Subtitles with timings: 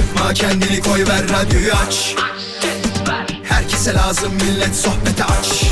[0.00, 2.14] sıkma kendini koy ver radyoyu aç.
[3.44, 5.64] Herkese lazım millet sohbete aç.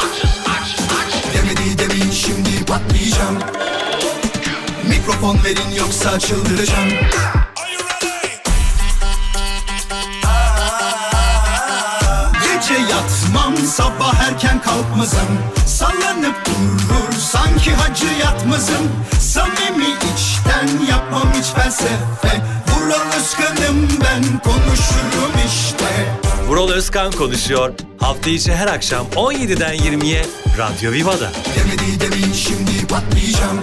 [1.34, 3.38] Demedi demeyin şimdi patlayacağım.
[4.88, 6.88] Mikrofon verin yoksa çıldıracağım.
[12.42, 15.38] Gece yatmam sabah erken kalkmazım.
[15.66, 18.92] Sallanıp durur sanki hacı yatmazım.
[19.20, 22.42] Samimi içten yapmam hiç felsefe
[22.88, 26.06] Vural Özkan'ım ben konuşurum işte
[26.46, 27.72] Vural Özkan konuşuyor.
[28.00, 30.26] Hafta içi her akşam 17'den 20'ye
[30.58, 31.30] Radyo Viva'da.
[31.56, 33.60] Demedi demeyin şimdi patlayacağım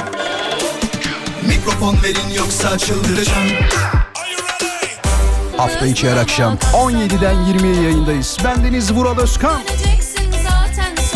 [1.48, 3.48] Mikrofon verin yoksa çıldıracağım
[5.58, 8.38] Hafta içi her akşam 17'den 20'ye yayındayız.
[8.44, 9.62] Bendeniz Vural Özkan.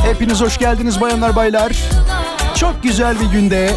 [0.03, 1.71] Hepiniz hoş geldiniz bayanlar baylar.
[2.55, 3.73] Çok güzel bir günde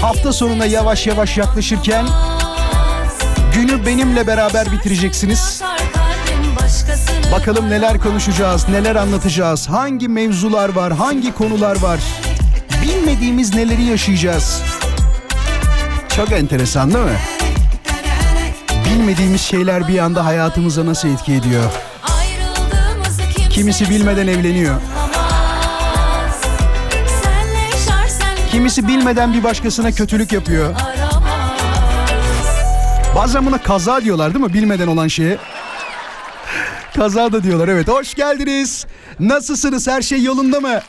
[0.00, 2.06] hafta sonuna yavaş yavaş yaklaşırken
[3.54, 5.62] günü benimle beraber bitireceksiniz.
[7.32, 12.00] Bakalım neler konuşacağız, neler anlatacağız, hangi mevzular var, hangi konular var.
[12.82, 14.62] Bilmediğimiz neleri yaşayacağız.
[16.16, 17.18] Çok enteresan değil mi?
[18.84, 21.64] Bilmediğimiz şeyler bir anda hayatımıza nasıl etki ediyor?
[23.50, 24.74] Kimisi bilmeden evleniyor.
[28.50, 30.74] Kimisi bilmeden bir başkasına kötülük yapıyor.
[33.14, 34.52] Bazen buna kaza diyorlar değil mi?
[34.52, 35.38] Bilmeden olan şeye.
[36.96, 37.88] Kaza da diyorlar evet.
[37.88, 38.86] Hoş geldiniz.
[39.20, 39.88] Nasılsınız?
[39.88, 40.80] Her şey yolunda mı?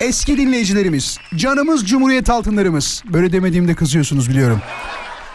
[0.00, 3.02] Eski dinleyicilerimiz, canımız Cumhuriyet altınlarımız.
[3.06, 4.60] Böyle demediğimde kızıyorsunuz biliyorum.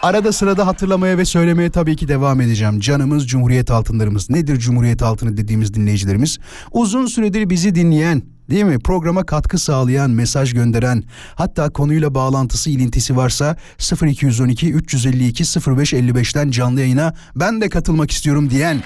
[0.02, 2.80] Arada sırada hatırlamaya ve söylemeye tabii ki devam edeceğim.
[2.80, 4.30] Canımız Cumhuriyet altınlarımız.
[4.30, 6.38] Nedir Cumhuriyet altını dediğimiz dinleyicilerimiz?
[6.72, 8.78] Uzun süredir bizi dinleyen, değil mi?
[8.78, 13.56] Programa katkı sağlayan, mesaj gönderen, hatta konuyla bağlantısı, ilintisi varsa
[14.02, 18.82] 0212 352 0555'ten canlı yayına ben de katılmak istiyorum diyen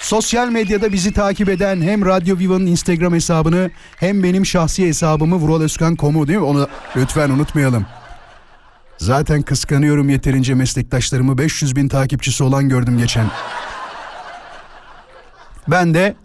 [0.00, 6.28] Sosyal medyada bizi takip eden hem Radyo Viva'nın Instagram hesabını hem benim şahsi hesabımı vuraloskan.com'u
[6.28, 6.44] değil mi?
[6.44, 7.86] Onu lütfen unutmayalım.
[8.98, 13.30] Zaten kıskanıyorum yeterince meslektaşlarımı 500 bin takipçisi olan gördüm geçen.
[15.68, 16.16] Ben de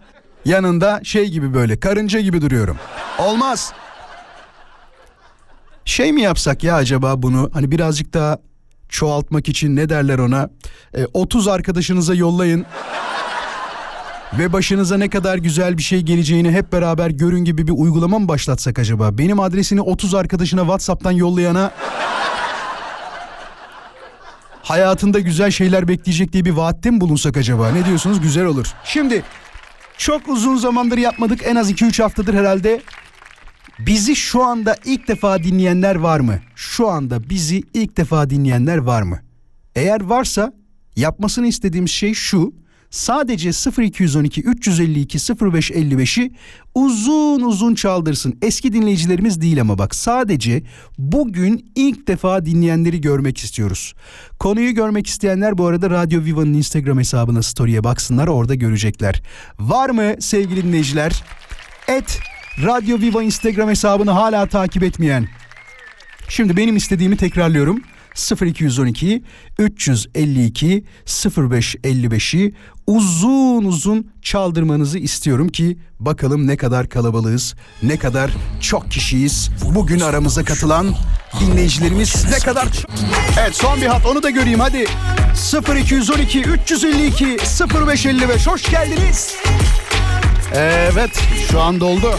[0.44, 2.76] yanında şey gibi böyle karınca gibi duruyorum.
[3.18, 3.72] Olmaz.
[5.84, 8.38] Şey mi yapsak ya acaba bunu hani birazcık daha
[8.88, 10.50] çoğaltmak için ne derler ona?
[10.94, 12.66] E, 30 arkadaşınıza yollayın.
[14.38, 18.28] Ve başınıza ne kadar güzel bir şey geleceğini hep beraber görün gibi bir uygulama mı
[18.28, 19.18] başlatsak acaba?
[19.18, 21.70] Benim adresini 30 arkadaşına WhatsApp'tan yollayana
[24.62, 27.70] hayatında güzel şeyler bekleyecek diye bir vaatte mi bulunsak acaba?
[27.70, 28.20] Ne diyorsunuz?
[28.20, 28.66] Güzel olur.
[28.84, 29.22] Şimdi
[29.98, 31.40] çok uzun zamandır yapmadık.
[31.46, 32.82] En az 2-3 haftadır herhalde.
[33.78, 36.38] Bizi şu anda ilk defa dinleyenler var mı?
[36.54, 39.20] Şu anda bizi ilk defa dinleyenler var mı?
[39.74, 40.52] Eğer varsa
[40.96, 42.52] yapmasını istediğim şey şu
[42.92, 43.50] sadece
[43.82, 46.32] 0212 352 0555'i
[46.74, 48.38] uzun uzun çaldırsın.
[48.42, 50.62] Eski dinleyicilerimiz değil ama bak sadece
[50.98, 53.94] bugün ilk defa dinleyenleri görmek istiyoruz.
[54.38, 59.22] Konuyu görmek isteyenler bu arada Radyo Viva'nın Instagram hesabına story'e baksınlar orada görecekler.
[59.58, 61.24] Var mı sevgili dinleyiciler?
[61.88, 62.18] Et
[62.64, 65.28] Radyo Viva Instagram hesabını hala takip etmeyen.
[66.28, 67.82] Şimdi benim istediğimi tekrarlıyorum.
[68.42, 69.22] 0212
[69.58, 72.54] 352 0555'i
[72.86, 79.50] uzun uzun çaldırmanızı istiyorum ki bakalım ne kadar kalabalığız, ne kadar çok kişiyiz.
[79.74, 80.86] Bugün aramıza katılan
[81.40, 82.68] dinleyicilerimiz ne kadar
[83.40, 84.86] Evet son bir hat onu da göreyim hadi.
[85.76, 87.36] 0212 352
[87.86, 89.34] 0555 hoş geldiniz.
[90.54, 91.10] Evet
[91.50, 92.10] şu an doldu.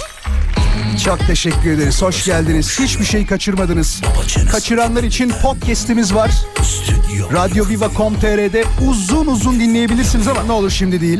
[1.05, 2.01] Çok teşekkür ederiz.
[2.01, 2.79] Hoş geldiniz.
[2.79, 4.01] Hiçbir şey kaçırmadınız.
[4.51, 6.31] Kaçıranlar için podcast'imiz var.
[7.33, 11.19] Radyoviva.com.tr'de uzun uzun dinleyebilirsiniz ama ne olur şimdi değil.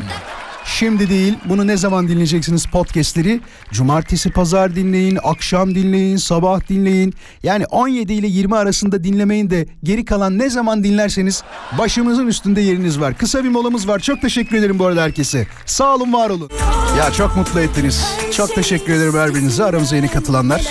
[0.65, 1.33] Şimdi değil.
[1.45, 3.41] Bunu ne zaman dinleyeceksiniz podcastleri?
[3.71, 7.13] Cumartesi, pazar dinleyin, akşam dinleyin, sabah dinleyin.
[7.43, 11.43] Yani 17 ile 20 arasında dinlemeyin de geri kalan ne zaman dinlerseniz
[11.77, 13.17] başımızın üstünde yeriniz var.
[13.17, 13.99] Kısa bir molamız var.
[13.99, 15.47] Çok teşekkür ederim bu arada herkese.
[15.65, 16.49] Sağ olun, var olun.
[16.97, 18.05] Ya çok mutlu ettiniz.
[18.31, 19.63] Çok teşekkür ederim her birinize.
[19.63, 20.61] Aramıza yeni katılanlar.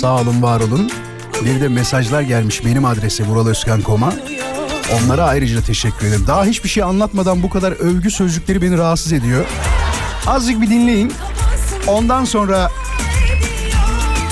[0.00, 0.90] Sağ olun, var olun.
[1.44, 4.12] Bir de mesajlar gelmiş benim adrese vuraloskan.com'a.
[4.92, 6.24] Onlara ayrıca teşekkür ederim.
[6.26, 9.44] Daha hiçbir şey anlatmadan bu kadar övgü sözcükleri beni rahatsız ediyor.
[10.26, 11.12] Azıcık bir dinleyin.
[11.86, 12.70] Ondan sonra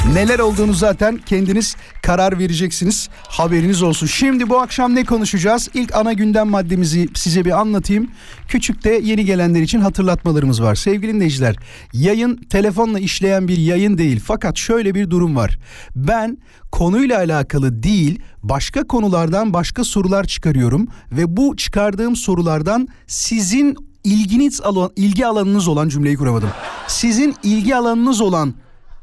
[0.09, 3.09] Neler olduğunu zaten kendiniz karar vereceksiniz.
[3.29, 4.07] Haberiniz olsun.
[4.07, 5.69] Şimdi bu akşam ne konuşacağız?
[5.75, 8.11] İlk ana gündem maddemizi size bir anlatayım.
[8.49, 10.75] Küçük de yeni gelenler için hatırlatmalarımız var.
[10.75, 11.57] Sevgili dinleyiciler,
[11.93, 14.21] yayın telefonla işleyen bir yayın değil.
[14.25, 15.59] Fakat şöyle bir durum var.
[15.97, 16.39] Ben
[16.73, 24.91] konuyla alakalı değil, başka konulardan başka sorular çıkarıyorum ve bu çıkardığım sorulardan sizin ilginiz alan
[24.97, 26.51] ilgi alanınız olan cümleyi kuramadım.
[26.89, 28.55] Sizin ilgi alanınız olan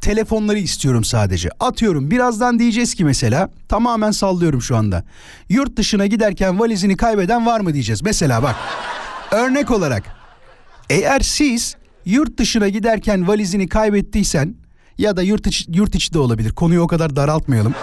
[0.02, 1.50] telefonları istiyorum sadece.
[1.60, 5.04] Atıyorum birazdan diyeceğiz ki mesela tamamen sallıyorum şu anda.
[5.50, 8.02] Yurt dışına giderken valizini kaybeden var mı diyeceğiz.
[8.04, 8.56] Mesela bak
[9.32, 10.04] örnek olarak
[10.90, 14.56] eğer siz yurt dışına giderken valizini kaybettiysen
[14.98, 16.52] ya da yurt içi, yurt içi de olabilir.
[16.52, 17.74] Konuyu o kadar daraltmayalım.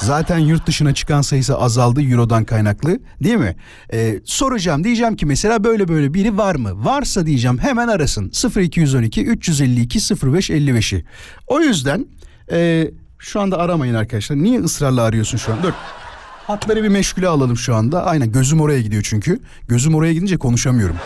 [0.00, 3.56] Zaten yurt dışına çıkan sayısı azaldı Euro'dan kaynaklı değil mi?
[3.92, 6.84] Ee, soracağım diyeceğim ki mesela böyle böyle biri var mı?
[6.84, 11.04] Varsa diyeceğim hemen arasın 0212 352 0555'i.
[11.46, 12.06] O yüzden
[12.52, 14.36] e, şu anda aramayın arkadaşlar.
[14.36, 15.62] Niye ısrarla arıyorsun şu an?
[15.62, 15.72] Dur.
[16.46, 18.04] Hatları bir meşgule alalım şu anda.
[18.04, 19.40] Aynen gözüm oraya gidiyor çünkü.
[19.68, 20.96] Gözüm oraya gidince konuşamıyorum.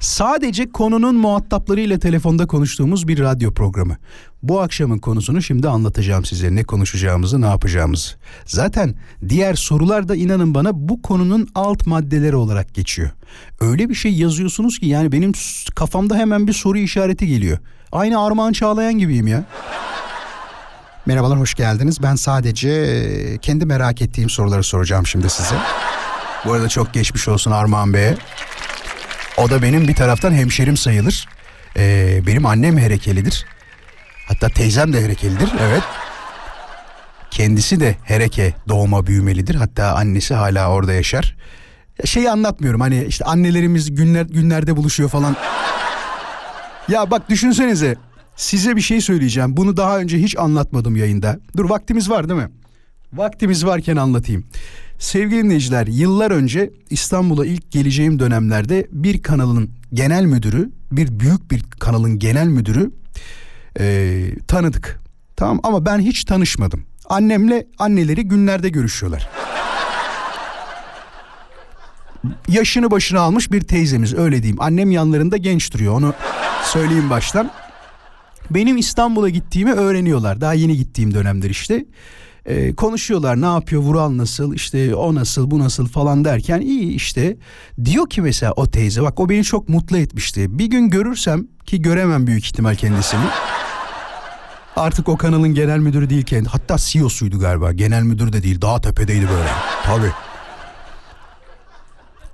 [0.00, 3.96] Sadece konunun muhataplarıyla telefonda konuştuğumuz bir radyo programı.
[4.42, 6.54] Bu akşamın konusunu şimdi anlatacağım size.
[6.54, 8.14] Ne konuşacağımızı, ne yapacağımızı.
[8.46, 8.94] Zaten
[9.28, 13.10] diğer sorular da inanın bana bu konunun alt maddeleri olarak geçiyor.
[13.60, 15.32] Öyle bir şey yazıyorsunuz ki yani benim
[15.74, 17.58] kafamda hemen bir soru işareti geliyor.
[17.92, 19.44] Aynı Armağan Çağlayan gibiyim ya.
[21.06, 22.02] Merhabalar, hoş geldiniz.
[22.02, 25.54] Ben sadece kendi merak ettiğim soruları soracağım şimdi size.
[26.44, 28.18] Bu arada çok geçmiş olsun Armağan Bey'e.
[29.38, 31.28] O da benim bir taraftan hemşerim sayılır.
[31.76, 33.46] Ee, benim annem herekelidir.
[34.28, 35.48] Hatta teyzem de herekelidir.
[35.60, 35.82] Evet.
[37.30, 39.54] Kendisi de hereke doğma büyümelidir.
[39.54, 41.36] Hatta annesi hala orada yaşar.
[42.04, 45.36] Şeyi anlatmıyorum hani işte annelerimiz günler günlerde buluşuyor falan.
[46.88, 47.96] ya bak düşünsenize
[48.36, 49.56] size bir şey söyleyeceğim.
[49.56, 51.38] Bunu daha önce hiç anlatmadım yayında.
[51.56, 52.48] Dur vaktimiz var değil mi?
[53.12, 54.44] Vaktimiz varken anlatayım.
[54.98, 61.62] Sevgili dinleyiciler yıllar önce İstanbul'a ilk geleceğim dönemlerde bir kanalın genel müdürü bir büyük bir
[61.62, 62.90] kanalın genel müdürü
[63.78, 65.00] e, tanıdık.
[65.36, 66.84] Tamam ama ben hiç tanışmadım.
[67.08, 69.28] Annemle anneleri günlerde görüşüyorlar.
[72.48, 74.60] Yaşını başına almış bir teyzemiz öyle diyeyim.
[74.60, 76.14] Annem yanlarında genç duruyor onu
[76.64, 77.50] söyleyeyim baştan.
[78.50, 80.40] Benim İstanbul'a gittiğimi öğreniyorlar.
[80.40, 81.84] Daha yeni gittiğim dönemler işte.
[82.46, 87.36] Ee, konuşuyorlar ne yapıyor Vural nasıl işte o nasıl bu nasıl falan derken iyi işte.
[87.84, 90.58] Diyor ki mesela o teyze bak o beni çok mutlu etmişti.
[90.58, 93.20] Bir gün görürsem ki göremem büyük ihtimal kendisini.
[94.78, 96.48] Artık o kanalın genel müdürü değil kendi.
[96.48, 97.72] Hatta CEO'suydu galiba.
[97.72, 98.60] Genel müdür de değil.
[98.60, 99.48] Daha tepedeydi böyle.
[99.84, 100.12] Tabii.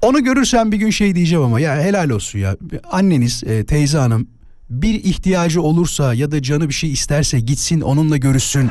[0.02, 2.56] Onu görürsem bir gün şey diyeceğim ama ya helal olsun ya.
[2.91, 4.29] Anneniz e, teyze hanım
[4.70, 8.70] bir ihtiyacı olursa ya da canı bir şey isterse gitsin onunla görüşsün.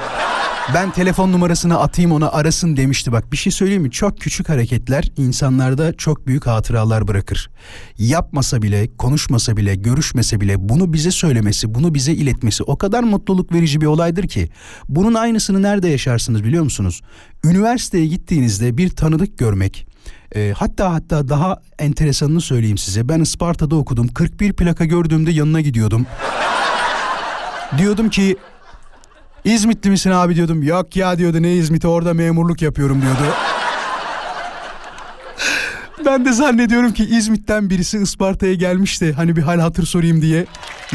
[0.73, 3.11] Ben telefon numarasını atayım ona arasın demişti.
[3.11, 3.91] Bak bir şey söyleyeyim mi?
[3.91, 7.49] Çok küçük hareketler insanlarda çok büyük hatıralar bırakır.
[7.97, 13.53] Yapmasa bile, konuşmasa bile, görüşmese bile bunu bize söylemesi, bunu bize iletmesi o kadar mutluluk
[13.53, 14.49] verici bir olaydır ki.
[14.89, 17.01] Bunun aynısını nerede yaşarsınız biliyor musunuz?
[17.43, 19.87] Üniversiteye gittiğinizde bir tanıdık görmek,
[20.35, 23.09] e, hatta hatta daha enteresanını söyleyeyim size.
[23.09, 24.07] Ben Isparta'da okudum.
[24.07, 26.05] 41 plaka gördüğümde yanına gidiyordum.
[27.77, 28.37] Diyordum ki
[29.45, 30.63] İzmitli misin abi diyordum.
[30.63, 33.23] Yok ya diyordu ne İzmit'i orada memurluk yapıyorum diyordu.
[36.05, 39.13] ben de zannediyorum ki İzmit'ten birisi Isparta'ya gelmişti.
[39.13, 40.45] Hani bir hal hatır sorayım diye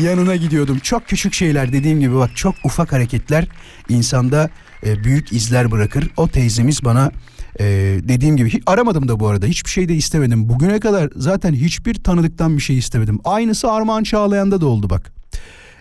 [0.00, 0.78] yanına gidiyordum.
[0.78, 3.48] Çok küçük şeyler dediğim gibi bak çok ufak hareketler
[3.88, 4.50] insanda
[4.86, 6.10] e, büyük izler bırakır.
[6.16, 7.12] O teyzemiz bana
[7.60, 7.64] e,
[8.02, 10.48] dediğim gibi aramadım da bu arada hiçbir şey de istemedim.
[10.48, 13.18] Bugüne kadar zaten hiçbir tanıdıktan bir şey istemedim.
[13.24, 15.17] Aynısı Armağan Çağlayan'da da oldu bak.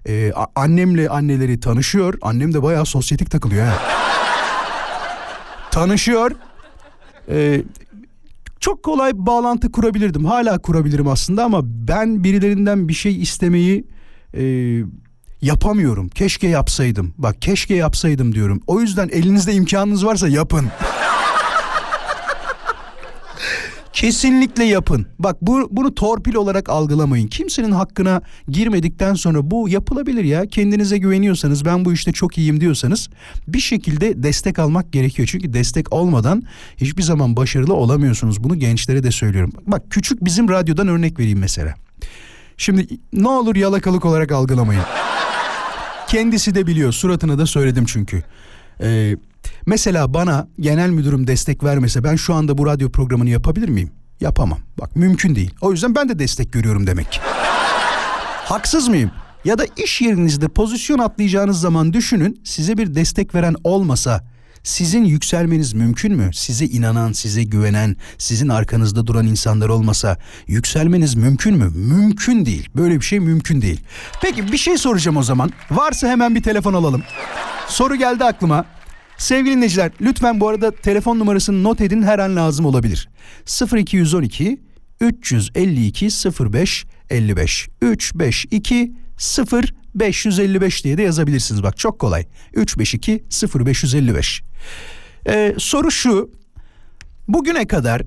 [0.07, 2.13] Ee, annemle anneleri tanışıyor.
[2.21, 3.77] Annem de bayağı sosyetik takılıyor ha.
[5.71, 6.31] tanışıyor.
[7.29, 7.63] Ee,
[8.59, 10.25] çok kolay bağlantı kurabilirdim.
[10.25, 13.87] Hala kurabilirim aslında ama ben birilerinden bir şey istemeyi
[14.37, 14.43] e,
[15.41, 16.09] yapamıyorum.
[16.09, 17.13] Keşke yapsaydım.
[17.17, 18.61] Bak keşke yapsaydım diyorum.
[18.67, 20.67] O yüzden elinizde imkanınız varsa yapın.
[23.97, 25.07] Kesinlikle yapın.
[25.19, 27.27] Bak bu, bunu torpil olarak algılamayın.
[27.27, 30.45] Kimsenin hakkına girmedikten sonra bu yapılabilir ya.
[30.45, 33.09] Kendinize güveniyorsanız ben bu işte çok iyiyim diyorsanız
[33.47, 35.27] bir şekilde destek almak gerekiyor.
[35.31, 36.43] Çünkü destek olmadan
[36.77, 38.43] hiçbir zaman başarılı olamıyorsunuz.
[38.43, 39.51] Bunu gençlere de söylüyorum.
[39.67, 41.75] Bak küçük bizim radyodan örnek vereyim mesela.
[42.57, 44.83] Şimdi ne olur yalakalık olarak algılamayın.
[46.07, 48.23] Kendisi de biliyor suratına da söyledim çünkü.
[48.81, 49.15] Ee,
[49.65, 53.91] Mesela bana genel müdürüm destek vermese ben şu anda bu radyo programını yapabilir miyim?
[54.21, 54.59] Yapamam.
[54.79, 55.53] Bak mümkün değil.
[55.61, 57.21] O yüzden ben de destek görüyorum demek.
[58.45, 59.11] Haksız mıyım?
[59.45, 64.23] Ya da iş yerinizde pozisyon atlayacağınız zaman düşünün size bir destek veren olmasa
[64.63, 66.29] sizin yükselmeniz mümkün mü?
[66.33, 71.69] Size inanan, size güvenen, sizin arkanızda duran insanlar olmasa yükselmeniz mümkün mü?
[71.75, 72.69] Mümkün değil.
[72.75, 73.81] Böyle bir şey mümkün değil.
[74.21, 75.51] Peki bir şey soracağım o zaman.
[75.71, 77.03] Varsa hemen bir telefon alalım.
[77.67, 78.65] Soru geldi aklıma.
[79.17, 83.09] Sevgili dinleyiciler lütfen bu arada telefon numarasını not edin her an lazım olabilir.
[83.75, 84.59] 0212
[85.01, 86.09] 352
[86.53, 92.25] 05 55 352 0 555 diye de yazabilirsiniz bak çok kolay.
[92.53, 93.23] 352
[93.55, 94.43] 0555.
[95.27, 96.31] Ee, soru şu.
[97.27, 98.01] Bugüne kadar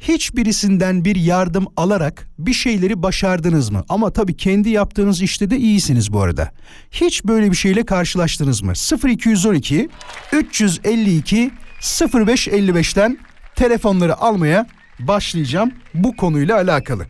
[0.00, 3.84] hiçbirisinden bir yardım alarak bir şeyleri başardınız mı?
[3.88, 6.52] Ama tabii kendi yaptığınız işte de iyisiniz bu arada.
[6.90, 8.72] Hiç böyle bir şeyle karşılaştınız mı?
[9.08, 9.88] 0212
[10.32, 13.18] 352 0555'ten
[13.56, 14.66] telefonları almaya
[14.98, 17.06] başlayacağım bu konuyla alakalı.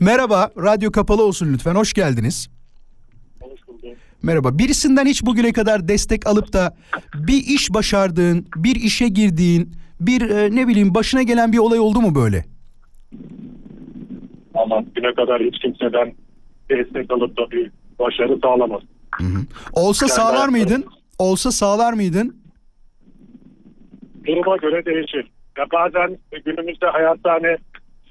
[0.00, 1.74] Merhaba, radyo kapalı olsun lütfen.
[1.74, 2.48] Hoş geldiniz.
[4.22, 4.58] Merhaba.
[4.58, 6.76] Birisinden hiç bugüne kadar destek alıp da
[7.14, 12.00] bir iş başardığın, bir işe girdiğin, bir e, ne bileyim başına gelen bir olay oldu
[12.00, 12.44] mu böyle?
[14.54, 16.12] Ama güne kadar hiç kimseden
[16.70, 18.82] destek alıp da bir başarı sağlamaz.
[19.72, 20.84] Olsa Yani sağlar mıydın?
[21.18, 22.36] Olsa sağlar mıydın?
[24.26, 25.30] Duruma göre değişir.
[25.58, 27.56] Ya bazen günümüzde hayatta hani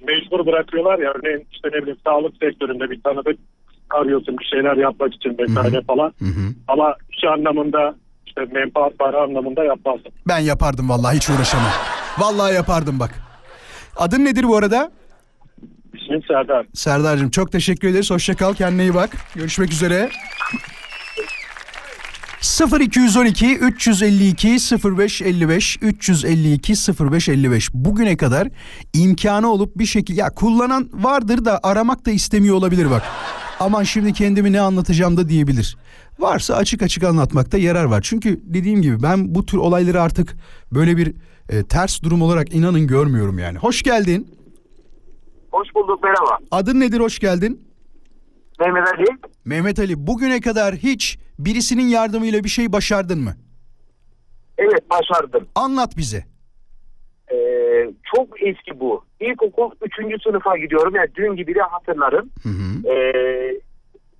[0.07, 3.39] mecbur bırakıyorlar ya örneğin işte ne bileyim sağlık sektöründe bir tanıdık
[3.89, 6.13] arıyorsun bir şeyler yapmak için vesaire falan.
[6.67, 7.95] Ama iş anlamında
[8.37, 10.11] işte menfaat para anlamında yapmazsın.
[10.27, 11.71] Ben yapardım vallahi hiç uğraşamam.
[12.17, 13.11] Vallahi yapardım bak.
[13.97, 14.91] Adın nedir bu arada?
[15.93, 16.65] İsmim Serdar.
[16.73, 18.11] Serdar'cığım çok teşekkür ederiz.
[18.11, 18.53] Hoşça kal.
[18.53, 19.09] Kendine iyi bak.
[19.35, 20.09] Görüşmek üzere.
[22.79, 24.47] 0212 352
[24.97, 28.47] 0555 352 0555 bugüne kadar
[28.93, 33.03] imkanı olup bir şekilde ya kullanan vardır da aramak da istemiyor olabilir bak.
[33.63, 35.77] Aman şimdi kendimi ne anlatacağım da diyebilir.
[36.19, 38.01] Varsa açık açık anlatmakta yarar var.
[38.01, 40.35] Çünkü dediğim gibi ben bu tür olayları artık
[40.71, 41.13] böyle bir
[41.49, 43.57] e, ters durum olarak inanın görmüyorum yani.
[43.57, 44.27] Hoş geldin.
[45.51, 46.37] Hoş bulduk merhaba.
[46.51, 46.99] Adın nedir?
[46.99, 47.61] Hoş geldin.
[48.59, 49.05] Mehmet Ali.
[49.45, 53.35] Mehmet Ali bugüne kadar hiç birisinin yardımıyla bir şey başardın mı?
[54.57, 55.47] Evet başardım.
[55.55, 56.25] Anlat bize.
[58.15, 59.03] Çok eski bu.
[59.19, 59.71] İlkokul
[60.15, 60.23] 3.
[60.23, 60.95] sınıfa gidiyorum.
[60.95, 62.29] Yani dün gibi de hatırlarım.
[62.43, 62.93] Hı hı.
[62.93, 63.59] Ee,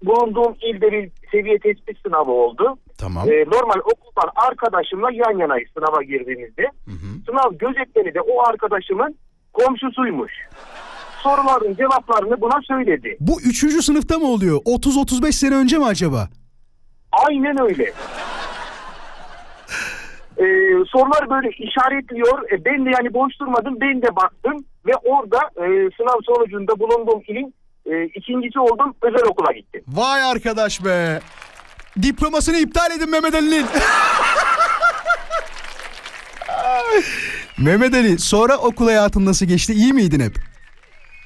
[0.04, 2.78] bulunduğum ilde bir seviye tespit sınavı oldu.
[2.98, 3.32] Tamam.
[3.32, 6.64] Ee, normal okuldan arkadaşımla yan yanayız sınava girdiğimizde.
[6.86, 7.08] Hı hı.
[7.26, 9.16] Sınav gözetleni de o arkadaşımın
[9.54, 10.32] komşusuymuş.
[11.24, 13.18] Soruların cevaplarını buna söyledi.
[13.20, 14.58] Bu üçüncü sınıfta mı oluyor?
[14.58, 16.30] 30-35 sene önce mi acaba?
[17.28, 17.94] Aynen öyle.
[20.44, 20.46] Ee,
[20.92, 22.52] sorular böyle işaretliyor.
[22.52, 23.78] E, ben de yani boş durmadım.
[23.82, 25.66] Ben de baktım ve orada e,
[25.98, 27.54] sınav sonucunda bulunduğum ilin
[27.86, 28.94] e, ikincisi oldum.
[29.02, 29.84] Özel okula gittim.
[29.88, 31.20] Vay arkadaş be.
[32.02, 33.66] Diplomasını iptal edin Mehmet Ali'nin.
[37.58, 39.74] Mehmet Ali sonra okul hayatın nasıl geçti?
[39.74, 40.34] İyi miydin hep?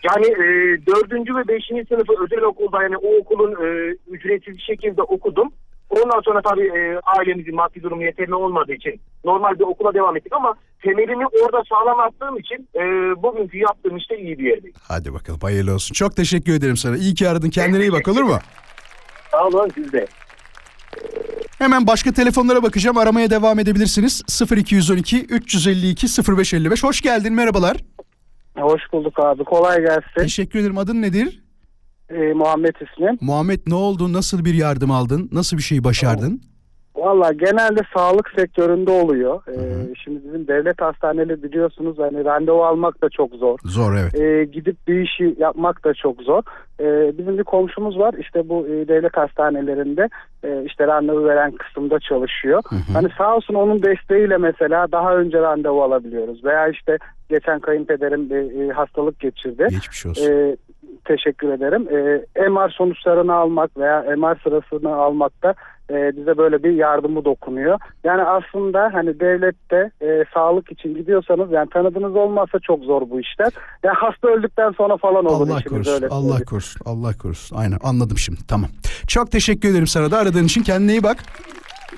[0.03, 0.45] Yani e,
[0.88, 5.51] dördüncü ve beşinci sınıfı özel okulda yani o okulun e, ücretsiz şekilde okudum.
[5.89, 10.34] Ondan sonra tabii e, ailemizin maddi durumu yeterli olmadığı için normal bir okula devam ettik
[10.34, 12.82] ama temelimi orada sağlam attığım için e,
[13.24, 14.75] bugünkü yaptığım işte iyi bir yerdeyim.
[14.88, 15.94] Hadi bakalım hayırlı olsun.
[15.94, 16.98] Çok teşekkür ederim sana.
[16.98, 17.50] İyi ki aradın.
[17.50, 18.39] Kendine iyi bak olur mu?
[19.32, 20.08] Sağ olun siz de.
[21.60, 22.98] Hemen başka telefonlara bakacağım.
[22.98, 24.24] Aramaya devam edebilirsiniz.
[24.58, 26.84] 0212 352 0555.
[26.84, 27.34] Hoş geldin.
[27.34, 27.77] Merhabalar.
[28.58, 29.44] Hoş bulduk abi.
[29.44, 30.20] Kolay gelsin.
[30.20, 30.77] Teşekkür ederim.
[30.77, 31.44] Adın nedir?
[32.09, 33.17] Ee, Muhammed ismim.
[33.21, 34.13] Muhammed ne oldu?
[34.13, 35.29] Nasıl bir yardım aldın?
[35.31, 36.41] Nasıl bir şey başardın?
[36.95, 39.41] Valla genelde sağlık sektöründe oluyor.
[39.47, 43.59] Ee, şimdi bizim devlet hastaneleri biliyorsunuz hani randevu almak da çok zor.
[43.63, 44.15] Zor evet.
[44.15, 46.43] Ee, gidip bir işi yapmak da çok zor.
[46.79, 50.09] Ee, bizim bir komşumuz var işte bu e, devlet hastanelerinde
[50.43, 52.63] e, işte randevu veren kısımda çalışıyor.
[52.93, 56.45] Hani sağ olsun onun desteğiyle mesela daha önce randevu alabiliyoruz.
[56.45, 56.97] Veya işte
[57.29, 59.67] geçen kayınpederim bir e, hastalık geçirdi.
[59.69, 60.31] Geçmiş olsun.
[60.31, 60.55] Ee,
[61.07, 61.87] teşekkür ederim.
[62.35, 65.53] Ee, MR sonuçlarını almak veya MR sırasını almakta
[65.89, 67.79] e, bize böyle bir yardımı dokunuyor.
[68.03, 73.51] Yani aslında hani devlette e, sağlık için gidiyorsanız yani tanıdığınız olmazsa çok zor bu işler.
[73.83, 75.93] Yani hasta öldükten sonra falan olur Allah işiniz korusun.
[75.93, 76.07] öyle.
[76.07, 76.45] Allah söyleyeyim.
[76.49, 76.81] korusun.
[76.85, 77.55] Allah korusun.
[77.57, 78.39] Aynen anladım şimdi.
[78.47, 78.69] Tamam.
[79.07, 80.63] Çok teşekkür ederim sana da aradığın için.
[80.63, 81.17] Kendine iyi bak.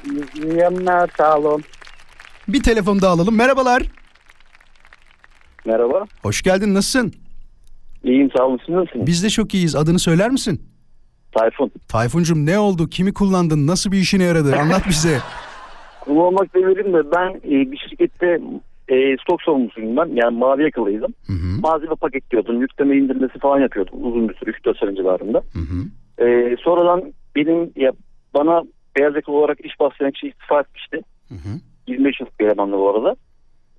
[0.05, 1.63] İyi- iyi yayınlar, sağ olun.
[2.47, 3.37] Bir telefon daha alalım.
[3.37, 3.81] Merhabalar.
[5.65, 6.05] Merhaba.
[6.23, 6.73] Hoş geldin.
[6.73, 7.13] Nasılsın?
[8.03, 8.59] İyiyim sağ olun.
[8.65, 9.07] Siz nasılsınız?
[9.07, 9.75] Biz de çok iyiyiz.
[9.75, 10.61] Adını söyler misin?
[11.31, 11.71] Tayfun.
[11.87, 12.89] Tayfuncum ne oldu?
[12.89, 13.67] Kimi kullandın?
[13.67, 14.55] Nasıl bir işine yaradı?
[14.55, 15.17] Anlat bize.
[16.01, 18.39] Kullanmak demedim de ben e, bir şirkette
[18.87, 20.09] e, stok sorumlusuyum ben.
[20.13, 21.13] Yani mavi yakalıydım.
[21.27, 21.61] Hı hı.
[21.61, 22.61] Malzeme paketliyordum.
[22.61, 25.43] Yükleme indirmesi falan yapıyordum uzun bir süre 3-4 sene civarında.
[25.53, 25.85] Hı hı.
[26.25, 27.91] Ee, sonradan benim ya
[28.33, 28.63] bana
[28.97, 31.01] beyaz yakalı olarak iş başlayan kişi istifa etmişti.
[31.87, 33.15] 25 yıllık bir elemandı bu arada.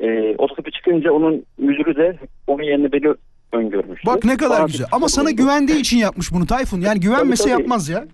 [0.00, 3.14] Ee, o çıkınca onun müdürü de onun yerine beni
[3.52, 4.06] öngörmüştü.
[4.06, 4.86] Bak ne kadar Bana güzel.
[4.86, 6.80] bir- Ama sana güvendiği için yapmış bunu Tayfun.
[6.80, 7.62] Yani güvenmese Tabii, tabii.
[7.62, 8.04] yapmaz ya.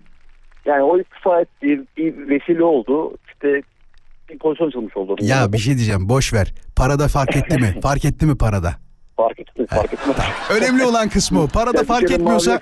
[0.65, 3.17] Yani o istifa ettiği bir vesile oldu.
[3.27, 3.61] İşte
[4.29, 5.15] bir pozisyon açılmış oldu.
[5.19, 5.53] Ya yanında.
[5.53, 6.53] bir şey diyeceğim boş ver.
[6.75, 7.75] Parada fark etti mi?
[7.81, 8.75] Fark etti mi parada?
[9.17, 10.15] Fark etti, fark etmez.
[10.49, 11.47] Önemli olan kısmı o.
[11.47, 12.59] Parada Yani fark bir etmiyorsa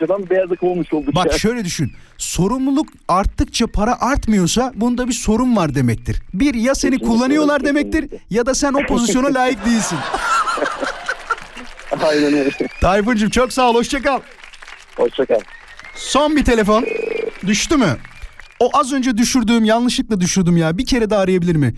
[0.62, 1.15] olmuş olduk.
[1.15, 1.38] Bak ya.
[1.38, 1.91] şöyle düşün.
[2.17, 6.22] Sorumluluk arttıkça para artmıyorsa bunda bir sorun var demektir.
[6.34, 9.98] Bir ya seni kullanıyorlar demektir ya da sen o pozisyona layık değilsin.
[12.04, 12.50] Aynen öyle.
[12.82, 14.20] Tayfun'cum çok sağ ol hoşça kal.
[14.98, 15.39] Hoşçakal.
[15.96, 16.86] Son bir telefon.
[17.48, 17.98] Düştü mü?
[18.60, 20.77] O az önce düşürdüğüm yanlışlıkla düşürdüm ya.
[20.77, 21.74] Bir kere daha arayabilir mi?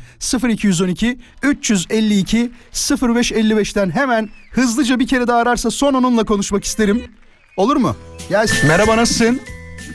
[0.50, 7.04] 0212 352 0555'ten hemen hızlıca bir kere daha ararsa son onunla konuşmak isterim.
[7.58, 7.96] Olur mu?
[8.30, 8.68] Gelsin.
[8.68, 9.42] Merhaba nasılsın?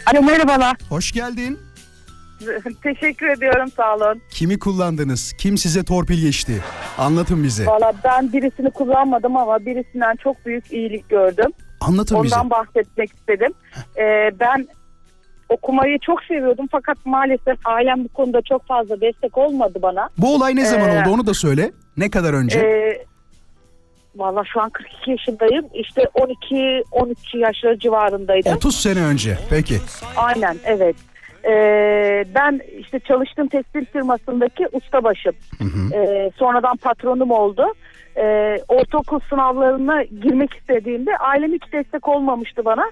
[0.07, 0.77] Alo merhabalar.
[0.89, 1.59] Hoş geldin.
[2.83, 4.23] Teşekkür ediyorum sağ olun.
[4.31, 5.33] Kimi kullandınız?
[5.39, 6.53] Kim size torpil geçti?
[6.99, 7.67] Anlatın bize.
[7.67, 11.51] Valla ben birisini kullanmadım ama birisinden çok büyük iyilik gördüm.
[11.81, 12.35] Anlatın bize.
[12.35, 13.53] Ondan bahsetmek istedim.
[13.99, 14.69] Ee, ben
[15.49, 20.09] okumayı çok seviyordum fakat maalesef ailem bu konuda çok fazla destek olmadı bana.
[20.19, 21.73] Bu olay ne zaman Ee, oldu onu da söyle.
[21.97, 22.59] Ne kadar önce?
[22.59, 23.05] Ee,
[24.17, 25.65] Valla şu an 42 yaşındayım.
[25.75, 28.53] İşte 12-13 yaşları civarındaydım.
[28.57, 29.39] 30 sene önce.
[29.51, 29.79] Peki.
[30.17, 30.97] Aynen evet.
[31.45, 35.33] Ee, ben işte çalıştığım tekstil firmasındaki ustabaşım.
[35.95, 37.75] Ee, sonradan patronum oldu.
[38.17, 42.85] Ee, ortaokul sınavlarına girmek istediğimde ailem hiç destek olmamıştı bana.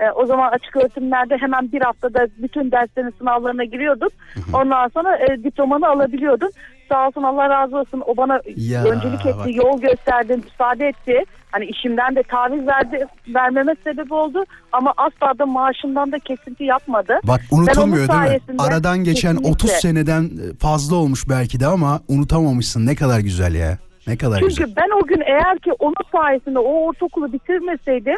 [0.00, 4.08] Ee, o zaman açık öğretimlerde hemen bir haftada bütün derslerin sınavlarına giriyordum.
[4.52, 6.50] Ondan sonra e, diplomanı alabiliyordun.
[6.88, 9.54] Sağ olsun Allah razı olsun o bana Ya, öncülük etti, bak.
[9.56, 11.22] yol gösterdi, müsaade etti.
[11.50, 14.44] Hani işimden de taviz verdi, vermeme sebep oldu.
[14.72, 17.20] Ama asla da maaşımdan da kesinti yapmadı.
[17.24, 18.56] Bak unutulmuyor değil mi?
[18.58, 19.50] Aradan geçen kesinlikle.
[19.50, 22.86] 30 seneden fazla olmuş belki de ama unutamamışsın.
[22.86, 23.78] Ne kadar güzel ya.
[24.06, 24.72] Ne kadar Çünkü güzel.
[24.76, 28.16] ben o gün eğer ki onun sayesinde o ortaokulu bitirmeseydim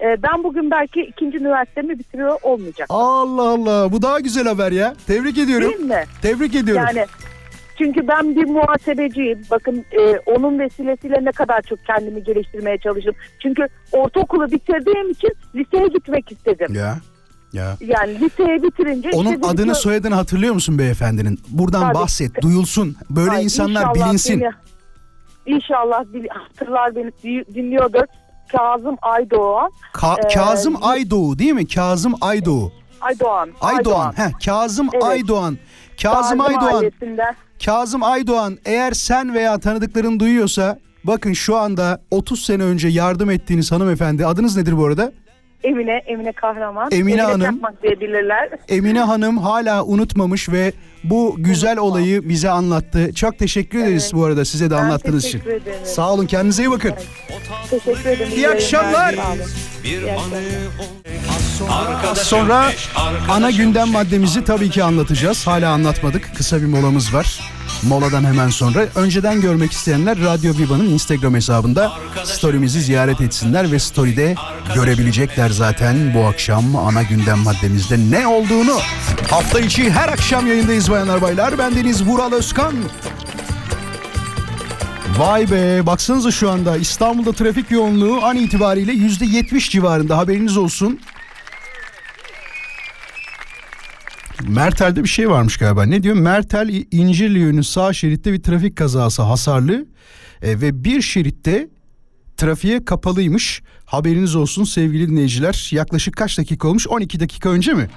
[0.00, 2.96] e, ben bugün belki ikinci üniversitemi bitiriyor olmayacaktım.
[2.96, 4.94] Allah Allah bu daha güzel haber ya.
[5.06, 5.68] Tebrik ediyorum.
[5.68, 6.04] Değil mi?
[6.22, 6.84] Tebrik ediyorum.
[6.86, 7.06] Yani
[7.78, 9.42] çünkü ben bir muhasebeciyim.
[9.50, 13.14] Bakın e, onun vesilesiyle ne kadar çok kendimi geliştirmeye çalıştım.
[13.42, 16.74] Çünkü ortaokulu bitirdiğim için liseye gitmek istedim.
[16.74, 16.96] Ya.
[17.52, 17.76] Ya.
[17.80, 21.38] Yani liseye bitirince Onun işte adını ki- soyadını hatırlıyor musun beyefendinin?
[21.48, 21.94] Buradan Tabii.
[21.94, 22.96] bahset, duyulsun.
[23.10, 24.40] Böyle Ay, insanlar bilinsin.
[24.40, 24.50] beni-
[25.56, 28.02] İnşallah hatırlar beni di- dinliyordur.
[28.52, 29.70] Kazım Aydoğan.
[29.94, 31.66] Ka- Ee, Kazım Aydoğu değil mi?
[31.68, 32.72] Kazım Aydoğu.
[33.00, 33.50] Aydoğan.
[33.60, 34.12] Aydoğan.
[34.16, 35.04] Heh, Kazım Evet.
[35.04, 35.58] Aydoğan.
[36.02, 36.84] Kazım Gazi Aydoğan.
[37.64, 43.72] Kazım Aydoğan eğer sen veya tanıdıkların duyuyorsa bakın şu anda 30 sene önce yardım ettiğiniz
[43.72, 45.12] hanımefendi adınız nedir bu arada?
[45.64, 46.88] Emine, Emine Kahraman.
[46.92, 47.40] Emine Hanım.
[47.40, 48.50] Çakmak diyebilirler.
[48.68, 50.72] Emine Hanım hala unutmamış ve
[51.10, 53.14] bu güzel olayı bize anlattı.
[53.14, 55.38] Çok teşekkür ederiz bu arada size de Ben anlattığınız için.
[55.38, 55.78] teşekkür ederim.
[55.86, 56.92] Sağ olun kendinize iyi bakın.
[57.70, 58.32] Teşekkür ederim.
[58.36, 59.14] İyi akşamlar.
[59.14, 59.38] Sağ olun.
[61.64, 62.10] Akşamlar.
[62.10, 62.72] Az sonra
[63.30, 65.46] ana gündem maddemizi tabii ki anlatacağız.
[65.46, 66.36] Hala anlatmadık.
[66.36, 67.40] Kısa bir molamız var.
[67.82, 71.92] Moladan hemen sonra önceden görmek isteyenler Radyo Viva'nın Instagram hesabında
[72.24, 74.34] story'mizi ziyaret etsinler ve story'de
[74.74, 78.78] görebilecekler zaten bu akşam ana gündem maddemizde ne olduğunu.
[79.30, 81.58] Hafta içi her akşam yayındayız bayanlar baylar.
[81.58, 82.74] Ben Deniz Vural Özkan.
[85.18, 91.00] Vay be baksanıza şu anda İstanbul'da trafik yoğunluğu an itibariyle %70 civarında haberiniz olsun.
[94.48, 95.82] Mertel'de bir şey varmış galiba.
[95.84, 96.16] Ne diyor?
[96.16, 99.86] Mertel İncirli yönü sağ şeritte bir trafik kazası hasarlı
[100.42, 101.68] E, ve bir şeritte
[102.36, 103.62] trafiğe kapalıymış.
[103.84, 105.68] Haberiniz olsun sevgili dinleyiciler.
[105.72, 106.88] Yaklaşık kaç dakika olmuş?
[106.88, 107.88] 12 dakika önce mi?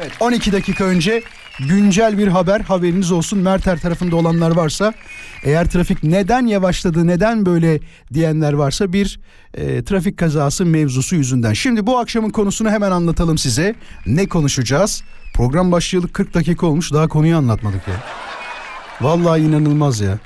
[0.00, 1.22] Evet 12 dakika önce
[1.68, 3.38] güncel bir haber haberiniz olsun.
[3.38, 4.94] Merter tarafında olanlar varsa
[5.44, 7.80] eğer trafik neden yavaşladı neden böyle
[8.14, 9.20] diyenler varsa bir
[9.54, 11.52] e, trafik kazası mevzusu yüzünden.
[11.52, 13.74] Şimdi bu akşamın konusunu hemen anlatalım size.
[14.06, 15.02] Ne konuşacağız?
[15.34, 17.94] Program başlayalı 40 dakika olmuş daha konuyu anlatmadık ya.
[19.00, 20.18] Vallahi inanılmaz ya.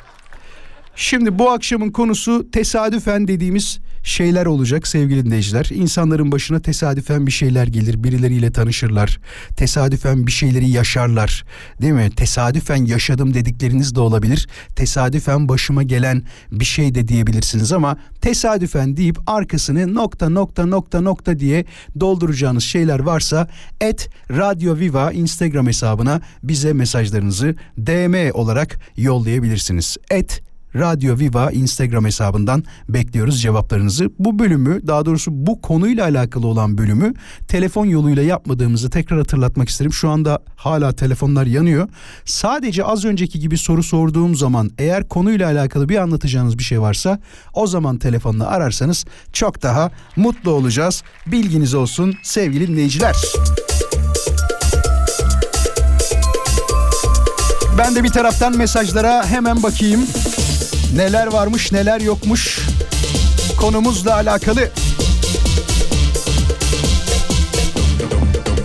[0.97, 5.69] Şimdi bu akşamın konusu tesadüfen dediğimiz şeyler olacak sevgili dinleyiciler.
[5.75, 9.21] İnsanların başına tesadüfen bir şeyler gelir, birileriyle tanışırlar.
[9.57, 11.45] Tesadüfen bir şeyleri yaşarlar.
[11.83, 12.11] Değil mi?
[12.17, 14.49] Tesadüfen yaşadım dedikleriniz de olabilir.
[14.77, 21.39] Tesadüfen başıma gelen bir şey de diyebilirsiniz ama tesadüfen deyip arkasını nokta nokta nokta nokta
[21.39, 21.65] diye
[22.01, 23.49] dolduracağınız şeyler varsa
[23.81, 29.97] et Radyo Viva Instagram hesabına bize mesajlarınızı DM olarak yollayabilirsiniz.
[30.11, 30.43] Et
[30.77, 34.11] Radyo Viva Instagram hesabından bekliyoruz cevaplarınızı.
[34.19, 37.15] Bu bölümü daha doğrusu bu konuyla alakalı olan bölümü
[37.49, 39.93] telefon yoluyla yapmadığımızı tekrar hatırlatmak isterim.
[39.93, 41.89] Şu anda hala telefonlar yanıyor.
[42.25, 47.21] Sadece az önceki gibi soru sorduğum zaman eğer konuyla alakalı bir anlatacağınız bir şey varsa
[47.55, 51.03] o zaman telefonla ararsanız çok daha mutlu olacağız.
[51.27, 53.17] Bilginiz olsun sevgili dinleyiciler.
[57.79, 60.07] Ben de bir taraftan mesajlara hemen bakayım.
[60.97, 62.61] Neler varmış neler yokmuş
[63.57, 64.71] konumuzla alakalı.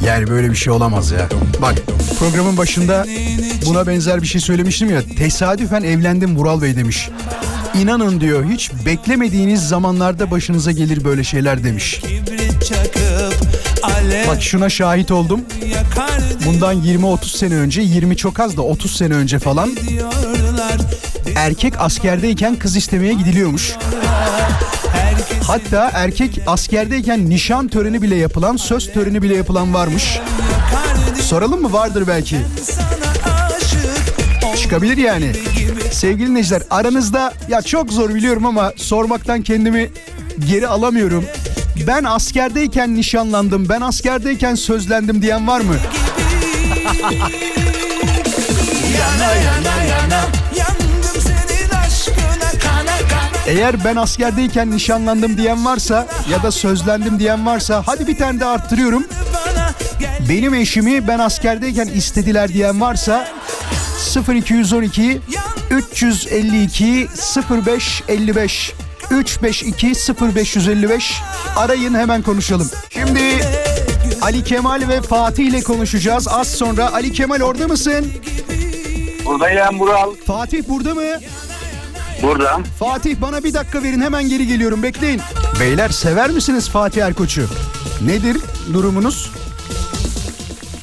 [0.06, 1.30] Yani böyle bir şey olamaz ya.
[1.62, 1.76] Bak
[2.20, 3.06] programın başında
[3.66, 5.02] buna benzer bir şey söylemiştim ya.
[5.18, 7.10] Tesadüfen evlendim Vural Bey demiş.
[7.76, 12.02] İnanın diyor hiç beklemediğiniz zamanlarda başınıza gelir böyle şeyler demiş.
[14.28, 15.42] Bak şuna şahit oldum.
[16.46, 19.70] Bundan 20-30 sene önce 20 çok az da 30 sene önce falan
[21.40, 23.76] erkek askerdeyken kız istemeye gidiliyormuş.
[25.48, 30.20] Hatta erkek askerdeyken nişan töreni bile yapılan, söz töreni bile yapılan varmış.
[31.22, 31.74] Soralım mı?
[31.74, 32.38] Vardır belki.
[34.62, 35.32] Çıkabilir yani.
[35.92, 39.90] Sevgili dinleyiciler aranızda ya çok zor biliyorum ama sormaktan kendimi
[40.50, 41.26] geri alamıyorum.
[41.88, 45.76] Ben askerdeyken nişanlandım, ben askerdeyken sözlendim diyen var mı?
[49.00, 49.99] Yana yana yana
[53.50, 58.46] Eğer ben askerdeyken nişanlandım diyen varsa ya da sözlendim diyen varsa hadi bir tane de
[58.46, 59.04] arttırıyorum.
[60.30, 63.28] Benim eşimi ben askerdeyken istediler diyen varsa
[64.30, 65.22] 0212
[65.72, 67.08] 352
[67.68, 68.74] 0555
[69.12, 69.94] 352
[70.36, 71.22] 0555
[71.56, 72.72] arayın hemen konuşalım.
[72.90, 73.22] Şimdi
[74.22, 76.28] Ali Kemal ve Fatih ile konuşacağız.
[76.28, 78.12] Az sonra Ali Kemal orada mısın?
[79.26, 80.14] Buradayım Bural.
[80.28, 81.04] Fatih burada mı?
[82.24, 82.58] Burada.
[82.80, 85.22] Fatih bana bir dakika verin hemen geri geliyorum bekleyin.
[85.60, 87.42] Beyler sever misiniz Fatih Erkoç'u?
[88.06, 88.38] Nedir
[88.74, 89.32] durumunuz?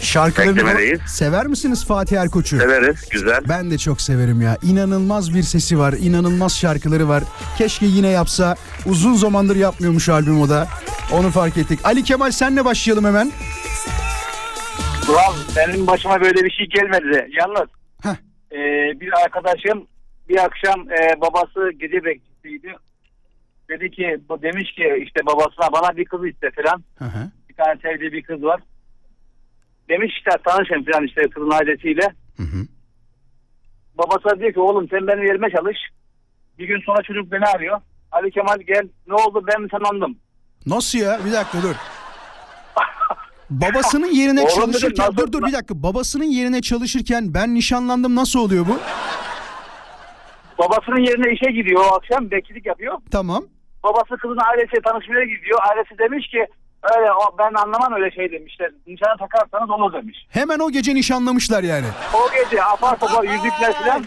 [0.00, 1.00] Şarkılarını Beklemedeyiz.
[1.06, 2.58] sever misiniz Fatih Erkoç'u?
[2.58, 3.08] Severiz.
[3.10, 3.40] Güzel.
[3.48, 4.56] Ben de çok severim ya.
[4.62, 5.92] İnanılmaz bir sesi var.
[6.00, 7.22] inanılmaz şarkıları var.
[7.58, 8.56] Keşke yine yapsa.
[8.86, 10.68] Uzun zamandır yapmıyormuş albüm o da.
[11.12, 11.80] Onu fark ettik.
[11.84, 13.32] Ali Kemal senle başlayalım hemen.
[15.08, 17.28] Bural benim başıma böyle bir şey gelmedi.
[17.40, 17.68] Yalnız
[18.02, 18.10] Heh.
[18.52, 18.56] e,
[19.00, 19.86] bir arkadaşım
[20.28, 22.74] bir akşam e, babası gece bekçisiydi.
[23.68, 26.84] Dedi ki demiş ki işte babasına bana bir kız iste falan.
[26.98, 27.30] Hı hı.
[27.48, 28.60] Bir tane sevdiği bir kız var.
[29.88, 32.06] Demiş işte tanışın falan işte kızın ailesiyle.
[32.36, 32.66] Hı hı.
[33.98, 35.76] Babası diyor ki oğlum sen benim yerime çalış.
[36.58, 37.80] Bir gün sonra çocuk beni arıyor.
[38.12, 40.18] Ali Kemal gel ne oldu ben mi sanandım?
[40.66, 41.18] Nasıl ya?
[41.26, 41.74] Bir dakika dur.
[43.50, 48.14] Babasının yerine Oğlum dedim, çalışırken nasıl- dur dur bir dakika babasının yerine çalışırken ben nişanlandım
[48.14, 48.78] nasıl oluyor bu?
[50.58, 52.98] Babasının yerine işe gidiyor o akşam bekçilik yapıyor.
[53.12, 53.44] Tamam.
[53.84, 55.58] babası kızın ailesiyle tanışmaya gidiyor.
[55.70, 56.46] Ailesi demiş ki
[56.96, 58.70] öyle o, ben anlamam öyle şey demişler.
[58.86, 60.26] Nişana takarsanız olur demiş.
[60.30, 61.86] Hemen o gece nişanlamışlar yani.
[62.14, 64.04] O gece apar topar yüzükler falan.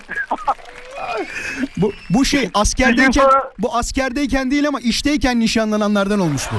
[1.78, 6.56] Bu bu şey askerdeyken sonra- bu askerdeyken değil ama işteyken nişanlananlardan olmuş bu.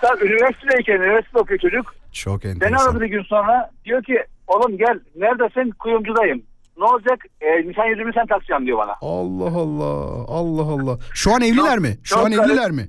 [0.00, 1.94] Tabii üniversitedeyken üniversite okuyor çocuk.
[2.12, 2.86] Çok Beni enteresan.
[2.86, 3.70] aradı bir gün sonra.
[3.84, 6.42] Diyor ki oğlum gel neredesin kuyumcudayım.
[6.82, 7.18] Ne olacak?
[7.40, 8.94] E, nişan yüzüğümü sen takacaksın diyor bana.
[9.00, 10.24] Allah Allah.
[10.28, 10.98] Allah Allah.
[11.14, 11.88] Şu an evliler mi?
[12.04, 12.50] Şu çok an garip.
[12.50, 12.88] evliler mi?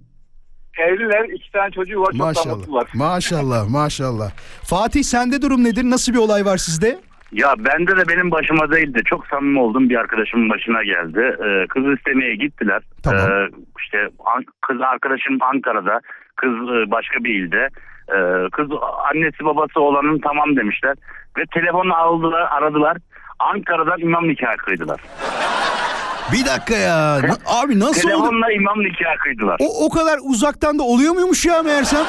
[0.78, 2.56] Evliler iki tane çocuğu var çok Maşallah.
[2.58, 2.88] mutlular.
[2.96, 4.32] Maşallah, maşallah.
[4.70, 5.84] Fatih sende durum nedir?
[5.84, 7.00] Nasıl bir olay var sizde?
[7.32, 9.00] Ya bende de benim başıma değildi.
[9.06, 11.38] Çok samimi olduğum bir arkadaşımın başına geldi.
[11.46, 12.82] Ee, kız istemeye gittiler.
[13.04, 13.22] Tamam.
[13.32, 13.98] Ee, işte
[14.36, 16.00] An- kız arkadaşım Ankara'da,
[16.36, 17.70] kız e, başka bir ilde.
[18.10, 18.68] Ee, kız
[19.14, 20.96] annesi babası olanın tamam demişler.
[21.38, 22.98] Ve telefonu aldılar, aradılar.
[23.52, 25.02] Ankara'dan imam nikahı kıydılar.
[26.32, 27.18] Bir dakika ya.
[27.22, 28.18] Na- Abi nasıl oldu?
[28.18, 29.58] Telefonla imam nikahı kıydılar.
[29.60, 32.06] O, o kadar uzaktan da oluyor muymuş ya meğersem?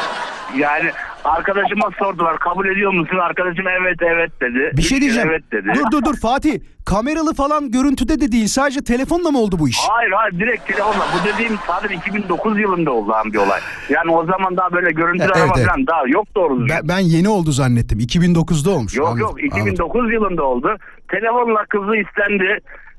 [0.57, 0.90] Yani
[1.24, 3.16] arkadaşıma sordular kabul ediyor musun?
[3.18, 4.70] Arkadaşım evet evet dedi.
[4.77, 5.29] Bir şey Üç kere diyeceğim.
[5.31, 5.68] Evet dedi.
[5.74, 6.61] Dur dur dur Fatih.
[6.87, 8.46] Kameralı falan görüntüde de değil.
[8.48, 9.79] Sadece telefonla mı oldu bu iş?
[9.88, 11.07] Hayır hayır direkt telefonla.
[11.14, 13.61] Bu dediğim sadece 2009 yılında oldu lan bir olay.
[13.88, 15.66] Yani o zaman daha böyle görüntülü Evet, arama evet.
[15.66, 16.77] falan daha yok doğru düzgün.
[16.77, 17.98] Ben, ben yeni oldu zannettim.
[17.98, 18.96] 2009'da olmuş.
[18.96, 20.77] Yok Anladım, yok 2009 yılında oldu.
[21.09, 22.59] Telefonla kızı istendi.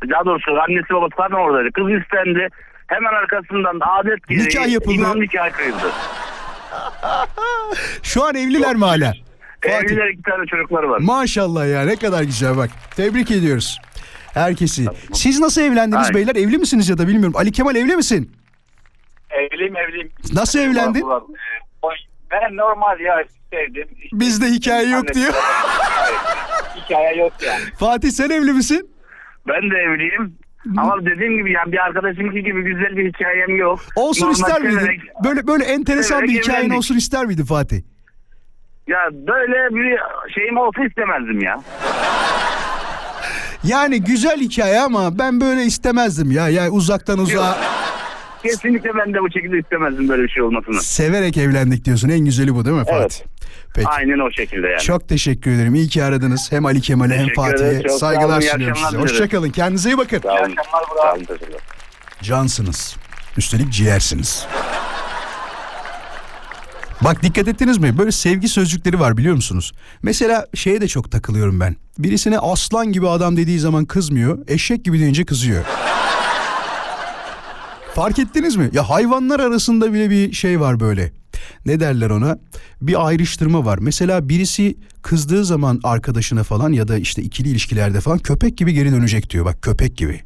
[0.10, 1.72] Daha doğrusu annesi babası zaten oradaydı.
[1.72, 2.48] Kız istendi.
[2.88, 4.96] Hemen arkasından da adet gereği Nikah yapıldı.
[4.96, 5.92] imam nikah kıyıldı.
[8.04, 9.14] Şu an evliler mi hala?
[9.62, 9.76] Fatih.
[9.78, 11.00] Evliler iki tane çocukları var.
[11.02, 12.70] Maşallah ya ne kadar güzel bak.
[12.96, 13.80] Tebrik ediyoruz.
[14.34, 14.86] Herkesi.
[15.14, 16.14] Siz nasıl evlendiniz Ay.
[16.14, 16.36] beyler?
[16.36, 17.34] Evli misiniz ya da bilmiyorum.
[17.38, 18.32] Ali Kemal evli misin?
[19.30, 20.12] Evliyim evliyim.
[20.34, 21.02] Nasıl evlendin?
[21.02, 21.24] Ulan.
[21.82, 21.96] Oy,
[22.32, 23.88] Ben normal ya sevdim.
[24.04, 25.34] İşte- Bizde hikaye yok diyor.
[26.86, 27.64] Hikaye yok yani.
[27.80, 28.90] Fatih sen evli misin?
[29.48, 30.34] Ben de evliyim.
[30.78, 33.80] Ama dediğim gibi yani bir arkadaşımki gibi güzel bir hikayem yok.
[33.96, 34.78] Olsun Normal ister miydin?
[34.80, 36.78] severek- Böyle böyle enteresan bir hikayen evlendik.
[36.78, 37.82] olsun ister miydin Fatih?
[38.88, 39.98] Ya böyle bir
[40.34, 41.62] şeyim olsa istemezdim ya.
[43.64, 46.50] Yani güzel hikaye ama ben böyle istemezdim ya.
[46.50, 47.58] Yani uzaktan uzağa
[48.44, 50.82] Kesinlikle ben de bu şekilde istemezdim böyle bir şey olmasını.
[50.82, 52.10] severek evlendik diyorsun.
[52.10, 53.26] En güzeli bu değil mi Fatih?
[53.74, 53.88] Peki.
[53.88, 54.82] Aynen o şekilde yani.
[54.82, 55.76] Çok teşekkür ederim.
[55.76, 56.52] İyi ki aradınız.
[56.52, 57.28] Hem Ali Kemal'e hem.
[57.36, 58.98] Fatih'e saygılar sunuyorum size.
[58.98, 59.50] Hoşçakalın.
[59.50, 60.20] Kendinize iyi bakın.
[60.24, 60.56] Sağ olun.
[61.02, 61.26] Sağ olun.
[62.22, 62.96] Cansınız.
[63.38, 64.48] Üstelik ciğersiniz.
[67.02, 67.98] Bak dikkat ettiniz mi?
[67.98, 69.72] Böyle sevgi sözcükleri var biliyor musunuz?
[70.04, 71.76] Mesela şeye de çok takılıyorum ben.
[71.98, 74.38] Birisine aslan gibi adam dediği zaman kızmıyor.
[74.48, 75.64] Eşek gibi deyince kızıyor.
[77.96, 78.70] Fark ettiniz mi?
[78.74, 81.12] Ya hayvanlar arasında bile bir şey var böyle.
[81.66, 82.38] Ne derler ona?
[82.82, 83.78] Bir ayrıştırma var.
[83.82, 88.92] Mesela birisi kızdığı zaman arkadaşına falan ya da işte ikili ilişkilerde falan köpek gibi geri
[88.92, 89.46] dönecek diyor.
[89.46, 90.22] Bak köpek gibi.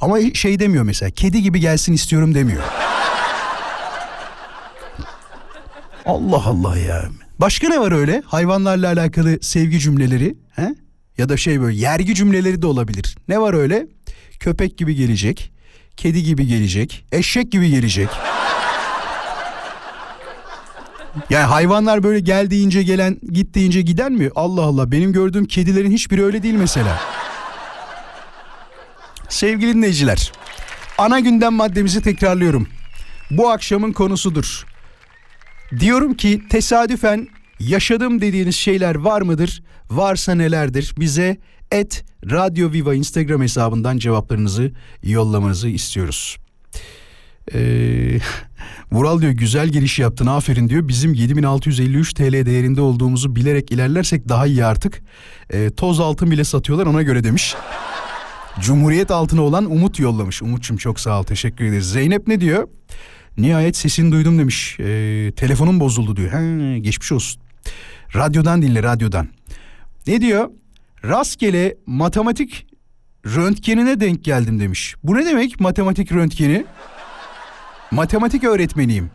[0.00, 1.10] Ama şey demiyor mesela.
[1.10, 2.62] Kedi gibi gelsin istiyorum demiyor.
[6.06, 7.04] Allah Allah ya.
[7.38, 8.22] Başka ne var öyle?
[8.26, 10.74] Hayvanlarla alakalı sevgi cümleleri, he?
[11.18, 13.16] Ya da şey böyle yergi cümleleri de olabilir.
[13.28, 13.86] Ne var öyle?
[14.40, 15.52] Köpek gibi gelecek,
[15.96, 18.08] kedi gibi gelecek, eşek gibi gelecek.
[21.30, 24.30] Yani hayvanlar böyle gel deyince gelen, git giden mi?
[24.34, 27.00] Allah Allah benim gördüğüm kedilerin hiçbiri öyle değil mesela.
[29.28, 30.32] Sevgili dinleyiciler,
[30.98, 32.68] ana gündem maddemizi tekrarlıyorum.
[33.30, 34.66] Bu akşamın konusudur.
[35.80, 37.28] Diyorum ki tesadüfen
[37.60, 39.62] yaşadım dediğiniz şeyler var mıdır?
[39.90, 40.94] Varsa nelerdir?
[40.98, 41.36] Bize
[41.70, 46.36] et Radyo Viva Instagram hesabından cevaplarınızı yollamanızı istiyoruz.
[47.54, 48.18] Ee,
[48.92, 50.88] Vural diyor güzel giriş yaptın aferin diyor.
[50.88, 55.02] Bizim 7653 TL değerinde olduğumuzu bilerek ilerlersek daha iyi artık.
[55.50, 57.54] Ee, toz altın bile satıyorlar ona göre demiş.
[58.60, 60.42] Cumhuriyet altına olan Umut yollamış.
[60.42, 61.90] Umut'cum çok sağ ol teşekkür ederiz.
[61.90, 62.68] Zeynep ne diyor?
[63.38, 64.76] Nihayet sesini duydum demiş.
[64.80, 66.32] Ee, telefonum bozuldu diyor.
[66.32, 67.42] He, geçmiş olsun.
[68.14, 69.28] Radyodan dinle radyodan.
[70.06, 70.50] Ne diyor?
[71.04, 72.66] Rastgele matematik
[73.26, 74.94] röntgenine denk geldim demiş.
[75.02, 76.64] Bu ne demek matematik röntgeni?
[77.90, 79.10] Matematik öğretmeniyim.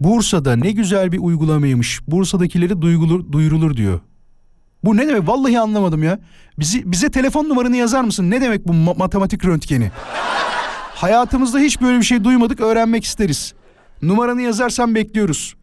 [0.00, 2.00] Bursa'da ne güzel bir uygulamaymış.
[2.08, 4.00] Bursa'dakileri duyulur, duyurulur diyor.
[4.84, 5.28] Bu ne demek?
[5.28, 6.18] Vallahi anlamadım ya.
[6.58, 8.30] Bizi, bize telefon numaranı yazar mısın?
[8.30, 9.90] Ne demek bu ma- matematik röntgeni?
[10.94, 13.54] Hayatımızda hiç böyle bir şey duymadık öğrenmek isteriz.
[14.02, 15.54] Numaranı yazarsan bekliyoruz.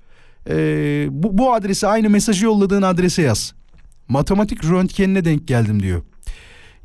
[0.50, 3.54] Ee, bu, bu adrese aynı mesajı yolladığın adrese yaz.
[4.08, 6.02] Matematik röntgenine denk geldim diyor.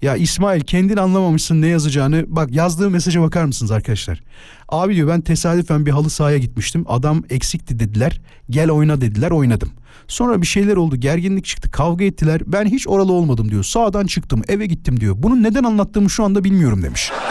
[0.02, 2.24] Ya İsmail kendin anlamamışsın ne yazacağını.
[2.28, 4.22] Bak yazdığı mesaja bakar mısınız arkadaşlar?
[4.68, 6.84] Abi diyor ben tesadüfen bir halı sahaya gitmiştim.
[6.88, 8.20] Adam eksikti dediler.
[8.50, 9.70] Gel oyna dediler oynadım.
[10.08, 12.40] Sonra bir şeyler oldu gerginlik çıktı kavga ettiler.
[12.46, 13.64] Ben hiç oralı olmadım diyor.
[13.64, 15.14] Sağdan çıktım eve gittim diyor.
[15.18, 17.12] Bunu neden anlattığımı şu anda bilmiyorum demiş.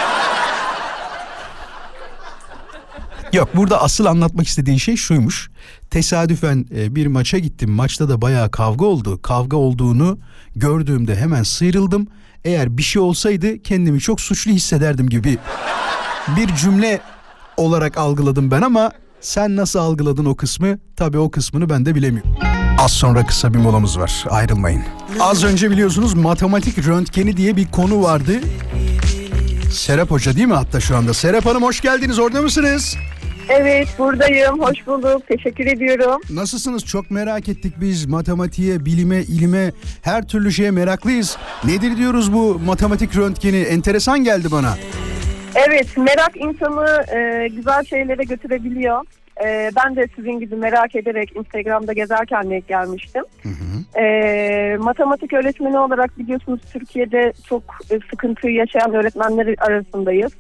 [3.34, 5.50] Yok burada asıl anlatmak istediğin şey şuymuş.
[5.90, 7.72] Tesadüfen e, bir maça gittim.
[7.72, 9.22] Maçta da bayağı kavga oldu.
[9.22, 10.18] Kavga olduğunu
[10.56, 12.08] gördüğümde hemen sıyrıldım.
[12.46, 15.38] Eğer bir şey olsaydı kendimi çok suçlu hissederdim gibi
[16.38, 17.02] bir cümle
[17.58, 20.80] olarak algıladım ben ama sen nasıl algıladın o kısmı?
[20.96, 22.32] Tabii o kısmını ben de bilemiyorum.
[22.80, 24.26] Az sonra kısa bir molamız var.
[24.30, 24.84] Ayrılmayın.
[25.20, 28.40] Az önce biliyorsunuz matematik röntgeni diye bir konu vardı.
[29.72, 31.14] Serap Hoca değil mi hatta şu anda?
[31.14, 32.20] Serap Hanım hoş geldiniz.
[32.20, 32.96] Orada mısınız?
[33.50, 34.60] Evet buradayım.
[34.60, 35.28] Hoş bulduk.
[35.28, 36.22] Teşekkür ediyorum.
[36.30, 36.86] Nasılsınız?
[36.86, 41.38] Çok merak ettik biz matematiğe, bilime, ilime, her türlü şeye meraklıyız.
[41.64, 43.58] Nedir diyoruz bu matematik röntgeni?
[43.62, 44.74] Enteresan geldi bana.
[45.56, 49.02] Evet merak insanı e, güzel şeylere götürebiliyor.
[49.46, 53.24] E, ben de sizin gibi merak ederek Instagram'da gezerken denk gelmiştim.
[54.00, 60.32] E, matematik öğretmeni olarak biliyorsunuz Türkiye'de çok e, sıkıntı yaşayan öğretmenler arasındayız.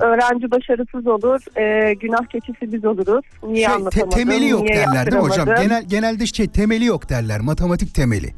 [0.00, 3.24] Öğrenci başarısız olur, e, günah keçisi biz oluruz.
[3.42, 5.46] Niye Şey, te- anlatamadım, temeli yok niye derler değil mi hocam?
[5.46, 7.40] Genel, genelde şey temeli yok derler.
[7.40, 8.34] Matematik temeli.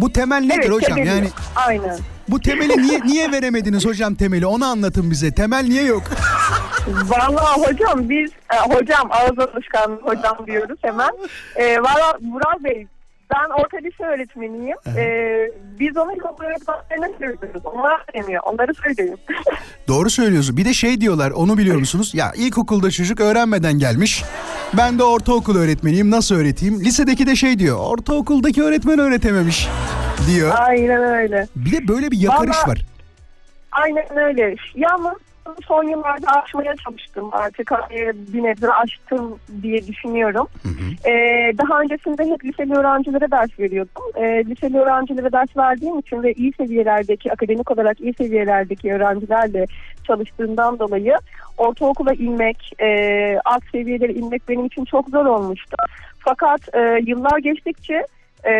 [0.00, 0.94] Bu temel nedir Evet, hocam?
[0.96, 1.28] temeli Yani.
[1.56, 1.98] Aynen.
[2.28, 4.46] bu temeli niye niye veremediniz hocam temeli?
[4.46, 5.34] Onu anlatın bize.
[5.34, 6.02] Temel niye yok?
[6.88, 11.10] Vallahi hocam biz e, hocam ağız alışkanlığı hocam diyoruz hemen.
[11.56, 12.86] E, Valla Vural Bey
[13.34, 14.76] ben orta lise öğretmeniyim.
[14.96, 15.04] E,
[15.80, 17.62] biz onu ilkokul öğretmenlerine söylüyoruz.
[17.64, 18.42] Onlar demiyor.
[18.46, 19.18] Onları söyleyin.
[19.88, 20.56] Doğru söylüyorsun.
[20.56, 22.14] Bir de şey diyorlar onu biliyor musunuz?
[22.14, 24.24] Ya ilkokulda çocuk öğrenmeden gelmiş.
[24.76, 26.80] Ben de ortaokul öğretmeniyim nasıl öğreteyim?
[26.80, 27.78] Lisedeki de şey diyor.
[27.80, 29.68] Ortaokuldaki öğretmen öğretememiş
[30.30, 30.52] diyor.
[30.58, 31.46] Aynen öyle.
[31.56, 32.78] Bir de böyle bir yakarış Vallahi- var.
[33.72, 34.56] Aynen öyle.
[34.74, 35.14] Yalnız
[35.66, 37.28] son yıllarda aşmaya çalıştım.
[37.32, 40.48] Artık hani bir nebze aştım diye düşünüyorum.
[41.06, 44.02] Ee, daha öncesinde hep liseli öğrencilere ders veriyordum.
[44.16, 49.66] Ee, liseli öğrencilere ders verdiğim için ve iyi seviyelerdeki, akademik olarak iyi seviyelerdeki öğrencilerle
[50.06, 51.16] çalıştığımdan dolayı
[51.58, 55.76] ortaokula inmek, e, alt seviyelere inmek benim için çok zor olmuştu.
[56.18, 58.06] Fakat e, yıllar geçtikçe
[58.48, 58.52] e,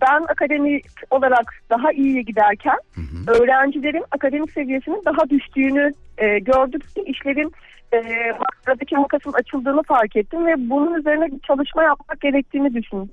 [0.00, 2.78] ben akademik olarak daha iyiye giderken
[3.26, 7.52] öğrencilerin akademik seviyesinin daha düştüğünü e, gördükçe işlerin
[7.92, 7.98] e,
[8.96, 13.10] makasın açıldığını fark ettim ve bunun üzerine bir çalışma yapmak gerektiğini düşündüm.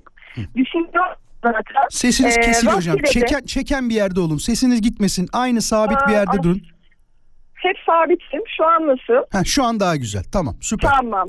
[0.56, 1.88] Düşünüyorum zaten.
[1.90, 2.96] Sesiniz E, kesiliyor hocam.
[2.96, 4.36] Çeken, çeken bir yerde olun.
[4.36, 5.28] Sesiniz gitmesin.
[5.32, 6.62] Aynı sabit bir yerde Aa, durun.
[7.62, 8.42] Hep sabitim.
[8.56, 9.26] Şu an nasıl?
[9.32, 10.22] Ha, şu an daha güzel.
[10.32, 10.90] Tamam süper.
[11.00, 11.28] Tamam.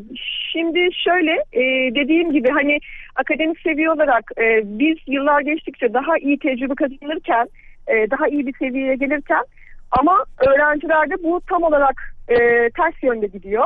[0.52, 1.62] Şimdi şöyle e,
[1.96, 2.80] dediğim gibi hani
[3.15, 7.48] akademik seviye olarak e, biz yıllar geçtikçe daha iyi tecrübe kazanırken
[7.88, 9.43] e, daha iyi bir seviyeye gelirken
[9.91, 12.38] ama öğrencilerde bu tam olarak e,
[12.69, 13.65] ters yönde gidiyor.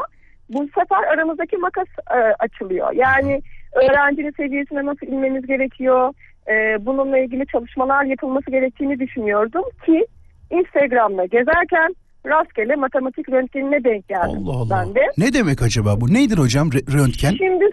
[0.50, 2.92] Bu sefer aramızdaki makas e, açılıyor.
[2.94, 3.42] Yani
[3.74, 6.14] öğrencinin seviyesine nasıl inmemiz gerekiyor?
[6.48, 10.06] E, bununla ilgili çalışmalar yapılması gerektiğini düşünüyordum ki
[10.52, 14.70] Instagram'da gezerken rastgele matematik röntgenine denk geldim Allah Allah.
[14.88, 15.02] ben de.
[15.18, 16.14] Ne demek acaba bu?
[16.14, 17.32] Nedir hocam röntgen?
[17.32, 17.66] Şimdi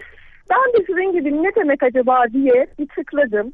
[0.49, 3.53] ben de sizin gibi ne demek acaba diye bir tıkladım.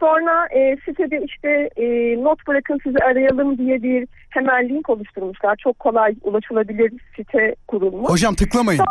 [0.00, 1.84] Sonra e, sitede işte e,
[2.24, 5.56] not bırakın sizi arayalım diye bir hemen link oluşturmuşlar.
[5.56, 8.10] Çok kolay ulaşılabilir site kurulmuş.
[8.10, 8.84] Hocam tıklamayın.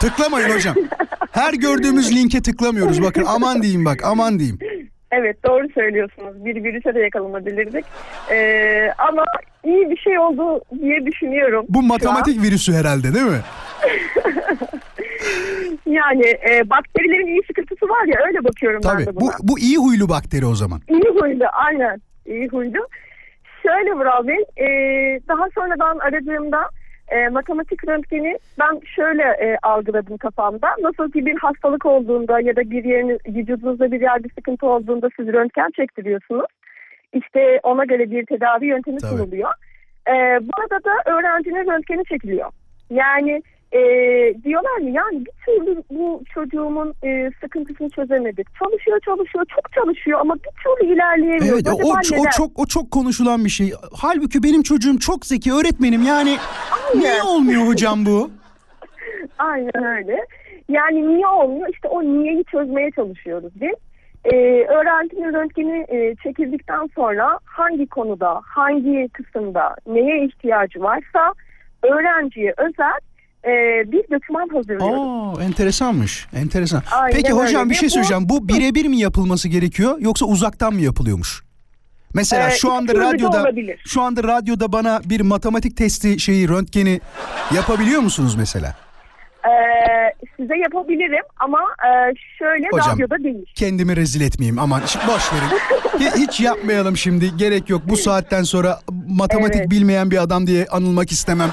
[0.00, 0.74] Tıklamayın hocam.
[1.32, 3.02] Her gördüğümüz linke tıklamıyoruz.
[3.02, 4.58] Bakın aman diyeyim bak aman diyeyim.
[5.12, 6.44] Evet doğru söylüyorsunuz.
[6.44, 7.84] Bir virüse de yakalanabilirdik.
[8.30, 8.38] E,
[8.98, 9.24] ama
[9.64, 11.66] iyi bir şey oldu diye düşünüyorum.
[11.68, 13.40] Bu matematik virüsü herhalde değil mi?
[15.86, 18.98] Yani e, bakterilerin iyi sıkıntısı var ya öyle bakıyorum Tabii.
[19.06, 19.32] ben de Bu, buna.
[19.42, 20.80] bu iyi huylu bakteri o zaman.
[20.88, 22.86] İyi huylu aynen iyi huylu.
[23.62, 24.66] Şöyle Vural Bey e,
[25.28, 26.68] daha sonradan aradığımda
[27.10, 30.68] e, matematik röntgeni ben şöyle e, algıladım kafamda.
[30.82, 35.26] Nasıl ki bir hastalık olduğunda ya da bir yerin vücudunuzda bir yerde sıkıntı olduğunda siz
[35.26, 36.46] röntgen çektiriyorsunuz.
[37.12, 39.10] İşte ona göre bir tedavi yöntemi Tabii.
[39.10, 39.50] sunuluyor.
[40.08, 42.50] E, burada da öğrencinin röntgeni çekiliyor.
[42.90, 43.80] Yani e,
[44.44, 48.46] diyorlar mı yani bir türlü bu çocuğumun e, sıkıntısını çözemedik.
[48.58, 51.54] Çalışıyor çalışıyor çok çalışıyor ama bir türlü ilerleyemiyor.
[51.54, 52.30] Evet o, Acaba o, neden?
[52.30, 53.72] çok o çok konuşulan bir şey.
[53.92, 56.36] Halbuki benim çocuğum çok zeki öğretmenim yani
[56.94, 58.30] niye olmuyor hocam bu?
[59.38, 60.26] Aynen öyle.
[60.68, 61.68] Yani niye olmuyor?
[61.72, 63.74] İşte o niyeyi çözmeye çalışıyoruz biz.
[64.24, 71.32] Ee, öğrencinin röntgeni e, çekildikten sonra hangi konuda, hangi kısımda neye ihtiyacı varsa
[71.82, 72.98] öğrenciye özel
[73.44, 73.50] e,
[73.92, 75.38] bir doküman hazırlıyoruz.
[75.38, 76.26] Aa enteresanmış.
[76.34, 76.82] Enteresan.
[76.92, 77.70] Aynen Peki hocam öyle.
[77.70, 78.28] bir şey söyleyeceğim.
[78.28, 81.42] Bu birebir mi yapılması gerekiyor yoksa uzaktan mı yapılıyormuş?
[82.14, 83.80] Mesela Ee, şu anda radyoda olabilir.
[83.86, 87.00] şu anda radyoda bana bir matematik testi şeyi röntgeni
[87.54, 88.74] yapabiliyor musunuz mesela?
[89.44, 89.50] Ee,
[90.36, 93.44] size yapabilirim ama e, şöyle Hocam, radyoda değil.
[93.54, 95.58] Kendimi rezil etmeyeyim aman boş verin.
[96.04, 97.82] Hi- Hiç yapmayalım şimdi gerek yok.
[97.88, 99.70] Bu saatten sonra matematik Evet.
[99.70, 101.50] bilmeyen bir adam diye anılmak istemem.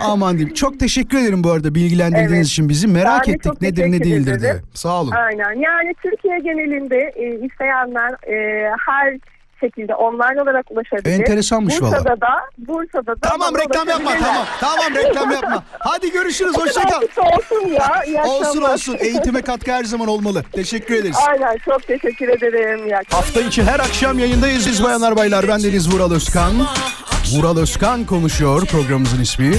[0.00, 0.54] Aman diyeyim.
[0.54, 2.46] Çok teşekkür ederim bu arada bilgilendirdiğiniz Evet.
[2.46, 2.88] için bizi.
[2.88, 4.40] Merak Ben ettik nedir ne değildir ederim.
[4.40, 4.54] diye.
[4.74, 5.10] Sağ olun.
[5.10, 5.52] Aynen.
[5.60, 9.18] Yani Türkiye genelinde e, isteyenler e, her
[9.60, 11.18] şekilde online olarak ulaşabilir.
[11.20, 12.20] Enteresanmış Bursa'da valla.
[12.20, 14.46] da Bursa'da da Tamam reklam yapma tamam.
[14.60, 15.62] Tamam reklam yapma.
[15.78, 17.06] Hadi görüşürüz O hoşça kadar kal.
[17.06, 18.04] kısa olsun ya.
[18.06, 18.96] İyi Olsun olsun.
[19.00, 20.44] Eğitime katkı her zaman olmalı.
[20.52, 21.16] Teşekkür ederiz.
[21.28, 22.86] Aynen çok teşekkür ederim.
[22.86, 22.94] İyi.
[23.10, 25.48] Hafta içi her akşam yayındayız biz bayanlar baylar.
[25.48, 26.52] Ben Deniz Vural Özkan.
[27.36, 29.54] Vural Özkan konuşuyor programımızın ismi.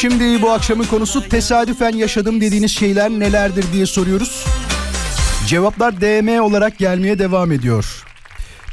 [0.00, 4.44] Şimdi bu akşamın konusu tesadüfen yaşadım dediğiniz şeyler nelerdir diye soruyoruz.
[5.46, 8.04] Cevaplar DM olarak gelmeye devam ediyor.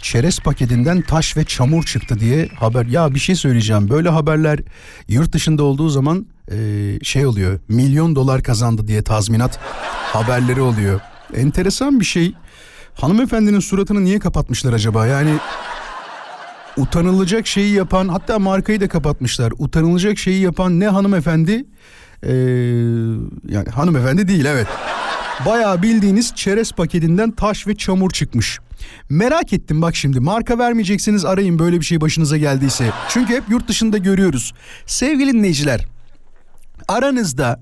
[0.08, 2.86] Çerez paketinden taş ve çamur çıktı diye haber.
[2.86, 3.89] Ya bir şey söyleyeceğim.
[3.89, 4.60] Böyle haberler
[5.08, 6.58] yurt dışında olduğu zaman e,
[7.04, 7.60] şey oluyor.
[7.67, 9.60] Milyon dolar kazandı diye tazminat
[10.13, 11.00] haberleri oluyor.
[11.36, 12.34] Enteresan bir şey.
[12.93, 15.08] Hanımefendinin suratını niye kapatmışlar acaba?
[15.08, 15.34] Yani
[16.78, 19.54] utanılacak şeyi yapan hatta markayı da kapatmışlar.
[19.58, 21.65] Utanılacak şeyi yapan ne hanımefendi?
[22.24, 22.34] Ee,
[23.50, 24.67] yani hanımefendi değil evet.
[25.46, 28.60] Bayağı bildiğiniz çerez paketinden taş ve çamur çıkmış.
[29.10, 32.92] Merak ettim bak şimdi marka vermeyeceksiniz arayın böyle bir şey başınıza geldiyse.
[33.10, 34.54] Çünkü hep yurt dışında görüyoruz.
[34.86, 35.86] Sevgili dinleyiciler
[36.88, 37.62] aranızda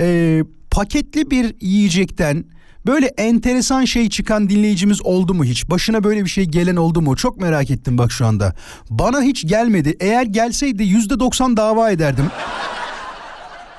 [0.00, 2.44] e, paketli bir yiyecekten
[2.86, 5.70] böyle enteresan şey çıkan dinleyicimiz oldu mu hiç?
[5.70, 7.16] Başına böyle bir şey gelen oldu mu?
[7.16, 8.54] Çok merak ettim bak şu anda.
[8.90, 9.96] Bana hiç gelmedi.
[10.00, 12.26] Eğer gelseydi yüzde doksan dava ederdim.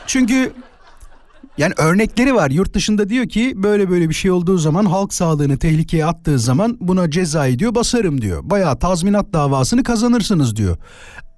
[0.08, 0.54] Çünkü
[1.58, 2.52] yani örnekleri var.
[2.52, 6.78] Yurt dışında diyor ki böyle böyle bir şey olduğu zaman halk sağlığını tehlikeye attığı zaman
[6.82, 8.42] buna cezayı diyor basarım diyor.
[8.44, 10.78] Bayağı tazminat davasını kazanırsınız diyor.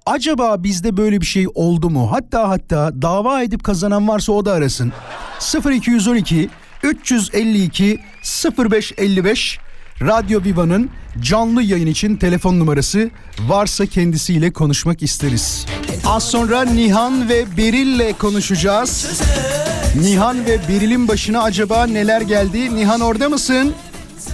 [0.06, 2.12] Acaba bizde böyle bir şey oldu mu?
[2.12, 4.92] Hatta hatta dava edip kazanan varsa o da arasın.
[5.72, 6.50] 0212
[6.82, 8.00] 352
[8.58, 9.58] 0555
[10.00, 13.10] Radyo Viva'nın canlı yayın için telefon numarası
[13.40, 15.66] varsa kendisiyle konuşmak isteriz.
[16.06, 19.20] Az sonra Nihan ve Beril'le konuşacağız.
[19.94, 22.74] Nihan ve Beril'in başına acaba neler geldi?
[22.76, 23.74] Nihan orada mısın?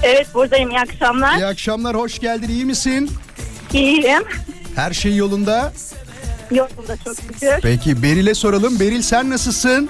[0.03, 1.37] Evet buradayım iyi akşamlar.
[1.39, 2.49] İyi akşamlar, hoş geldin.
[2.49, 3.11] İyi misin?
[3.73, 4.23] İyiyim.
[4.77, 5.73] Her şey yolunda.
[6.51, 7.49] Yolunda çok şükür.
[7.63, 8.81] Peki Beril'e soralım.
[8.81, 9.89] Beril sen nasılsın?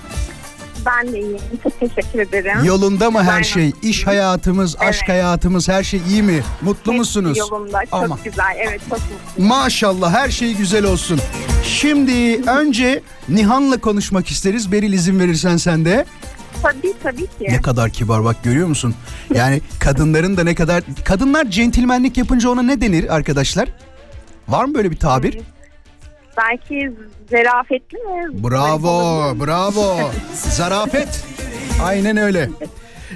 [0.87, 1.39] Ben de iyiyim.
[1.63, 2.65] Çok teşekkür ederim.
[2.65, 3.43] Yolunda mı her Aynen.
[3.43, 3.73] şey?
[3.83, 6.43] İş hayatımız, aşk hayatımız her şey iyi mi?
[6.63, 7.39] Mutlu Hepsi musunuz?
[7.39, 8.57] Yolunda çok Ama güzel.
[8.59, 9.49] Evet çok mutluyum.
[9.49, 11.21] maşallah her şey güzel olsun.
[11.65, 14.73] Şimdi önce Nihan'la konuşmak isteriz.
[14.73, 16.05] Beril izin verirsen sen de.
[16.63, 17.29] Tabii tabii ki.
[17.49, 18.95] Ne kadar kibar bak görüyor musun?
[19.35, 20.83] Yani kadınların da ne kadar...
[21.05, 23.69] Kadınlar centilmenlik yapınca ona ne denir arkadaşlar?
[24.49, 25.39] Var mı böyle bir tabir?
[26.41, 26.93] Belki
[27.31, 28.43] zerafetli mi?
[28.51, 28.91] Bravo,
[29.47, 30.11] bravo.
[30.33, 31.25] Zarafet.
[31.85, 32.49] Aynen öyle.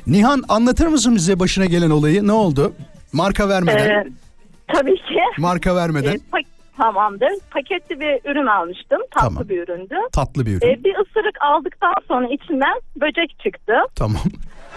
[0.06, 2.26] Nihan anlatır mısın bize başına gelen olayı?
[2.26, 2.72] Ne oldu?
[3.12, 3.88] Marka vermeden.
[3.88, 4.04] Ee,
[4.72, 5.20] tabii ki.
[5.38, 6.14] Marka vermeden.
[6.14, 6.44] Ee, pak-
[6.76, 7.28] tamamdır.
[7.50, 8.98] Paketli bir ürün almıştım.
[9.10, 9.48] Tatlı Tamam.
[9.48, 9.94] bir üründü.
[10.12, 10.66] Tatlı bir ürün.
[10.68, 13.72] Ee, bir ısırık aldıktan sonra içinden böcek çıktı.
[13.96, 14.22] Tamam.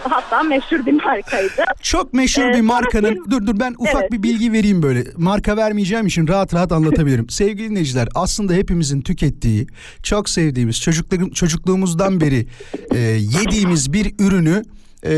[0.02, 1.64] Hatta meşhur bir markaydı.
[1.82, 3.24] Çok meşhur Ee, bir markanın...
[3.30, 4.12] Dur dur ben ufak Evet.
[4.12, 5.04] bir bilgi vereyim böyle.
[5.16, 7.28] Marka vermeyeceğim için rahat rahat anlatabilirim.
[7.30, 9.66] Sevgili dinleyiciler aslında hepimizin tükettiği,
[10.02, 12.46] çok sevdiğimiz, çocukluğum- çocukluğumuzdan beri
[12.94, 14.62] e, yediğimiz bir ürünü...
[15.04, 15.12] e,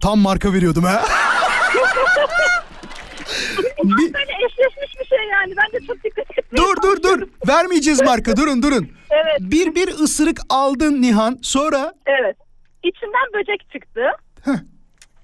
[0.00, 1.04] tam marka veriyordum ha.
[3.84, 5.54] Bir- Böyle eşleşmiş bir şey yani.
[5.56, 7.28] Ben de çok dikkat etmeye Dur dur dur.
[7.48, 8.36] Vermeyeceğiz marka.
[8.36, 8.88] Durun durun.
[9.10, 9.40] Evet.
[9.52, 11.38] Bir bir ısırık aldın Nihan.
[11.42, 12.36] Sonra Evet.
[12.88, 14.00] İçinden böcek çıktı.
[14.44, 14.58] Heh.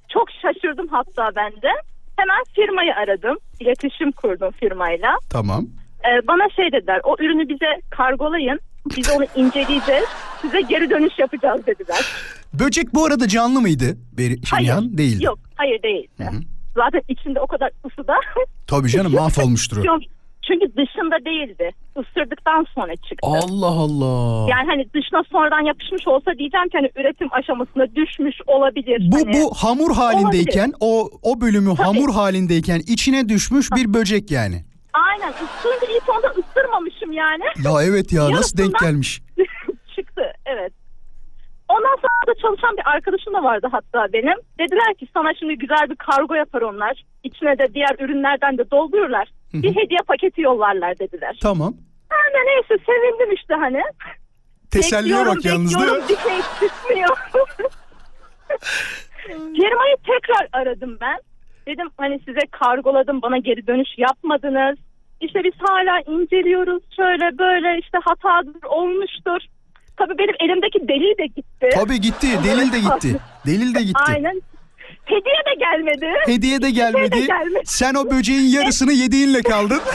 [0.08, 1.70] Çok şaşırdım hatta ben de.
[2.16, 3.36] Hemen firmayı aradım.
[3.60, 5.12] İletişim kurdum firmayla.
[5.30, 5.66] tamam.
[6.04, 7.00] Ee, bana şey dediler.
[7.04, 8.60] O ürünü bize kargolayın.
[8.96, 10.04] Biz onu inceleyeceğiz.
[10.40, 12.04] Size geri dönüş yapacağız dediler.
[12.54, 13.84] Böcek bu arada canlı mıydı?
[14.12, 14.74] Beri, Hayır.
[14.98, 15.24] Değildi.
[15.24, 16.30] Yok hayır değildi.
[16.74, 18.14] Zaten içinde o kadar ısıda.
[18.66, 19.98] Tabii canım mahvolmuştur o.
[20.46, 21.70] Çünkü dışında değildi.
[22.00, 23.28] Isırdıktan sonra çıktı.
[23.28, 24.50] Allah Allah.
[24.50, 29.02] Yani hani dışına sonradan yapışmış olsa diyeceğim ki hani üretim aşamasına düşmüş olabilir.
[29.12, 34.64] Bu Hani- bu hamur halindeyken o o bölümü hamur halindeyken içine düşmüş bir böcek yani.
[34.92, 37.44] Aynen ısırınca ilk onda ısırmamışım yani.
[37.64, 39.20] Ya evet ya nasıl denk gelmiş?
[39.96, 40.72] Çıktı evet.
[41.68, 44.36] Ondan sonra da çalışan bir arkadaşım da vardı hatta benim.
[44.58, 47.02] Dediler ki sana şimdi güzel bir kargo yapar onlar.
[47.24, 48.64] İçine de diğer ürünlerden de
[49.52, 49.76] doldururlar.
[49.76, 51.38] Bir hediye paketi yollarlar dediler.
[51.42, 51.74] Tamam.
[52.10, 53.82] Ben de neyse sevindim işte hani.
[54.70, 55.98] Teselliye bak yalnız değil mi?
[56.08, 57.16] Bir şey çıkmıyor.
[59.28, 61.18] Firmayı tekrar aradım ben.
[61.66, 64.78] Dedim hani size kargoladım bana geri dönüş yapmadınız.
[65.20, 69.40] İşte biz hala inceliyoruz şöyle böyle işte hatadır olmuştur.
[69.96, 71.68] Tabii benim elimdeki delil de gitti.
[71.74, 72.26] Tabii gitti.
[72.44, 73.20] Delil de gitti.
[73.46, 74.02] Delil de gitti.
[74.08, 74.40] Aynen.
[75.04, 76.06] Hediye de gelmedi.
[76.26, 77.02] Hediye de gelmedi.
[77.06, 77.62] Hediye de gelmedi.
[77.64, 79.80] Sen o böceğin yarısını yediğinle kaldın.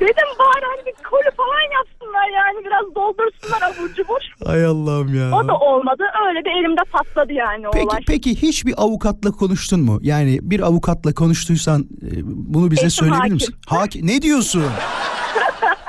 [0.00, 4.50] Dedim bari hani bir koli falan yapsınlar yani biraz doldursunlar abur cubur.
[4.52, 5.36] Ay Allah'ım ya.
[5.38, 6.02] O da olmadı.
[6.28, 8.00] Öyle bir elimde patladı yani Peki, olay.
[8.06, 9.98] peki hiçbir avukatla konuştun mu?
[10.02, 13.34] Yani bir avukatla konuştuysan e, bunu bize Eşim söyleyebilir hakim.
[13.34, 13.54] misin?
[13.66, 14.06] Hakim.
[14.06, 14.64] Ne diyorsun?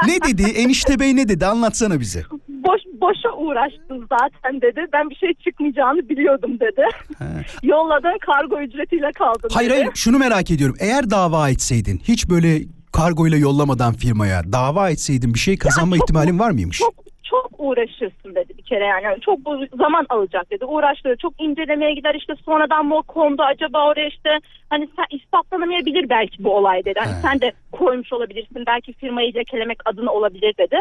[0.08, 0.44] ne dedi?
[0.44, 1.46] Enişte bey ne dedi?
[1.46, 2.24] Anlatsana bize.
[2.68, 4.86] Boş boşa uğraştın zaten dedi.
[4.94, 6.86] Ben bir şey çıkmayacağını biliyordum dedi.
[7.64, 9.78] Yolladığın kargo ücretiyle kaldım Hayır dedi.
[9.80, 10.76] hayır şunu merak ediyorum.
[10.80, 12.60] Eğer dava etseydin hiç böyle
[12.94, 16.78] kargoyla yollamadan firmaya dava etseydin bir şey kazanma çok- ihtimalin var mıymış?
[16.80, 16.94] Çok
[17.24, 19.04] çok uğraşırsın dedi bir kere yani.
[19.04, 20.66] Yani Çok bu zaman alacak dedi.
[20.66, 21.18] Uğraştırır.
[21.18, 24.30] Çok incelemeye gider işte sonradan mı o kondu acaba oraya işte
[24.70, 27.00] hani sen ispatlanamayabilir belki bu olay dedi.
[27.00, 27.22] Hani He.
[27.22, 28.64] sen de koymuş olabilirsin.
[28.68, 30.80] Belki firmayı lekelemek adına olabilir dedi.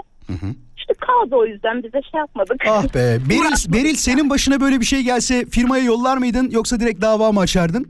[0.90, 2.56] İşte kaldı o yüzden bize şey yapmadık.
[2.68, 3.18] Ah be.
[3.30, 7.40] Beril, Beril senin başına böyle bir şey gelse firmaya yollar mıydın yoksa direkt dava mı
[7.40, 7.88] açardın?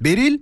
[0.00, 0.38] Beril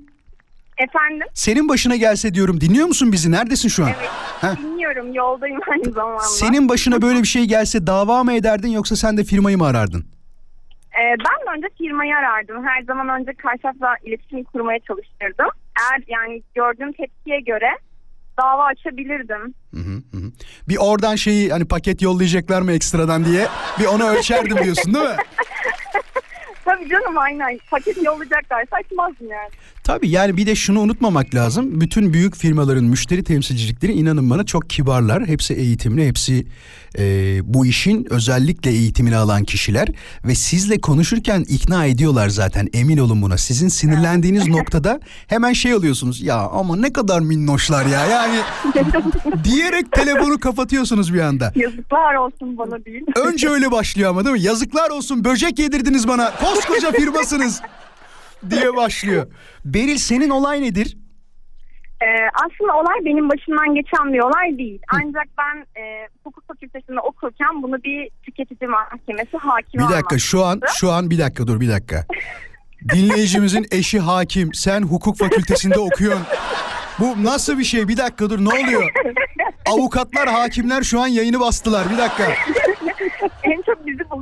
[0.78, 1.26] Efendim?
[1.34, 3.30] senin başına gelse diyorum dinliyor musun bizi?
[3.32, 3.90] Neredesin şu an?
[3.98, 4.10] Evet.
[4.40, 4.62] Heh.
[4.62, 5.14] Dinliyorum.
[5.14, 6.20] Yoldayım aynı zamanda.
[6.20, 10.04] Senin başına böyle bir şey gelse dava mı ederdin yoksa sen de firmayı mı arardın?
[10.92, 12.66] Ee, ben önce firmayı arardım.
[12.66, 15.46] Her zaman önce karşılaşla iletişim kurmaya çalıştırdım.
[15.80, 17.70] Eğer yani gördüğüm tepkiye göre
[18.38, 19.54] dava açabilirdim.
[20.68, 25.16] Bir oradan şeyi hani paket yollayacaklar mı ekstradan diye bir onu ölçerdim diyorsun değil mi?
[26.64, 27.58] Tabii canım aynen.
[27.70, 29.48] Paket yollayacaklarsa açmazdım yani.
[29.84, 31.80] Tabii yani bir de şunu unutmamak lazım.
[31.80, 35.26] Bütün büyük firmaların müşteri temsilcilikleri inanın bana çok kibarlar.
[35.26, 36.46] Hepsi eğitimli, hepsi
[36.98, 37.04] e,
[37.54, 39.88] bu işin özellikle eğitimini alan kişiler.
[40.24, 43.38] Ve sizle konuşurken ikna ediyorlar zaten emin olun buna.
[43.38, 46.22] Sizin sinirlendiğiniz noktada hemen şey alıyorsunuz.
[46.22, 48.38] Ya ama ne kadar minnoşlar ya yani
[49.44, 51.52] diyerek telefonu kapatıyorsunuz bir anda.
[51.56, 53.02] Yazıklar olsun bana değil.
[53.16, 54.42] Önce öyle başlıyor ama değil mi?
[54.42, 56.32] Yazıklar olsun böcek yedirdiniz bana.
[56.36, 57.60] Koskoca firmasınız
[58.50, 59.26] diye başlıyor.
[59.64, 60.96] Beril senin olay nedir?
[62.02, 64.80] Ee, aslında olay benim başımdan geçen bir olay değil.
[64.88, 70.60] Ancak ben e, hukuk fakültesinde okurken bunu bir tüketici mahkemesi hakimi Bir dakika şu an
[70.74, 72.06] şu an bir dakika dur bir dakika.
[72.92, 74.54] Dinleyicimizin eşi hakim.
[74.54, 76.26] Sen hukuk fakültesinde okuyorsun.
[76.98, 77.88] Bu nasıl bir şey?
[77.88, 78.90] Bir dakika dur ne oluyor?
[79.66, 81.90] Avukatlar, hakimler şu an yayını bastılar.
[81.92, 82.32] Bir dakika.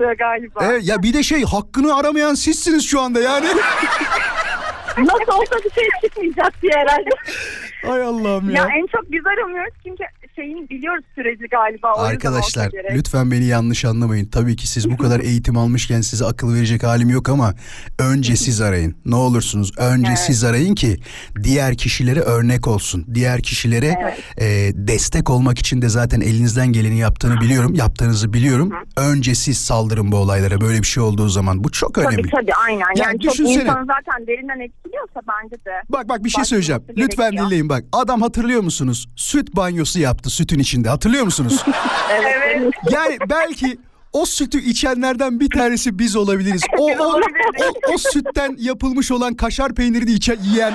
[0.03, 0.61] Buluyor galiba.
[0.65, 3.47] Evet ya bir de şey hakkını aramayan sizsiniz şu anda yani.
[4.99, 7.11] Nasıl olsa bir şey çıkmayacak diye herhalde.
[7.89, 8.69] Ay Allah'ım Ya ya.
[8.79, 10.05] en çok biz aramıyoruz çünkü
[10.37, 11.93] şeyin biliyoruz süreci galiba.
[11.97, 14.27] Arkadaşlar lütfen beni yanlış anlamayın.
[14.27, 17.55] Tabii ki siz bu kadar eğitim almışken size akıl verecek halim yok ama
[17.99, 18.95] önce siz arayın.
[19.05, 20.19] Ne olursunuz önce Evet.
[20.19, 20.97] siz arayın ki
[21.43, 23.07] diğer kişilere örnek olsun.
[23.15, 27.75] Diğer kişilere e, destek olmak için de zaten elinizden geleni yaptığını biliyorum.
[27.75, 28.73] Yaptığınızı biliyorum.
[28.97, 31.65] Önce siz saldırın bu olaylara böyle bir şey olduğu zaman.
[31.65, 32.17] Bu çok önemli.
[32.17, 32.79] Tabii tabii aynen.
[32.97, 33.63] Ya Yani çok düşünsene.
[33.63, 35.71] insanı zaten derinden etkiliyorsa bence de.
[35.89, 36.83] Bak bak bir şey söyleyeceğim.
[36.97, 37.47] Lütfen gerekiyor.
[37.47, 37.85] dinleyin bak.
[37.93, 39.09] Adam hatırlıyor musunuz?
[39.17, 40.89] Süt banyosu yaptı sütün içinde.
[40.89, 41.65] Hatırlıyor musunuz?
[42.13, 42.73] Evet.
[42.93, 43.79] Yani belki
[44.13, 46.63] o sütü içenlerden bir tanesi biz olabiliriz.
[46.79, 47.21] O, o, o,
[47.95, 50.75] o sütten yapılmış olan kaşar peynirini içe, yiyen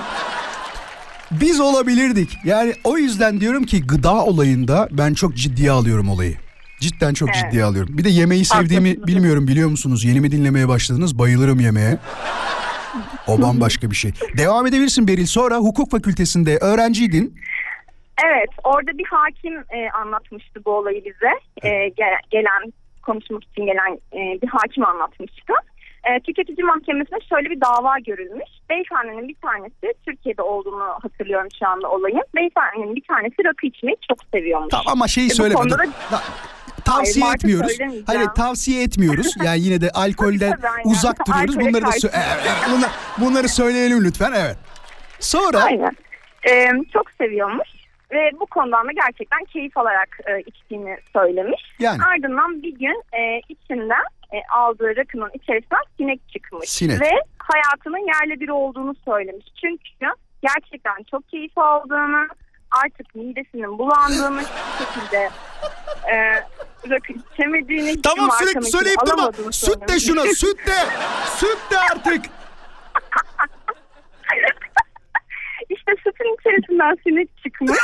[1.31, 2.37] biz olabilirdik.
[2.43, 6.35] Yani o yüzden diyorum ki gıda olayında ben çok ciddiye alıyorum olayı.
[6.79, 7.37] Cidden çok Evet.
[7.45, 7.97] ciddiye alıyorum.
[7.97, 10.03] Bir de yemeği sevdiğimi bilmiyorum biliyor musunuz?
[10.03, 11.19] Yeni mi dinlemeye başladınız?
[11.19, 11.97] Bayılırım yemeğe.
[13.27, 14.11] O bambaşka bir şey.
[14.37, 15.25] Devam edebilirsin Beril.
[15.25, 17.35] Sonra hukuk fakültesinde öğrenciydin.
[18.25, 21.31] Evet orada bir hakim e, anlatmıştı bu olayı bize.
[21.69, 25.53] E, gel- gelen konuşmak için gelen e, bir hakim anlatmıştı.
[26.03, 28.49] E, tüketici mahkemesine şöyle bir dava görülmüş.
[28.69, 32.23] Beyefendinin bir tanesi Türkiye'de olduğunu hatırlıyorum şu anda olayın.
[32.35, 34.69] Beyefendinin bir tanesi rakı içmeyi çok seviyormuş.
[34.71, 35.55] Tamam ama şeyi E, bu söyleme.
[35.59, 36.21] konuda da-
[36.85, 37.77] Tavsiye Hayır, etmiyoruz.
[38.07, 39.33] Hayır tavsiye etmiyoruz.
[39.43, 40.53] Yani yine de alkolden
[40.85, 41.55] uzak duruyoruz.
[41.57, 44.31] Alkole Bunları da sö- Evet, evet, bunlar- bunları söyleyelim lütfen.
[44.37, 44.57] Evet.
[45.19, 45.91] Sonra Aynen.
[46.49, 47.69] E, çok seviyormuş
[48.11, 51.61] ve bu konudan da gerçekten keyif alarak e, içtiğini söylemiş.
[51.79, 52.03] Yani.
[52.03, 54.03] Ardından bir gün e, içinden
[54.33, 56.69] e, aldığı rakının içerisinden sinek çıkmış.
[56.69, 57.01] Sinek.
[57.01, 59.45] Ve hayatının yerle bir olduğunu söylemiş.
[59.61, 59.83] Çünkü
[60.41, 62.27] gerçekten çok keyif aldığını,
[62.85, 65.29] artık midesinin bulandığını, hiçbir şekilde
[66.11, 66.15] e,
[66.89, 69.31] rakı içemediğini, tamam sürekli söyleyip durma.
[69.51, 70.75] Süt de şuna süt de.
[71.37, 72.25] Süt de artık.
[75.87, 77.71] İşte sütün içerisinden sinek çıkmış.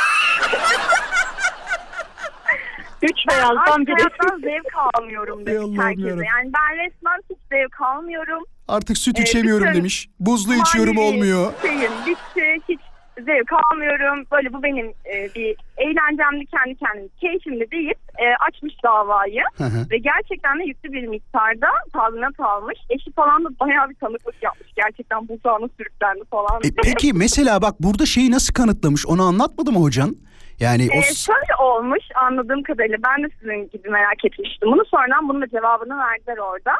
[3.02, 3.94] Üç Ben beyazdan biri.
[3.96, 6.08] hayattan zevk almıyorum demiş herkese.
[6.10, 8.44] Yani ben resmen hiç zevk almıyorum.
[8.68, 10.10] Artık süt Ee, içemiyorum bütün demiş.
[10.20, 11.54] Buzlu içiyorum olmuyor.
[11.62, 12.58] Şeyim bitti.
[12.70, 12.80] Hiç
[13.24, 14.26] zevk almıyorum.
[14.32, 19.44] Böyle bu benim e, bir eğlencemdi kendi kendime keyfimdi deyip e, açmış davayı.
[19.58, 19.90] Hı hı.
[19.92, 22.80] Ve gerçekten de yüklü bir miktarda tazminat almış.
[22.90, 24.70] Eşi falan da bayağı bir tanıklık yapmış.
[24.76, 26.62] Gerçekten buzdağına sürüklendi falan.
[26.64, 30.16] E, peki mesela bak burada şeyi nasıl kanıtlamış onu anlatmadı mı hocan?
[30.60, 34.72] Yani o Ee, şöyle olmuş anladığım kadarıyla ben de sizin gibi merak etmiştim.
[34.72, 36.72] Bunu sonradan bunun da cevabını verdiler orada.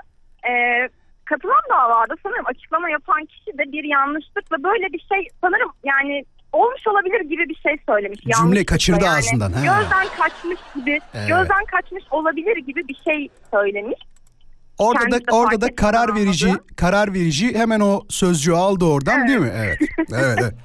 [0.50, 0.90] Ee,
[1.34, 6.88] katılan davada sanırım açıklama yapan kişi de bir yanlışlıkla böyle bir şey sanırım yani olmuş
[6.88, 8.20] olabilir gibi bir şey söylemiş.
[8.20, 9.18] Cümle kaçırdı yani.
[9.18, 9.60] ağzından, ha.
[9.60, 11.28] Gözden kaçmış gibi, Evet.
[11.28, 14.00] gözden kaçmış olabilir gibi bir şey söylemiş.
[14.78, 19.20] orada da kendisi de orada da karar verici karar verici hemen o sözcüğü aldı oradan
[19.20, 19.28] Evet.
[19.30, 19.52] değil mi?
[19.56, 19.78] Evet.
[20.14, 20.40] Evet.
[20.42, 20.54] evet.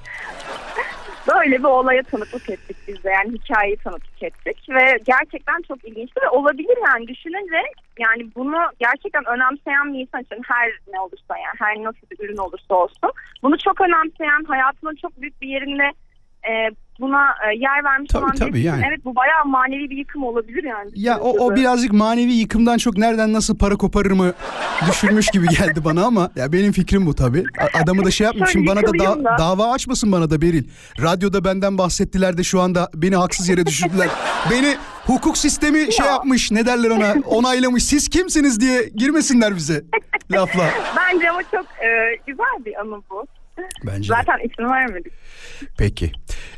[1.28, 3.10] Böyle bir olaya tanıklık ettik biz de.
[3.10, 4.66] Yani hikayeyi tanıklık ettik.
[4.68, 7.08] Ve gerçekten çok ilginçti ve olabilir yani.
[7.08, 7.62] Düşününce
[7.98, 12.36] yani bunu gerçekten önemseyen bir insan için her ne olursa yani her nasıl bir ürün
[12.36, 13.10] olursa olsun
[13.42, 15.92] bunu çok önemseyen hayatının çok büyük bir yerinde
[16.48, 16.70] e,
[17.00, 18.84] buna e, yer vermiş Tabii, olan tabii, yani.
[18.88, 20.90] evet bu bayağı manevi bir yıkım olabilir yani.
[20.94, 21.56] Ya o, o de.
[21.60, 24.32] birazcık manevi yıkımdan çok nereden nasıl para koparır mı
[24.90, 27.44] düşünmüş gibi geldi bana ama ya benim fikrim bu tabii.
[27.82, 29.36] Adamı da şey yapmış şimdi bana da, da- da.
[29.38, 30.64] dava açmasın bana da Beril.
[31.02, 34.08] Radyoda benden bahsettiler de şu anda beni haksız yere düşürdüler.
[34.50, 34.76] beni
[35.06, 37.84] hukuk sistemi şey yapmış ne derler ona onaylamış.
[37.84, 39.84] Siz kimsiniz diye girmesinler bize
[40.32, 40.64] lafla.
[40.96, 43.26] Bence ama çok e, güzel bir anı bu.
[43.86, 44.14] Bence de.
[44.16, 45.12] Zaten isim vermedik.
[45.78, 46.12] Peki.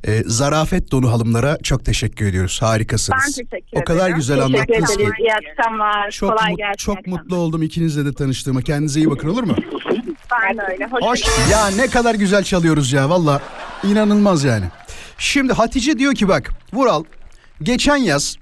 [0.06, 2.58] Ee, zarafet dolu halımlara çok teşekkür ediyoruz.
[2.62, 3.20] Harikasınız.
[3.26, 3.68] Ben teşekkür ederim.
[3.82, 5.02] O kadar güzel Teşekkür anlattınız ki.
[5.02, 5.14] ederiz.
[5.20, 6.10] İyi akşamlar.
[6.10, 6.76] Çok, Kolay mut- gelsin.
[6.76, 8.62] çok mutlu oldum ikinizle de tanıştığıma.
[8.62, 9.54] Kendinize iyi bakın olur mu?
[10.32, 10.84] Ben öyle.
[10.90, 11.50] Hoş, Hoş.
[11.52, 13.42] Ya ne kadar güzel çalıyoruz ya valla.
[13.84, 14.64] İnanılmaz yani.
[15.18, 17.04] Şimdi Hatice diyor ki bak Vural
[17.62, 18.36] geçen yaz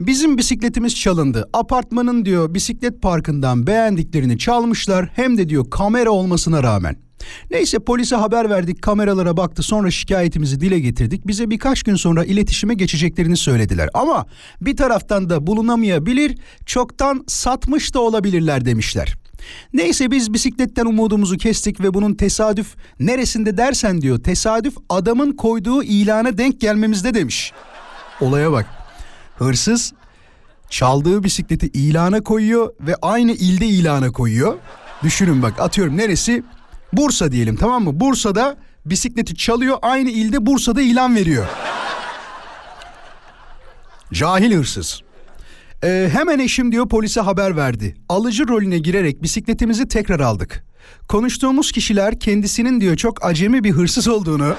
[0.00, 1.48] bizim bisikletimiz çalındı.
[1.52, 6.96] Apartmanın diyor bisiklet parkından beğendiklerini çalmışlar hem de diyor kamera olmasına rağmen.
[7.50, 11.26] Neyse polise haber verdik kameralara baktı sonra şikayetimizi dile getirdik.
[11.26, 13.88] Bize birkaç gün sonra iletişime geçeceklerini söylediler.
[13.94, 14.26] Ama
[14.60, 19.14] bir taraftan da bulunamayabilir çoktan satmış da olabilirler demişler.
[19.72, 26.38] Neyse biz bisikletten umudumuzu kestik ve bunun tesadüf neresinde dersen diyor tesadüf adamın koyduğu ilana
[26.38, 27.52] denk gelmemizde demiş.
[28.20, 28.66] Olaya bak.
[29.36, 29.92] Hırsız
[30.70, 34.58] çaldığı bisikleti ilana koyuyor ve aynı ilde ilana koyuyor.
[35.02, 36.42] Düşünün bak atıyorum neresi?
[36.92, 38.00] Bursa diyelim tamam mı?
[38.00, 41.46] Bursa'da bisikleti çalıyor aynı ilde Bursa'da ilan veriyor.
[44.12, 45.00] Cahil hırsız.
[45.84, 47.96] Ee, hemen eşim diyor polise haber verdi.
[48.08, 50.64] Alıcı rolüne girerek bisikletimizi tekrar aldık.
[51.08, 54.54] Konuştuğumuz kişiler kendisinin diyor çok acemi bir hırsız olduğunu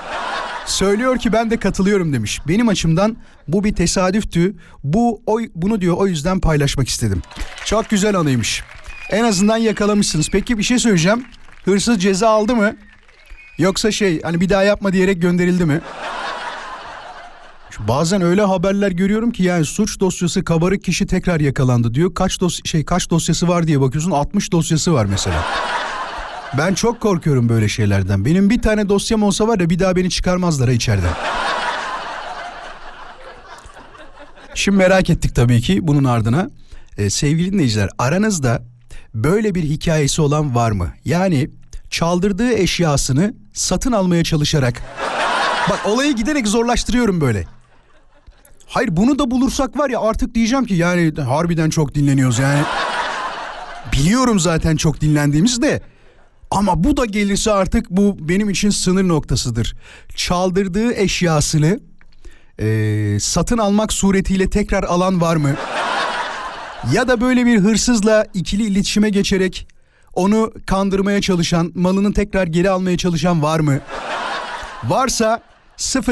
[0.66, 2.40] söylüyor ki ben de katılıyorum demiş.
[2.48, 3.18] Benim açımdan
[3.48, 4.56] bu bir tesadüftü.
[4.84, 7.22] Bu o, bunu diyor o yüzden paylaşmak istedim.
[7.66, 8.64] Çok güzel anıymış.
[9.10, 10.30] En azından yakalamışsınız.
[10.32, 11.26] Peki bir şey söyleyeceğim.
[11.66, 12.76] Hırsız ceza aldı mı?
[13.58, 15.82] Yoksa şey hani bir daha yapma diyerek gönderildi mi?
[17.70, 22.16] Şu Bazen öyle haberler görüyorum ki yani suç dosyası kabarık kişi tekrar yakalandı diyor.
[22.16, 25.44] Kaç dos şey kaç dosyası var diye bakıyorsun 60 dosyası var mesela.
[26.58, 28.26] Ben çok korkuyorum böyle şeylerden.
[28.26, 31.14] Benim bir tane dosyam olsa var ya bir daha beni çıkarmazlar ha içeriden.
[34.56, 36.50] Şimdi merak ettik tabii ki bunun ardına.
[36.98, 38.64] Ee, sevgili dinleyiciler aranızda
[39.14, 40.88] böyle bir hikayesi olan var mı?
[41.06, 41.50] Yani
[41.90, 44.82] çaldırdığı eşyasını satın almaya çalışarak.
[45.70, 47.46] Bak olayı giderek zorlaştırıyorum böyle.
[48.68, 52.62] Hayır bunu da bulursak var ya artık diyeceğim ki yani harbiden çok dinleniyoruz yani.
[53.94, 55.82] Biliyorum zaten çok dinlendiğimiz de.
[56.52, 59.76] Ama bu da gelirse artık bu benim için sınır noktasıdır.
[60.16, 61.80] Çaldırdığı eşyasını
[62.60, 65.56] eee, satın almak suretiyle tekrar alan var mı?
[66.94, 69.68] Ya da böyle bir hırsızla ikili iletişime geçerek
[70.14, 73.80] onu kandırmaya çalışan, malını tekrar geri almaya çalışan var mı?
[74.84, 75.42] Varsa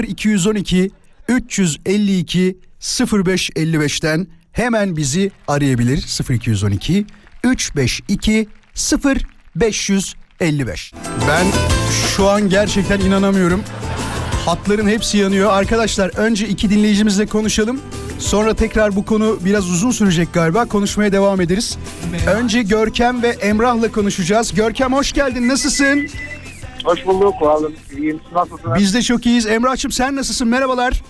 [0.07, 0.91] 0212
[1.27, 6.19] 352 0555'ten hemen bizi arayabilir.
[6.29, 7.05] 0212
[7.43, 8.47] 352
[9.05, 10.93] 0555.
[11.27, 11.45] Ben
[12.15, 13.63] şu an gerçekten inanamıyorum.
[14.49, 15.51] Hatların hepsi yanıyor.
[15.51, 17.81] Arkadaşlar önce iki dinleyicimizle konuşalım.
[18.19, 20.65] Sonra tekrar bu konu biraz uzun sürecek galiba.
[20.65, 21.77] Konuşmaya devam ederiz.
[22.35, 24.53] Önce Görkem ve Emrah'la konuşacağız.
[24.53, 25.47] Görkem hoş geldin.
[25.47, 26.07] Nasılsın?
[26.83, 27.33] Hoş bulduk.
[27.41, 28.19] Vallahi iyiyim.
[28.25, 28.79] Siz Nasılsınız?
[28.79, 29.45] Biz de çok iyiyiz.
[29.45, 30.47] Emrah'cığım sen nasılsın?
[30.47, 31.01] Merhabalar.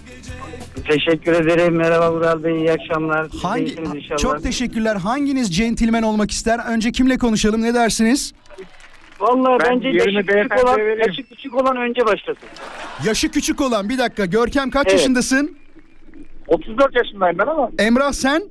[0.88, 1.76] Teşekkür ederim.
[1.76, 2.58] Merhaba Vural Bey.
[2.58, 3.30] İyi akşamlar.
[3.32, 4.18] Siz de Hangi iyisiniz inşallah.
[4.18, 4.96] Çok teşekkürler.
[4.96, 6.60] Hanginiz centilmen olmak ister?
[6.60, 7.62] Önce kimle konuşalım?
[7.62, 8.34] Ne dersiniz?
[9.20, 11.00] Vallahi Ben bence yerimi yaşı küçük beyefendiye olan, vereyim.
[11.08, 12.50] yaşı küçük olan önce başlasın.
[13.06, 14.26] Yaşı küçük olan bir dakika.
[14.26, 15.00] Görkem kaç Evet.
[15.00, 15.58] yaşındasın?
[16.48, 17.70] 34 yaşındayım ben ama.
[17.80, 18.44] Emrah sen?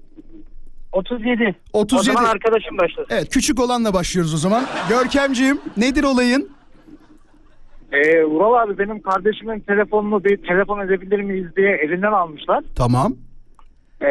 [0.92, 1.54] 37.
[1.72, 2.00] 37.
[2.00, 3.06] O zaman arkadaşım başlasın.
[3.10, 4.64] Evet küçük olanla başlıyoruz o zaman.
[4.88, 6.50] Görkemciğim nedir olayın?
[7.92, 12.64] Ee, Vural abi benim kardeşimin telefonunu bir telefon edebilir miyiz diye elinden almışlar.
[12.76, 13.16] Tamam.
[14.02, 14.06] Ee,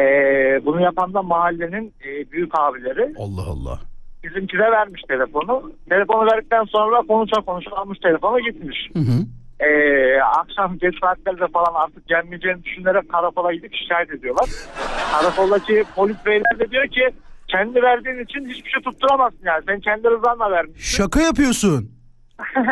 [0.66, 3.14] bunu yapan da mahallenin e, büyük abileri.
[3.18, 3.78] Allah Allah.
[4.24, 5.72] Bizimkine vermiş telefonu.
[5.88, 8.90] Telefonu verdikten sonra konuşa konuşa almış telefonu gitmiş.
[8.92, 9.18] Hı hı.
[9.60, 14.48] Ee, akşam geç saatlerde falan artık gelmeyeceğini düşünerek karakola gidip şikayet ediyorlar.
[15.12, 17.08] Karakoldaki polis beyler de diyor ki
[17.48, 19.62] kendi verdiğin için hiçbir şey tutturamazsın yani.
[19.66, 20.80] Sen kendi rızanla vermişsin.
[21.02, 21.90] Şaka yapıyorsun.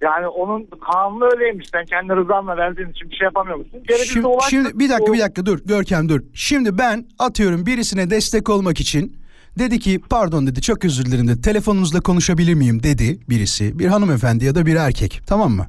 [0.00, 1.68] Yani onun kanunu öyleymiş.
[1.72, 3.82] Sen kendi rızanla verdiğin için bir şey yapamıyormuşsun.
[3.82, 4.50] Geri biz de Şimdi, ulaştık.
[4.50, 6.20] şimdi bir dakika bir dakika dur Görkem dur.
[6.34, 9.16] Şimdi ben atıyorum birisine destek olmak için
[9.58, 14.44] dedi ki pardon dedi çok özür dilerim dedi telefonunuzla konuşabilir miyim dedi birisi bir hanımefendi
[14.44, 15.66] ya da bir erkek tamam mı?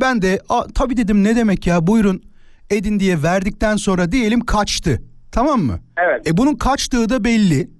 [0.00, 2.22] Ben de "Aa, tabii dedim ne demek ya buyurun
[2.70, 5.80] edin diye verdikten sonra diyelim kaçtı tamam mı?
[5.96, 6.26] Evet.
[6.28, 7.70] E bunun kaçtığı da belli.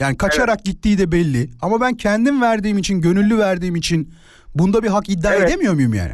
[0.00, 1.50] Yani kaçarak gittiği de belli.
[1.62, 4.14] Ama ben kendim verdiğim için, gönüllü verdiğim için
[4.54, 5.48] bunda bir hak iddia Evet.
[5.50, 6.12] edemiyor muyum yani?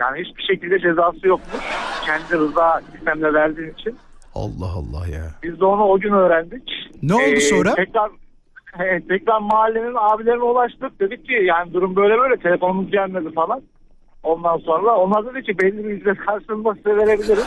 [0.00, 1.64] Yani hiçbir şekilde cezası yokmuş.
[2.06, 3.96] Kendi rıza sistemle verdiğin için.
[4.34, 5.24] Allah Allah ya.
[5.42, 6.70] Biz de onu o gün öğrendik.
[7.02, 7.74] Ne oldu sonra?
[7.74, 8.10] Tekrar
[9.08, 11.00] tekrar mahallenin abilerine ulaştık.
[11.00, 13.62] Dedik ki yani durum böyle böyle telefonumuz gelmedi falan.
[14.22, 17.46] Ondan sonra onlar dedi ki belli bir ücret karşılığında size verebiliriz.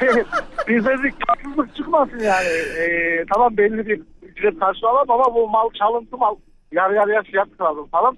[0.68, 2.48] Biz dedik haksızlık çıkmasın yani.
[2.78, 6.36] Ee, tamam belli bir ücret karşılamam ama bu mal çalıntı mal.
[6.72, 8.16] Yarı yarıya fiyat kıralım falan.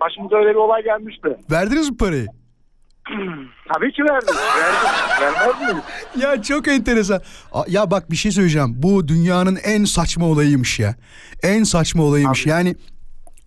[0.00, 1.36] Başımıza öyle bir olay gelmişti.
[1.50, 2.26] Verdiniz mi parayı?
[3.74, 4.28] Tabii ki verdik.
[4.28, 5.20] verdik.
[5.20, 5.84] Vermez miyiz?
[6.18, 7.20] Ya çok enteresan.
[7.52, 8.72] A- Ya bak bir şey söyleyeceğim.
[8.76, 10.94] Bu dünyanın en saçma olayıymış ya.
[11.42, 12.46] En saçma olayıymış.
[12.46, 12.76] Yani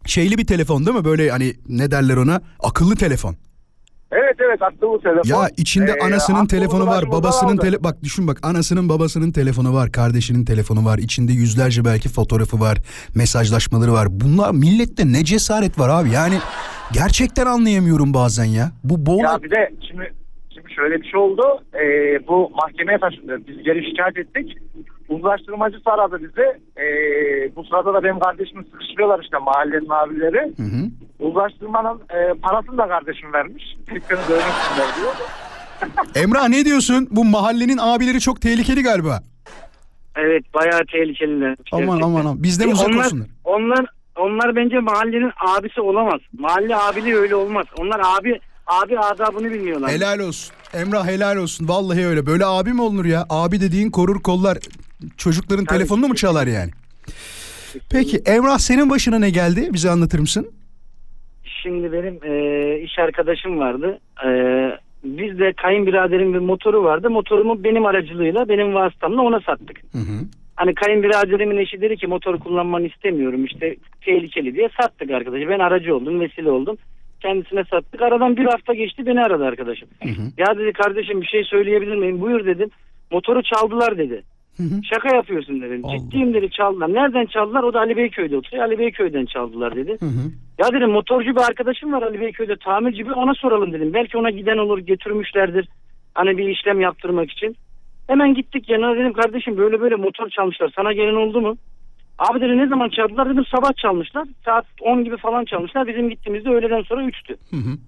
[0.05, 1.05] Şeyli bir telefon değil mi?
[1.05, 2.41] Böyle hani ne derler ona?
[2.59, 3.36] Akıllı telefon.
[4.11, 5.30] Evet evet akıllı telefon.
[5.41, 7.61] Ya içinde Ee, anasının akıllı telefonu var, babasının aldı.
[7.61, 10.97] tele bak düşün bak anasının babasının telefonu var, kardeşinin telefonu var.
[10.97, 12.78] içinde yüzlerce belki fotoğrafı var,
[13.16, 14.07] mesajlaşmaları var.
[14.11, 16.09] Bunlar millette ne cesaret var abi.
[16.11, 16.39] Yani
[16.94, 18.72] gerçekten anlayamıyorum bazen ya.
[18.84, 20.14] Bu boğula Ya bir de şimdi
[20.54, 21.64] şimdi şöyle bir şey oldu.
[21.74, 23.38] Ee, bu mahkemeye taşındı.
[23.48, 24.58] Biz geri şikayet ettik.
[25.10, 26.48] Uzlaştırmacısı aradı bizi.
[26.84, 30.54] Ee, bu sırada da benim kardeşimi sıkıştırıyorlar işte mahallenin abileri.
[31.20, 33.64] Uzlaştırmanın e, parasını da kardeşim vermiş.
[33.89, 35.14] Tekrar dövmüşsünler diyor.
[36.16, 37.08] Emrah ne diyorsun?
[37.12, 39.20] Bu mahallenin abileri çok tehlikeli galiba.
[40.16, 41.56] Evet bayağı tehlikeliler.
[41.72, 43.28] Aman aman aman bizden uzak onlar, olsunlar.
[43.44, 43.86] Onlar
[44.18, 46.20] onlar bence mahallenin abisi olamaz.
[46.39, 47.66] Mahalle abiliği öyle olmaz.
[47.78, 49.91] Onlar abi abi adabını bilmiyorlar.
[49.91, 50.55] Helal olsun.
[50.74, 51.68] Emrah helal olsun.
[51.68, 52.26] Vallahi öyle.
[52.26, 53.26] Böyle abi mi olunur ya?
[53.30, 54.57] Abi dediğin korur kollar.
[55.18, 56.72] Çocukların telefonunu mu çalar yani?
[57.91, 59.70] Peki Emrah senin başına ne geldi?
[59.74, 60.51] Bize anlatır mısın?
[61.64, 63.99] Şimdi benim e, iş arkadaşım vardı.
[64.26, 64.30] E,
[65.03, 67.09] bizde kayınbiraderin bir motoru vardı.
[67.09, 69.82] Motorumu benim aracılığıyla, benim vasıtamla ona sattık.
[70.64, 75.49] Hani kayınbiraderimin eşi dedi ki motor kullanmanı istemiyorum işte tehlikeli diye sattık arkadaşı.
[75.49, 76.78] Ben aracı oldum, vesile oldum.
[77.22, 78.01] Kendisine sattık.
[78.01, 79.89] Aradan bir hafta geçti beni aradı arkadaşım.
[80.38, 82.22] Ya dedi kardeşim bir şey söyleyebilir miyim?
[82.22, 82.70] Buyur dedim.
[83.11, 84.24] Motoru çaldılar dedi.
[84.84, 85.82] Şaka yapıyorsun dedim.
[85.91, 86.93] Ciddiyim dedi çaldılar.
[86.93, 87.64] Nereden çaldılar?
[87.64, 88.64] O da Ali Beyköy'de oturuyor.
[88.64, 89.97] Ali Beyköy'den çaldılar dedi.
[90.59, 93.93] Ya dedim motorcu bir arkadaşım var Ali Beyköy'de tamirci bir ona soralım dedim.
[93.93, 95.68] Belki ona giden olur götürmüşlerdir.
[96.14, 97.55] Hani bir işlem yaptırmak için.
[98.08, 100.72] Hemen gittik yanına dedim kardeşim böyle böyle motor çalmışlar.
[100.76, 101.58] Sana gelen oldu mu?
[102.20, 104.24] Abi dedi ne zaman çaldılar dedim sabah çalmışlar.
[104.45, 105.88] Saat 10 gibi falan çalmışlar.
[105.88, 107.36] Bizim gittiğimizde öğleden sonra 3'tü.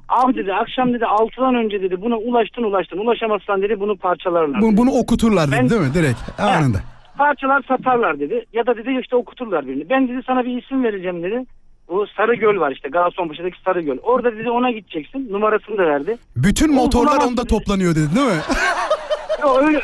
[0.09, 2.97] Abi dedi akşam dedi 6'dan önce dedi buna ulaştın ulaştın.
[2.97, 4.61] Ulaşamazsan dedi bunu parçalarlar.
[4.61, 4.77] Bu- dedi.
[4.77, 5.93] bunu okuturlar dedi Ben- değil mi?
[5.93, 6.77] Direkt anında.
[7.17, 8.45] Parçalar satarlar dedi.
[8.53, 9.89] Ya da dedi işte okuturlar birini.
[9.89, 11.45] Ben dedi sana bir isim vereceğim dedi.
[11.89, 13.97] Bu Sarıgöl var işte Gaziantep'teki Sarıgöl.
[14.03, 15.27] Orada dedi ona gideceksin.
[15.33, 16.17] Numarasını da verdi.
[16.35, 18.41] Bütün motorlar onda toplanıyor dedi değil mi?
[19.41, 19.81] Yok öyle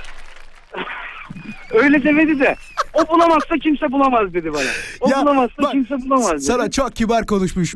[1.71, 2.55] öyle demedi de
[2.93, 4.69] o bulamazsa kimse bulamaz dedi bana.
[5.01, 6.41] O bulamazsa kimse bulamaz dedi.
[6.41, 7.75] Sana çok kibar konuşmuş.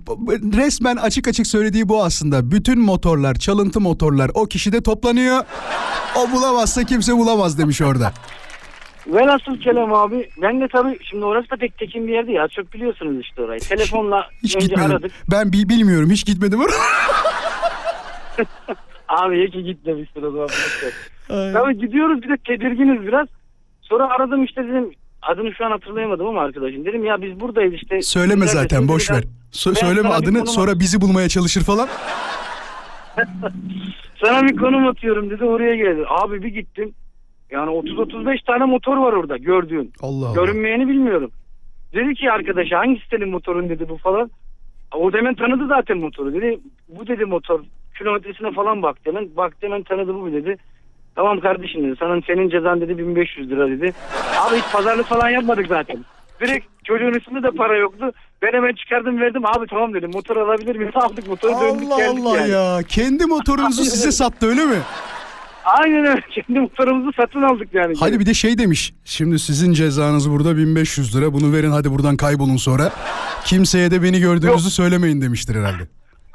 [0.58, 2.52] Resmen açık açık söylediği bu aslında.
[2.52, 5.44] Bütün motorlar, çalıntı motorlar o kişide toplanıyor.
[6.18, 8.14] O bulamazsa kimse bulamaz demiş orada.
[9.08, 12.48] Velhasıl kelam abi ben de tabii şimdi orası da pek tekin bir yer değil ya
[12.48, 13.60] çok biliyorsunuz işte orayı.
[13.60, 14.92] Telefonla Hiç önce gitmedim.
[14.92, 15.12] aradık.
[15.32, 16.76] Ben bi- bilmiyorum hiç gitmedim oraya.
[19.08, 20.48] Abi iyi ki gitmemişsin o zaman.
[21.28, 23.28] Tabii gidiyoruz bir de tedirginiz biraz.
[23.82, 26.86] Sonra aradım işte dedim adını şu an hatırlayamadım ama arkadaşım.
[26.86, 28.02] Dedim ya biz buradayız işte.
[28.02, 29.24] Söyleme zaten boş ben- ver.
[29.68, 31.88] Ben söyleme adını konum sonra bizi bulmaya çalışır falan.
[34.24, 36.06] Sana bir konum atıyorum dedi oraya geldi.
[36.08, 36.94] Abi bir gittim.
[37.52, 39.92] Yani 30-35 tane motor var orada gördüğün.
[40.02, 40.36] Allah Allah.
[40.36, 41.32] Görünmeyeni bilmiyorum.
[41.94, 44.32] Dedi ki arkadaşa hangisi senin motorun dedi bu falan.
[44.94, 46.34] O da hemen tanıdı zaten motoru.
[46.34, 46.60] Dedi
[46.90, 47.60] bu dedi motor
[47.98, 49.36] kilometresine falan baktı hemen.
[49.38, 50.58] Baktı hemen tanıdı bu dedi.
[51.16, 51.96] Tamam kardeşim dedi.
[52.00, 53.94] Sana senin cezan dedi 1500 lira dedi.
[54.40, 56.06] Abi hiç pazarlık falan yapmadık zaten.
[56.42, 58.12] Direkt çocuğun üstünde de para yoktu.
[58.42, 59.46] Ben hemen çıkardım verdim.
[59.46, 60.92] Abi tamam dedim motor alabilir miyim?
[60.96, 62.52] Aldık motoru döndük Allah geldik Allah yani.
[62.52, 62.80] ya.
[62.88, 64.78] Kendi motorunuzu size sattı öyle mi?
[65.66, 66.22] Aynen öyle.
[66.32, 67.94] Kendi motorumuzu satın aldık yani.
[68.00, 68.94] Hadi bir de şey demiş.
[69.06, 71.34] Şimdi sizin cezanız burada 1500 lira.
[71.34, 72.92] Bunu verin hadi buradan kaybolun sonra.
[73.46, 75.84] Kimseye de beni gördüğünüzü söylemeyin demiştir herhalde.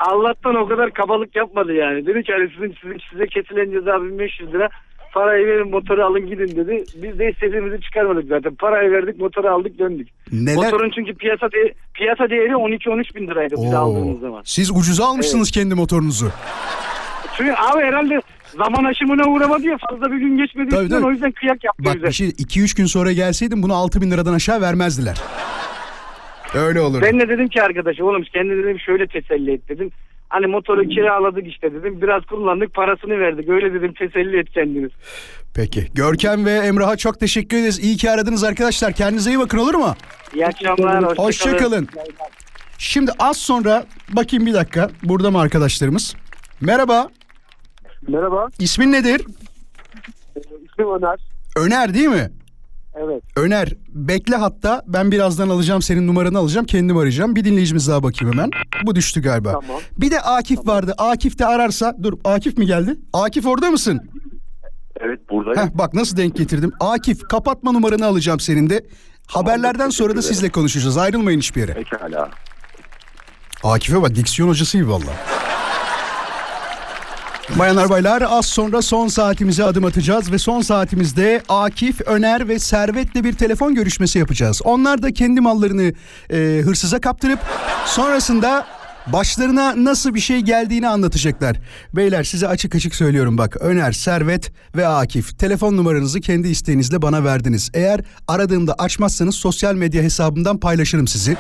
[0.00, 2.06] Allah'tan o kadar kabalık yapmadı yani.
[2.06, 4.68] Dedi ki hani sizin, sizin size kesilen ceza 1500 lira.
[5.14, 6.84] Parayı verin motoru alın gidin dedi.
[7.02, 8.54] Biz de istediğimizi çıkarmadık zaten.
[8.54, 10.08] Parayı verdik motoru aldık döndük.
[10.32, 14.42] Neler- Motorun çünkü piyasa de- piyasa değeri 12-13 bin liraydı biz aldığımız zaman.
[14.44, 16.26] Siz ucuza almışsınız kendi motorunuzu.
[17.36, 18.20] Çünkü abi herhalde
[18.56, 20.68] zaman aşımına uğramadı ya fazla bir gün geçmedi.
[20.70, 21.06] Tabii, tabii.
[21.06, 22.06] O yüzden kıyak yaptı Bak bize.
[22.06, 25.16] bir şey 2-3 gün sonra gelseydim bunu 6000 liradan aşağı vermezdiler.
[26.54, 27.02] Öyle olur.
[27.02, 29.90] Ben de dedim ki arkadaşa oğlum kendi dedim şöyle teselli et dedim.
[30.28, 32.02] Hani motoru kiraladık işte dedim.
[32.02, 33.48] Biraz kullandık parasını verdik.
[33.48, 34.88] Öyle dedim teselli et kendini.
[35.54, 35.86] Peki.
[35.94, 37.78] Görkem ve Emrah'a çok teşekkür ederiz.
[37.84, 38.92] İyi ki aradınız arkadaşlar.
[38.92, 39.94] Kendinize iyi bakın olur mu?
[40.34, 41.04] İyi akşamlar.
[41.04, 41.18] Hoşçakalın.
[41.26, 41.88] Hoşçakalın.
[42.78, 44.90] Şimdi az sonra bakayım bir dakika.
[45.02, 46.16] Burada mı arkadaşlarımız?
[46.60, 47.08] Merhaba.
[48.08, 48.48] Merhaba.
[48.58, 49.22] İsmin nedir?
[50.64, 51.18] İsmim Öner.
[51.56, 52.30] Öner değil mi?
[53.04, 53.22] Evet.
[53.36, 57.36] Öner bekle hatta ben birazdan alacağım senin numaranı alacağım kendim arayacağım.
[57.36, 58.50] Bir dinleyicimiz daha bakayım hemen.
[58.86, 59.52] Bu düştü galiba.
[59.52, 59.80] Tamam.
[59.98, 60.94] Bir de Akif vardı.
[60.98, 62.96] Akif de ararsa dur Akif mi geldi?
[63.12, 64.00] Akif orada mısın?
[65.00, 65.70] Evet buradayım.
[65.70, 66.72] Heh, bak nasıl denk getirdim.
[66.80, 68.86] Akif kapatma numaranı alacağım senin de.
[69.26, 70.96] Haberlerden sonra da sizle konuşacağız.
[70.96, 71.72] Ayrılmayın hiçbir yere.
[71.74, 72.30] Pekala.
[73.64, 75.12] Akif'e bak diksiyon hocası gibi valla.
[77.58, 83.24] Bayanlar baylar az sonra son saatimize adım atacağız ve son saatimizde Akif, Öner ve Servet'le
[83.24, 84.60] bir telefon görüşmesi yapacağız.
[84.64, 85.92] Onlar da kendi mallarını
[86.30, 87.38] e, hırsıza kaptırıp
[87.86, 88.66] Sonrasında
[89.06, 91.56] başlarına nasıl bir şey geldiğini anlatacaklar.
[91.96, 93.56] Beyler size açık açık söylüyorum bak.
[93.60, 97.70] Öner, Servet ve Akif telefon numaranızı kendi isteğinizle bana verdiniz.
[97.74, 101.36] Eğer aradığımda açmazsanız sosyal medya hesabımdan paylaşırım sizi.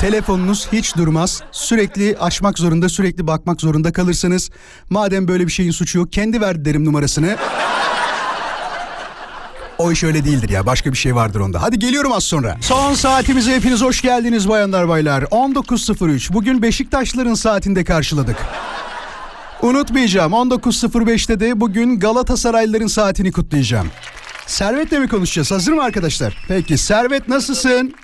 [0.00, 1.42] Telefonunuz hiç durmaz.
[1.52, 4.50] Sürekli açmak zorunda, sürekli bakmak zorunda kalırsınız.
[4.90, 7.36] Madem böyle bir şeyin suçu yok, kendi verdi derim numarasını.
[9.78, 10.66] O iş öyle değildir ya.
[10.66, 11.62] Başka bir şey vardır onda.
[11.62, 12.56] Hadi geliyorum az sonra.
[12.60, 15.22] Son saatimize hepiniz hoş geldiniz bayanlar baylar.
[15.22, 16.32] 19.03.
[16.32, 18.36] Bugün Beşiktaşların saatinde karşıladık.
[19.62, 23.88] Unutmayacağım 19.05'te de bugün Galatasaraylıların saatini kutlayacağım.
[24.46, 25.50] Servet'le mi konuşacağız?
[25.50, 26.44] Hazır mı arkadaşlar?
[26.48, 27.94] Peki Servet nasılsın?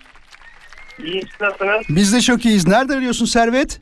[1.05, 1.83] İyi nasılsınız?
[1.89, 2.69] Biz de çok iyiyiz.
[2.69, 3.81] Nerede arıyorsun Servet?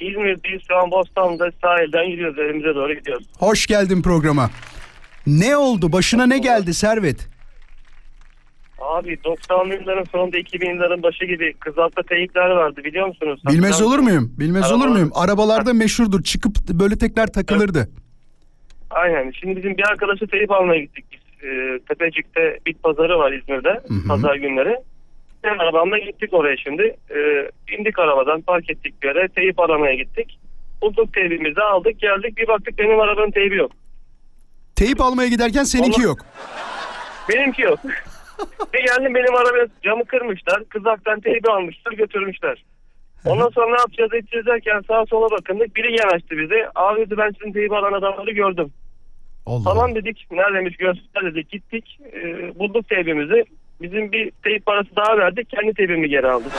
[0.00, 3.26] İzmir'deyiz şu an Bostan'da sahilden yürüyoruz evimize doğru gidiyoruz.
[3.38, 4.50] Hoş geldin programa.
[5.26, 5.92] Ne oldu?
[5.92, 7.28] Başına ne geldi Servet?
[8.80, 13.40] Abi 90'lı yılların sonunda 2000 yılların başı gibi kızaltı teyipler vardı biliyor musunuz?
[13.48, 14.32] Bilmez Hatırlar olur muyum?
[14.38, 15.10] Bilmez Arabalar- olur muyum?
[15.14, 16.22] Arabalarda meşhurdur.
[16.22, 17.90] Çıkıp böyle tekrar takılırdı.
[18.90, 19.30] Aynen.
[19.40, 21.20] Şimdi bizim bir arkadaşı teyip almaya gittik biz.
[21.48, 23.82] Ee, Tepecik'te bit pazarı var İzmir'de.
[24.08, 24.76] Pazar günleri.
[25.44, 26.96] Ben arabamla gittik oraya şimdi.
[27.10, 29.28] Ee, indik arabadan park ettik bir yere.
[29.28, 30.38] Teyip aramaya gittik.
[30.82, 32.36] Bulduk teybimizi aldık geldik.
[32.36, 33.72] Bir baktık benim arabanın teybi yok.
[34.76, 36.18] Teyip almaya giderken seninki Allah- yok.
[37.28, 37.78] Benimki yok.
[38.74, 40.64] bir geldim benim arabaya camı kırmışlar.
[40.68, 42.64] Kızaktan teybi almışlar götürmüşler.
[43.24, 45.76] Ondan sonra ne yapacağız edeceğiz derken sağa sola bakındık.
[45.76, 46.68] Biri yanaştı bize.
[46.74, 48.72] Abi dedi ben sizin teybi alan adamları gördüm.
[49.64, 50.26] Tamam dedik.
[50.30, 51.50] Neredeymiş göster dedik.
[51.50, 51.98] Gittik.
[52.14, 53.44] Ee, bulduk teybimizi.
[53.82, 55.48] Bizim bir teyip parası daha verdik.
[55.50, 56.52] Kendi teybimi geri aldık.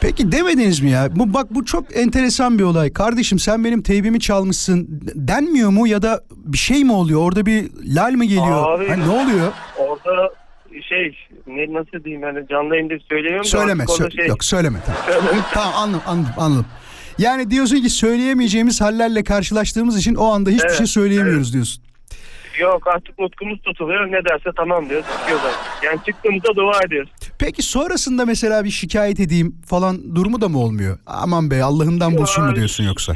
[0.00, 1.08] Peki demediniz mi ya?
[1.16, 2.92] Bu bak bu çok enteresan bir olay.
[2.92, 7.20] Kardeşim sen benim teybimi çalmışsın denmiyor mu ya da bir şey mi oluyor?
[7.20, 8.68] Orada bir lal mı geliyor?
[8.78, 9.52] Abi- Ha, ne oluyor?
[9.78, 10.32] Orada
[10.88, 13.44] şey ne nasıl diyeyim yani canlı yayında söyleyemiyorum.
[13.44, 13.84] da Söyleme.
[13.84, 14.78] sö- şey- Yok söyleme.
[15.06, 15.42] Tamam.
[15.54, 16.66] Tamam anladım, anladım, anladım.
[17.18, 21.82] Yani diyorsun ki söyleyemeyeceğimiz hallerle karşılaştığımız için o anda hiçbir Evet, şey söyleyemiyoruz diyorsun.
[22.60, 24.06] Yok artık nutkumuz tutuluyor.
[24.06, 24.82] Ne derse tamam.
[24.84, 25.84] Çıkıyoruz artık.
[25.84, 27.10] Yani çıktığımızda dua ediyoruz.
[27.38, 30.98] Peki sonrasında mesela bir şikayet edeyim falan durumu da mı olmuyor?
[31.06, 33.12] Aman be Allah'ından bulsun mu diyorsun yoksa?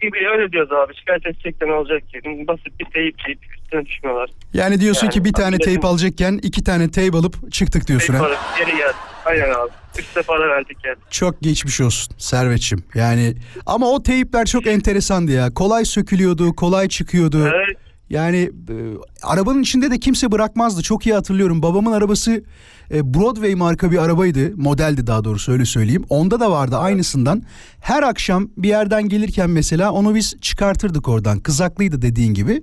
[0.00, 0.96] Gibi öyle diyoruz abi.
[0.96, 2.20] Şikayet edecek de ne olacak ki?
[2.48, 4.30] Basit bir teyip deyip üstüne düşmüyorlar.
[4.54, 8.14] Yani diyorsun Yani ki bir tane milletin- teyp alacakken iki tane teyp alıp çıktık diyorsun
[8.14, 8.20] ha?
[8.20, 8.92] parası geri geldi.
[9.24, 9.70] Aynen abi.
[9.98, 10.96] Üstte para verdik yani.
[11.10, 12.84] Çok geçmiş olsun Servetçim.
[12.94, 13.34] Yani
[13.66, 15.50] ama o teypler çok enteresandı ya.
[15.54, 17.46] Kolay sökülüyordu, kolay çıkıyordu.
[17.46, 17.76] Evet.
[18.10, 18.74] Yani e,
[19.22, 20.82] arabanın içinde de kimse bırakmazdı.
[20.82, 21.62] Çok iyi hatırlıyorum.
[21.62, 22.44] Babamın arabası
[22.90, 24.56] e, Broadway marka bir arabaydı.
[24.56, 26.04] Modeldi daha doğrusu öyle söyleyeyim.
[26.08, 27.42] Onda da vardı aynısından.
[27.80, 31.40] Her akşam bir yerden gelirken mesela onu biz çıkartırdık oradan.
[31.40, 32.62] Kızaklıydı dediğin gibi.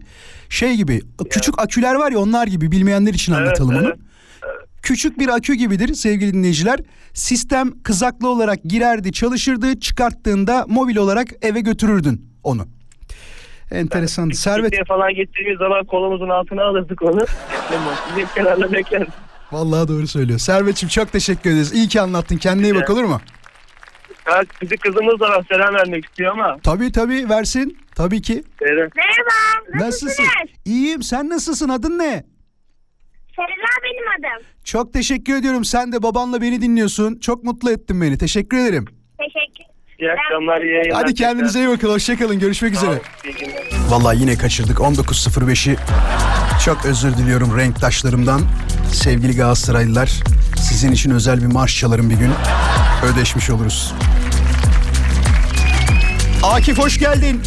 [0.49, 3.93] Şey gibi küçük aküler var ya onlar gibi bilmeyenler için anlatalım onu.
[4.81, 6.79] Küçük bir akü gibidir sevgili dinleyiciler.
[7.13, 9.79] Sistem kızaklı olarak girerdi, çalışırdı.
[9.79, 12.67] Çıkarttığında mobil olarak eve götürürdün onu.
[13.71, 14.29] Enteresan.
[14.29, 17.21] Servet Pikniğe falan gittiğimiz zaman kolumuzun altına alırdık onu.
[18.15, 19.13] Bizim kenarda beklerdik.
[19.51, 20.39] Vallahi doğru söylüyor.
[20.39, 21.73] Servetçim çok teşekkür ederiz.
[21.73, 22.37] İyi ki anlattın.
[22.37, 23.21] Kendine iyi bak olur mu?
[24.25, 26.57] Ha, bizi kızımız da var selam vermek istiyor ama.
[26.63, 27.77] Tabii tabii versin.
[27.95, 28.43] Tabii ki.
[28.61, 28.91] Evet.
[28.95, 29.85] Merhaba.
[29.85, 30.25] Nasılsın?
[30.65, 31.03] İyiyim.
[31.03, 31.69] Sen nasılsın?
[31.69, 32.23] Adın ne?
[33.35, 34.45] Serra benim adım.
[34.63, 35.65] Çok teşekkür ediyorum.
[35.65, 37.19] Sen de babanla beni dinliyorsun.
[37.19, 38.17] Çok mutlu ettin beni.
[38.17, 38.85] Teşekkür ederim.
[40.01, 41.01] İyi akşamlar, iyi yayınlar.
[41.01, 41.89] Hadi kendinize iyi bakın.
[41.89, 42.39] Hoşçakalın.
[42.39, 43.01] Görüşmek üzere.
[43.25, 43.63] İyi günler.
[43.89, 45.75] Vallahi yine kaçırdık 19.05'i.
[46.65, 48.41] Çok özür diliyorum renktaşlarımdan.
[48.93, 50.11] Sevgili Galatasaraylılar,
[50.57, 52.31] sizin için özel bir marş çalarım bir gün.
[53.13, 53.93] Ödeşmiş oluruz.
[56.43, 57.41] Akif hoş geldin.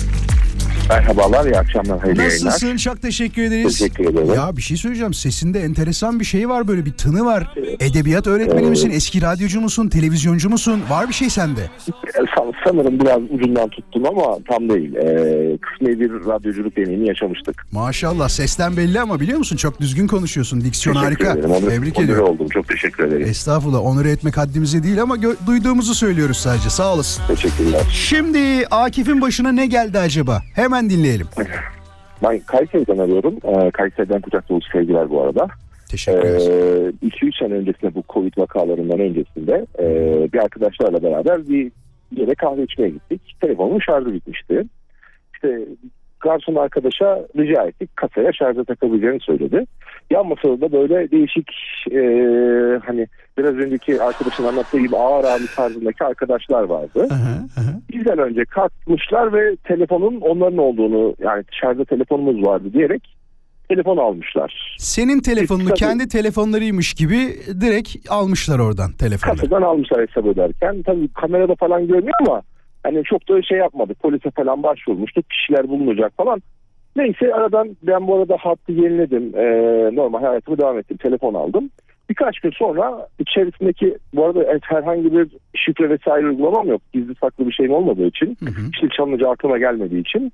[0.89, 2.47] Merhabalar, iyi akşamlar, hayırlı yayınlar.
[2.47, 2.77] Nasılsın?
[2.77, 3.79] Çok teşekkür ederiz.
[3.79, 4.35] Teşekkür ederim.
[4.35, 5.15] Ya bir şey söyleyeceğim.
[5.15, 7.55] Sesinde enteresan bir şey var böyle bir tını var.
[7.81, 8.91] Edebiyat öğretmeni misin?
[8.91, 9.89] Eski radyocu musun?
[9.89, 10.83] Televizyoncu musun?
[10.91, 11.61] Var bir şey sende.
[12.37, 14.95] San- Sanırım biraz ucundan tuttum ama tam değil.
[14.95, 17.67] Ee, kısmi bir radyoculuk deneyimi yaşamıştık.
[17.73, 19.57] Maşallah sesten belli ama biliyor musun?
[19.57, 20.61] Çok düzgün konuşuyorsun.
[20.61, 21.39] Diksiyon Teşekkür harika.
[21.39, 21.51] ederim.
[21.55, 22.25] Onur, Tebrik onur ediyorum.
[22.29, 22.49] oldum.
[22.49, 23.27] Çok teşekkür ederim.
[23.29, 27.23] Estağfurullah onur etmek haddimize değil ama gö- duyduğumuzu söylüyoruz sadece sağ olasın.
[27.29, 27.81] Teşekkürler.
[27.93, 30.43] Şimdi Akif'in başına ne geldi acaba?
[30.55, 31.27] Hemen dinleyelim.
[32.23, 33.35] Ben Kayseri'den arıyorum.
[33.45, 35.49] Ee, Kayseri'den kucak dolusu sevgiler bu arada.
[35.89, 36.49] Teşekkür ederiz.
[37.03, 39.87] 2-3 sene öncesinde bu Covid vakalarından öncesinde e,
[40.33, 41.73] bir arkadaşlarla beraber bir
[42.13, 43.37] bir yere kahve içmeye gittik.
[43.41, 44.65] Telefonun şarjı bitmişti.
[45.35, 45.59] İşte
[46.25, 47.97] garson arkadaşa rica ettik.
[47.97, 49.67] Kasaya şarja takabileceğini söyledi.
[50.11, 51.51] Yan masada da böyle değişik
[51.91, 52.01] e,
[52.87, 53.07] hani
[53.39, 57.09] biraz önceki arkadaşın anlattığı gibi ağır abi tarzındaki arkadaşlar vardı.
[57.93, 63.15] Bizden önce kalkmışlar ve telefonun onların olduğunu yani şarjda telefonumuz vardı diyerek
[63.69, 64.77] telefon almışlar.
[64.79, 65.79] Senin telefonunu Tabii.
[65.79, 67.17] kendi telefonlarıymış gibi
[67.61, 69.35] direkt almışlar oradan telefonu.
[69.35, 70.83] Kasadan almışlar hesap öderken.
[70.83, 72.43] Tabii kamerada falan görünüyor ama
[72.85, 74.01] hani çok da şey yapmadık.
[74.01, 75.31] Polise falan başvurmuştuk.
[75.31, 76.43] Kişiler bulunacak falan.
[76.97, 79.33] Neyse aradan ben bu arada hattı yeniledim.
[79.37, 80.97] Ee, normal hayatımı devam ettim.
[80.97, 81.71] Telefon aldım.
[82.09, 86.83] Birkaç gün sonra içerisindeki bu arada herhangi bir şifre vesaire uygulamam yok.
[86.93, 88.37] Gizli saklı bir şeyim olmadığı için.
[88.75, 90.33] İşte çalınca aklıma gelmediği için.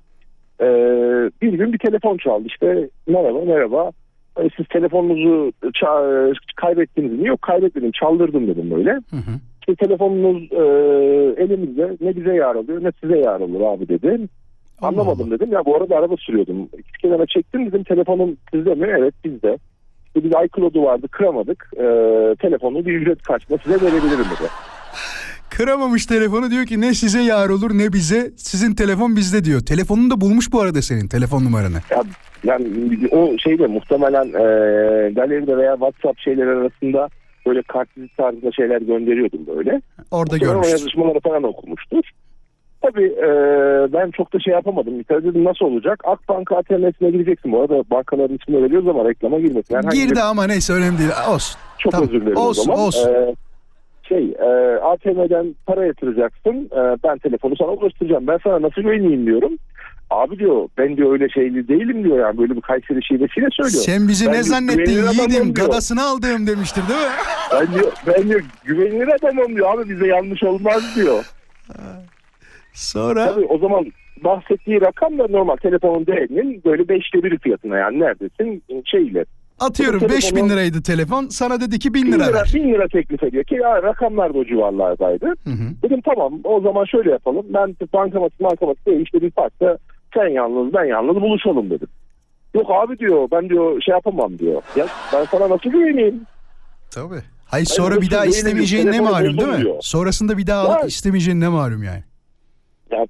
[0.61, 0.65] Ee,
[1.41, 2.43] bir gün bir telefon çaldı.
[2.45, 3.91] İşte merhaba merhaba.
[4.39, 5.51] Ee, Siz telefonunuzu
[6.55, 7.27] kaybettiniz mi?
[7.27, 8.99] Yok kaybetmedim çaldırdım dedim böyle.
[9.61, 10.63] İşte telefonunuz e,
[11.43, 14.27] elimizde ne bize yar oluyor ne size yar olur abi dedi.
[14.81, 15.51] Anlamadım dedim.
[15.51, 16.69] Ya bu arada araba sürüyordum.
[16.77, 18.87] İki kenara çektim dedim telefonum sizde mi?
[18.97, 19.57] Evet bizde.
[20.05, 21.71] İşte bir iCloud'u vardı kıramadık.
[21.77, 24.49] Ee, telefonu bir ücret karşılığında size verebilirim dedi.
[25.49, 29.59] Kıramamış telefonu diyor ki ne size yar olur ne bize sizin telefon bizde diyor.
[29.61, 31.77] Telefonunu da bulmuş bu arada senin telefon numaranı.
[31.89, 32.03] Ya,
[32.43, 32.67] yani
[33.11, 37.09] o şeyde muhtemelen e, galeride veya WhatsApp şeyler arasında
[37.45, 39.81] böyle kartvizit tarzında şeyler gönderiyordum böyle.
[40.11, 42.03] Orada Sonra o yazışmaları falan okumuştur.
[42.81, 43.27] Tabii e,
[43.93, 44.99] ben çok da şey yapamadım.
[44.99, 46.01] Bir tane dedim nasıl olacak?
[46.05, 47.51] Akbank ATM'sine gireceksin.
[47.51, 49.75] Bu arada bankaların içinde veriyoruz ama reklama girmesin.
[49.75, 51.09] Herhangi bir- Girdi ama neyse önemli değil.
[51.33, 51.59] Olsun.
[51.79, 52.07] Çok Tamam.
[52.09, 52.79] özür dilerim olsun, o zaman.
[52.79, 53.35] Olsun Ee,
[54.03, 56.69] şey e, ATM'den para yatıracaksın.
[56.75, 58.27] E, ben telefonu sana ulaştıracağım.
[58.27, 59.51] Ben sana nasıl güveneyim diyorum.
[60.11, 63.83] Abi diyor ben diyor öyle şeyli değilim diyor yani böyle bir Kayseri şivesiyle söylüyor.
[63.83, 64.91] Sen bizi Ben ne diyor, zannettin
[65.31, 67.05] yiğidim gadasını aldığım demiştir değil mi?
[67.53, 71.25] Ben diyor, ben diyor güvenilir adamım diyor abi bize yanlış olmaz diyor.
[72.73, 73.25] Sonra?
[73.33, 73.85] Tabii o zaman
[74.23, 79.25] bahsettiği rakam da normal telefonun değerinin böyle beşte biri fiyatına yani neredesin şeyle.
[79.59, 82.51] Atıyorum Telefonu- 5000 liraydı telefon sana dedi ki 1000 bin lira lira, ver.
[82.53, 85.33] bin lira teklif ediyor ki ya rakamlar da o civarlardaydı.
[85.83, 87.45] Dedim tamam o zaman şöyle yapalım.
[87.49, 89.77] Ben bankamatik bankamatik değil işte bir parkta
[90.13, 91.87] sen yalnız ben yalnız buluşalım dedim.
[92.55, 94.61] Yok abi diyor ben diyor şey yapamam diyor.
[94.75, 96.21] Ya ben sana nasıl güveneyim?
[96.91, 97.21] Tabii.
[97.45, 99.57] Hayır sonra bir nasıl daha istemeyeceğin ne malum değil mi?
[99.61, 99.75] diyor.
[99.81, 102.03] Sonrasında bir daha Ya- alıp istemeyeceğin ne malum yani.
[102.91, 103.05] Ya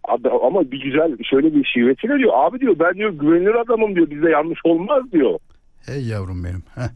[0.47, 2.31] ama bir güzel şöyle bir şivesiyle diyor.
[2.35, 4.09] Abi diyor ben diyor güvenilir adamım diyor.
[4.09, 5.39] Bize yanlış olmaz diyor.
[5.85, 6.63] Hey yavrum benim.
[6.75, 6.89] Heh.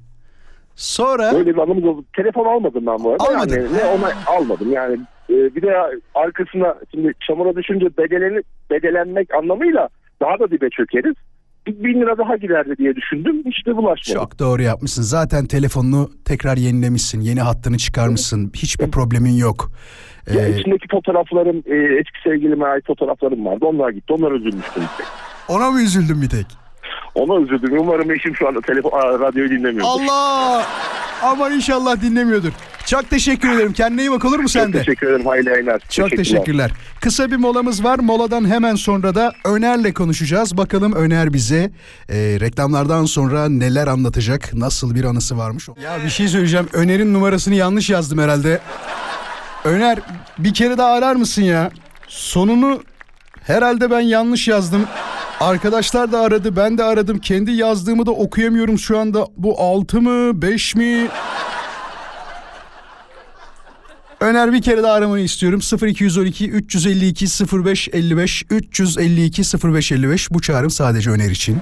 [0.75, 2.05] Sonra Böyle bir anımız oldu.
[2.15, 3.23] Telefon almadım ben bu arada.
[3.23, 3.55] Almadın.
[3.61, 4.97] Yani ne ona almadım yani.
[5.29, 5.73] E, bir de
[6.15, 9.89] arkasına şimdi çamura düşünce bedeleni, bedelenmek anlamıyla
[10.21, 11.15] daha da dibe çökeriz.
[11.67, 13.43] Bir bin lira daha giderdi diye düşündüm.
[13.45, 14.21] Hiç de bulaşmadım.
[14.21, 15.01] çok doğru yapmışsın.
[15.01, 17.21] Zaten telefonunu tekrar yenilemişsin.
[17.21, 18.51] Yeni hattını çıkarmışsın.
[18.55, 19.71] Hiçbir problemin yok.
[20.35, 23.65] Ya Ee, içindeki fotoğraflarım, e, eski sevgilime ait fotoğraflarım vardı.
[23.65, 24.13] Onlar gitti.
[24.13, 24.83] Onlar üzülmüştüm.
[25.47, 26.45] ona mı üzüldün bir tek?
[27.15, 27.79] Ona üzüldüm.
[27.79, 29.89] Umarım eşim şu anda telefon, aa, radyoyu dinlemiyordur.
[29.89, 30.65] Allah!
[31.23, 32.51] Aman inşallah dinlemiyordur.
[32.85, 33.73] Çok teşekkür ederim.
[33.73, 34.77] Kendine iyi bak olur mu sen de?
[34.77, 35.25] teşekkür ederim.
[35.25, 35.81] Hayırlı yayınlar.
[35.89, 36.71] Çok teşekkürler.
[37.01, 37.99] Kısa bir molamız var.
[37.99, 40.57] Moladan hemen sonra da Öner'le konuşacağız.
[40.57, 41.71] Bakalım Öner bize
[42.09, 44.53] e, reklamlardan sonra neler anlatacak?
[44.53, 45.67] Nasıl bir anısı varmış?
[45.83, 46.67] Ya bir şey söyleyeceğim.
[46.73, 48.59] Öner'in numarasını yanlış yazdım herhalde.
[49.63, 49.99] Öner
[50.39, 51.71] bir kere daha arar mısın ya?
[52.07, 52.83] Sonunu
[53.43, 54.85] herhalde ben yanlış yazdım.
[55.39, 57.19] Arkadaşlar da aradı, ben de aradım.
[57.19, 59.27] Kendi yazdığımı da okuyamıyorum şu anda.
[59.37, 61.07] Bu 6 mı, 5 mi?
[64.19, 65.59] Öner bir kere daha aramanı istiyorum.
[65.87, 67.25] 0212 352
[67.65, 69.41] 0555 352
[69.73, 71.57] 0555 bu çağrım sadece Öner için.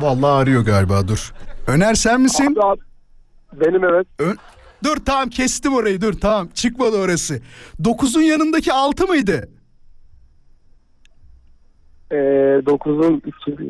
[0.00, 1.32] Vallahi arıyor galiba dur.
[1.66, 2.56] Öner sen misin?
[3.52, 4.06] Benim evet.
[4.84, 7.40] Dur tamam kestim orayı dur tamam çıkmadı orası.
[7.82, 9.48] 9'un yanındaki 6 mıydı?
[12.10, 12.16] Ee,
[12.66, 13.62] 9'un içi.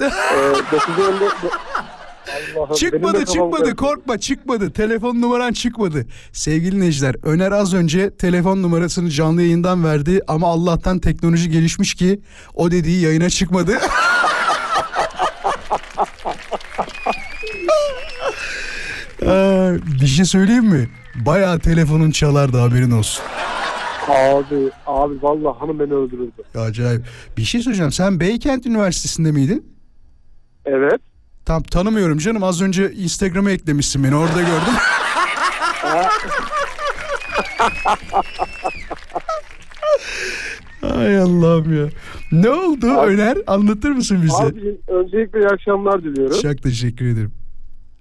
[0.00, 1.26] ee, 9'un önünde...
[2.56, 4.70] Allah'ım, benim de Çıkmadı çıkmadı korkma çıkmadı.
[4.70, 6.06] Telefon numaran çıkmadı.
[6.32, 12.20] Sevgili dinleyiciler Öner az önce telefon numarasını canlı yayından verdi ama Allah'tan teknoloji gelişmiş ki
[12.54, 13.78] o dediği yayına çıkmadı.
[19.26, 20.88] Aa, bir şey söyleyeyim mi?
[21.14, 23.24] Bayağı telefonun çalardı haberin olsun.
[24.08, 26.42] Abi, abi vallahi hanım beni öldürürdü.
[26.54, 27.02] Acayip.
[27.36, 27.92] Bir şey söyleyeceğim.
[27.92, 29.66] Sen Beykent Üniversitesi'nde miydin?
[30.64, 31.00] Evet.
[31.44, 32.42] Tam tanımıyorum canım.
[32.42, 34.16] Az önce Instagram'a eklemişsin beni.
[34.16, 34.74] Orada gördüm.
[40.82, 41.88] Ay Allah'ım ya.
[42.32, 43.38] Ne oldu Öner?
[43.46, 44.36] Anlatır mısın bize?
[44.42, 46.40] Abi öncelikle iyi akşamlar diliyorum.
[46.42, 47.32] Çok teşekkür ederim.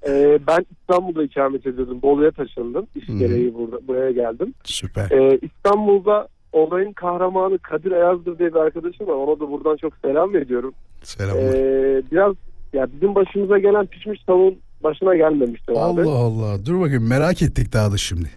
[0.08, 2.02] Ee, ben İstanbul'da ikamet ediyordum.
[2.02, 2.88] Bolu'ya taşındım.
[2.96, 4.54] İş gereği burada, buraya geldim.
[4.64, 5.12] Süper.
[5.12, 9.14] Ee, İstanbul'da olayın kahramanı Kadir Ayazdır diye bir arkadaşım var.
[9.14, 10.74] Ona da buradan çok selam veriyorum.
[11.04, 11.54] Selamlar.
[11.54, 12.36] Ee, biraz
[12.74, 15.80] ya bizim başımıza gelen pişmiş tavuğun başına gelmemişti abi.
[15.80, 16.66] Allah Allah.
[16.66, 18.30] Dur bakayım merak ettik daha da şimdi.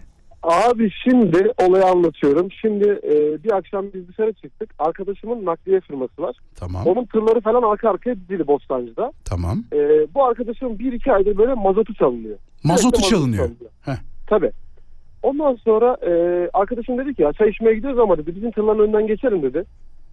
[0.49, 2.51] Abi şimdi olayı anlatıyorum.
[2.51, 4.69] Şimdi e, bir akşam biz dışarı çıktık.
[4.79, 6.35] Arkadaşımın nakliye firması var.
[6.55, 6.85] Tamam.
[6.85, 9.11] Onun tırları falan arka arkaya dizili Bostancı'da.
[9.25, 9.63] Tamam.
[9.73, 9.77] E,
[10.15, 12.37] bu arkadaşımın bir iki aydır böyle mazotu çalınıyor.
[12.63, 13.49] Mazotu Sürekli çalınıyor.
[13.81, 13.97] Heh.
[14.27, 14.51] Tabii.
[15.23, 16.11] Ondan sonra e,
[16.53, 19.63] arkadaşım dedi ki ya çay içmeye gidiyoruz ama dedi bizim tırların önünden geçelim dedi.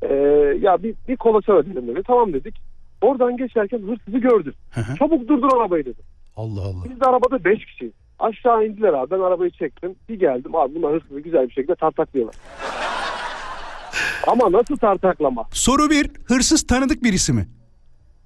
[0.02, 0.14] E,
[0.60, 2.02] ya bir, bir kola çay ödeyelim dedi.
[2.06, 2.54] Tamam dedik.
[3.02, 4.54] Oradan geçerken hırsızı gördü.
[4.98, 6.02] Çabuk durdur arabayı dedi.
[6.36, 6.84] Allah Allah.
[6.90, 7.92] Biz de arabada 5 kişiyiz.
[8.18, 9.10] Aşağı indiler abi.
[9.10, 9.94] Ben arabayı çektim.
[10.08, 10.54] Bir geldim.
[10.54, 12.34] Abi bunlar hırsızı güzel bir şekilde tartaklıyorlar.
[14.26, 15.44] Ama nasıl tartaklama?
[15.52, 17.46] Soru bir, hırsız tanıdık birisi mi?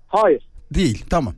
[0.08, 0.48] Hayır.
[0.74, 1.34] Değil, tamam.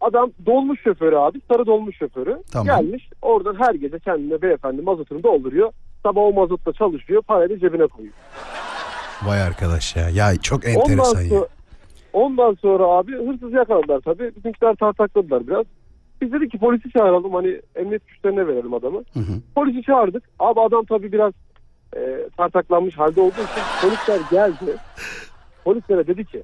[0.00, 1.40] Adam dolmuş şoförü abi.
[1.52, 2.42] Sarı dolmuş şoförü.
[2.52, 2.66] Tamam.
[2.66, 3.08] Gelmiş.
[3.22, 5.72] Oradan her gece kendine beyefendi mazotunu dolduruyor.
[6.02, 7.22] Sabah o mazotla çalışıyor.
[7.22, 8.14] Parayı da cebine koyuyor.
[9.22, 10.08] Vay arkadaş ya.
[10.10, 11.28] Ya çok Ondan enteresan ya.
[11.28, 11.46] sonra,
[12.12, 14.32] ondan sonra abi hırsız yakaladılar tabii.
[14.36, 15.66] Bizimkiler tartakladılar biraz.
[16.22, 19.02] Biz dedik ki polisi çağıralım hani emniyet güçlerine verelim adamı.
[19.54, 20.22] Polisi çağırdık.
[20.38, 21.32] Abi adam tabii biraz
[21.96, 24.76] e, tartaklanmış halde olduğu için polisler geldi.
[25.64, 26.42] Polislere dedi ki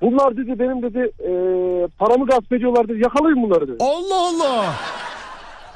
[0.00, 1.30] bunlar dedi benim dedi e,
[1.98, 3.84] paramı gasp ediyorlar dedi yakalayın bunları dedi.
[3.84, 4.74] Allah Allah.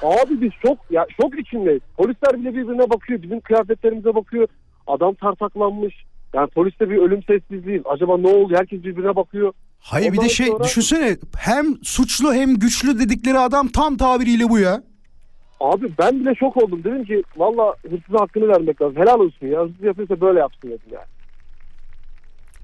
[0.03, 1.83] Abi biz şok ya şok içindeyiz.
[1.97, 3.22] Polisler bile birbirine bakıyor.
[3.22, 4.49] Bizim kıyafetlerimize bakıyor.
[4.87, 6.05] Adam tartaklanmış.
[6.35, 7.83] Yani poliste bir ölüm sessizliği.
[7.85, 8.55] Acaba ne oldu?
[8.57, 9.53] Herkes birbirine bakıyor.
[9.81, 14.59] Hayır bir de şey sonra- düşünsene hem suçlu hem güçlü dedikleri adam tam tabiriyle bu
[14.59, 14.83] ya.
[15.61, 16.85] Abi ben bile şok oldum.
[16.85, 18.97] Dedim ki valla hırsıza hakkını vermek lazım.
[18.97, 19.61] Helal olsun ya.
[19.61, 21.07] Hırsız yapıyorsa böyle yapsın dedim yani.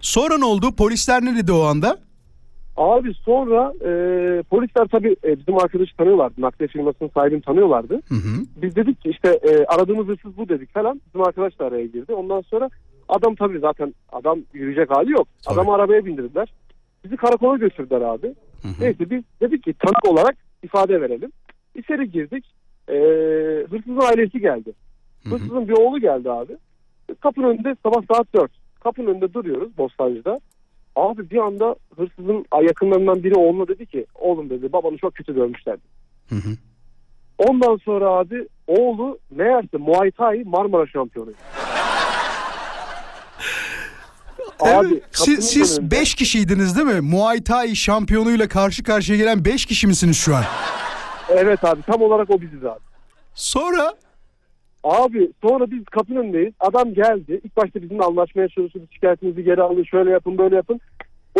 [0.00, 0.74] Sonra ne oldu?
[0.76, 1.98] Polisler ne dedi o anda?
[2.76, 3.90] Abi sonra e,
[4.42, 6.40] polisler tabii e, bizim arkadaşı tanıyorlardı.
[6.40, 8.00] Nakliye firmasının sahibini tanıyorlardı.
[8.56, 11.00] Biz dedik ki işte e, aradığımız hırsız bu dedik falan.
[11.06, 12.14] Bizim arkadaş da araya girdi.
[12.14, 12.70] Ondan sonra
[13.08, 15.28] adam tabii zaten adam yürüyecek hali yok.
[15.46, 16.52] Adamı arabaya bindirdiler.
[17.04, 18.34] Bizi karakola götürdüler abi.
[18.80, 21.32] Neyse biz dedik ki tanık olarak ifade verelim.
[21.74, 22.44] İçeri girdik.
[22.88, 22.94] E,
[23.70, 24.72] hırsızın ailesi geldi.
[25.24, 26.56] Hırsızın bir oğlu geldi abi.
[27.20, 28.50] Kapının önünde sabah saat 4.
[28.80, 30.40] Kapının önünde duruyoruz Bostancı'da.
[30.96, 35.76] Abi bir anda hırsızın yakınlarından biri oğluna dedi ki oğlum dedi babanı çok kötü dövmüşler.
[37.38, 41.30] Ondan sonra abi oğlu meğerse Muay Thai Marmara şampiyonu.
[44.62, 47.00] Abi, siz, siz önünde- beş kişiydiniz değil mi?
[47.00, 50.44] Muay Thai şampiyonuyla karşı karşıya gelen beş kişi misiniz şu an?
[51.28, 52.80] Evet abi tam olarak o biziz abi.
[53.34, 53.94] Sonra?
[54.84, 56.52] Abi sonra biz kapının önündeyiz.
[56.60, 57.40] Adam geldi.
[57.44, 58.88] İlk başta bizimle anlaşmaya çalışıyordu.
[58.94, 60.80] Şikayetinizi geri alın şöyle yapın böyle yapın.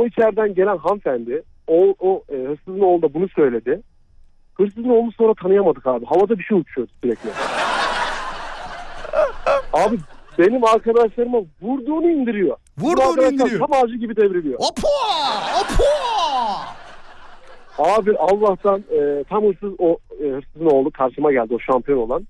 [0.00, 3.80] O içeriden gelen hanımefendi o, o e, hırsızın oğlu da bunu söyledi.
[4.54, 6.04] Hırsızın oğlunu sonra tanıyamadık abi.
[6.06, 7.30] Havada bir şey uçuyordu sürekli.
[9.72, 9.96] abi
[10.38, 12.56] benim arkadaşlarıma vurduğunu indiriyor.
[12.78, 13.60] Vurduğunu indiriyor.
[13.60, 14.58] Tam ağacı gibi devriliyor.
[14.58, 14.88] Opa!
[15.60, 15.92] Opa!
[17.78, 22.26] Abi Allah'tan e, tam hırsız o e, hırsızın oğlu karşıma geldi o şampiyon olan.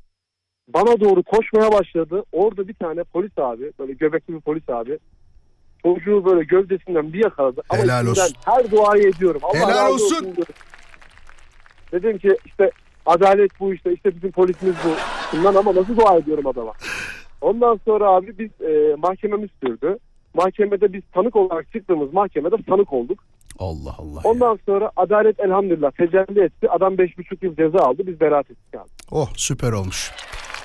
[0.68, 2.24] Bana doğru koşmaya başladı.
[2.32, 4.98] Orada bir tane polis abi böyle göbekli bir polis abi
[5.84, 7.62] çocuğu böyle gövdesinden bir yakaladı.
[7.70, 8.34] Ama Helal olsun.
[8.44, 9.40] Her duayı ediyorum.
[9.44, 10.20] Allah Helal olsun.
[10.36, 10.55] diyorum.
[11.92, 12.70] Dedim ki işte
[13.07, 14.90] adalet bu işte işte bizim polisimiz bu.
[15.36, 16.72] Bundan ama nasıl dua ediyorum adama.
[17.43, 19.99] Ondan sonra abi biz e, mahkememiz sürdü.
[20.34, 23.18] Mahkemede biz tanık olarak çıktığımız mahkemede tanık olduk.
[23.59, 24.20] Allah Allah.
[24.24, 26.70] Ondan sonra adalet elhamdülillah tecelli etti.
[26.70, 28.03] Adam 5,5 yıl ceza aldı.
[28.07, 28.88] Biz beraat ettik abi.
[29.11, 30.12] Oh süper olmuş.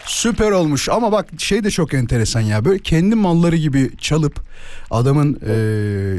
[0.08, 0.90] Süper olmuş.
[0.90, 2.66] Ama bak şey de çok enteresan ya.
[2.66, 4.42] Böyle kendi malları gibi çalıp
[4.92, 5.34] adamın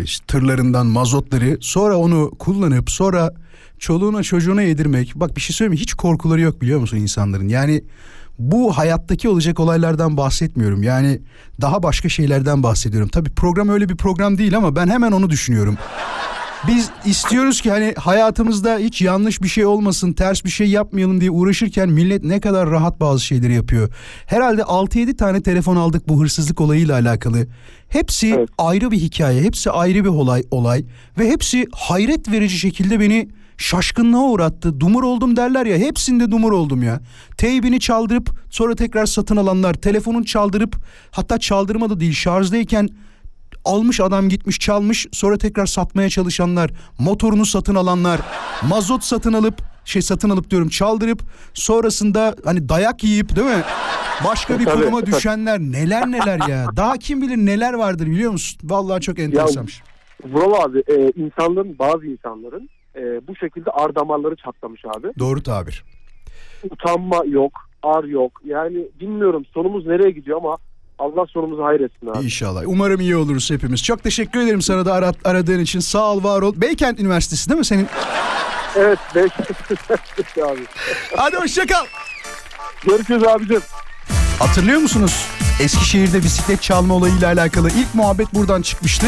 [0.04, 3.34] işte tırlarından mazotları sonra onu kullanıp sonra
[3.78, 5.12] çoluğuna çocuğuna yedirmek.
[5.14, 7.48] Bak bir şey söyleyeyim hiç korkuları yok biliyor musun insanların?
[7.48, 7.84] Yani
[8.38, 10.82] bu hayattaki olacak olaylardan bahsetmiyorum.
[10.82, 11.20] Yani
[11.60, 13.08] daha başka şeylerden bahsediyorum.
[13.08, 15.76] Tabi program öyle bir program değil ama ben hemen onu düşünüyorum
[16.66, 21.30] biz istiyoruz ki hani hayatımızda hiç yanlış bir şey olmasın, ters bir şey yapmayalım diye
[21.30, 23.88] uğraşırken millet ne kadar rahat bazı şeyleri yapıyor.
[24.26, 27.46] Herhalde 6-7 tane telefon aldık bu hırsızlık olayıyla alakalı.
[27.88, 30.84] Hepsi ayrı bir hikaye, hepsi ayrı bir olay, olay
[31.18, 33.28] ve hepsi hayret verici şekilde beni
[33.58, 34.80] şaşkınlığa uğrattı.
[34.80, 37.00] Dumur oldum derler ya hepsinde dumur oldum ya.
[37.36, 40.76] Teybini çaldırıp sonra tekrar satın alanlar, telefonun çaldırıp
[41.10, 42.88] hatta çaldırma da değil şarjdayken
[43.68, 48.20] almış adam gitmiş çalmış sonra tekrar satmaya çalışanlar, motorunu satın alanlar,
[48.68, 49.54] mazot satın alıp
[49.84, 51.22] şey satın alıp diyorum çaldırıp
[51.54, 53.62] sonrasında hani dayak yiyip değil mi?
[54.24, 54.80] Başka bir Tabii.
[54.80, 56.66] kuruma düşenler neler neler ya.
[56.76, 58.60] Daha kim bilir neler vardır biliyor musun?
[58.64, 59.82] Vallahi çok enteresanmış.
[60.24, 65.08] Vural abi e, insanların bazı insanların e, bu şekilde ar damarları çatlamış abi.
[65.18, 65.84] Doğru tabir.
[66.70, 68.40] Utanma yok, ar yok.
[68.44, 70.56] Yani bilmiyorum sonumuz nereye gidiyor ama
[70.98, 72.24] Allah sonumuzu hayretsin abi.
[72.24, 72.62] İnşallah.
[72.66, 73.82] Umarım iyi oluruz hepimiz.
[73.84, 75.80] Çok teşekkür ederim sana da ara- aradığın için.
[75.80, 76.52] Sağ ol, var ol.
[76.56, 77.88] Beykent Üniversitesi değil mi senin?
[78.76, 78.98] Evet.
[79.14, 79.32] Beş...
[80.44, 80.60] abi.
[81.16, 81.84] Hadi hoşça kal.
[82.86, 83.60] Görüşürüz abicim.
[84.38, 85.26] Hatırlıyor musunuz?
[85.62, 89.06] Eskişehir'de bisiklet çalma olayıyla alakalı ilk muhabbet buradan çıkmıştı.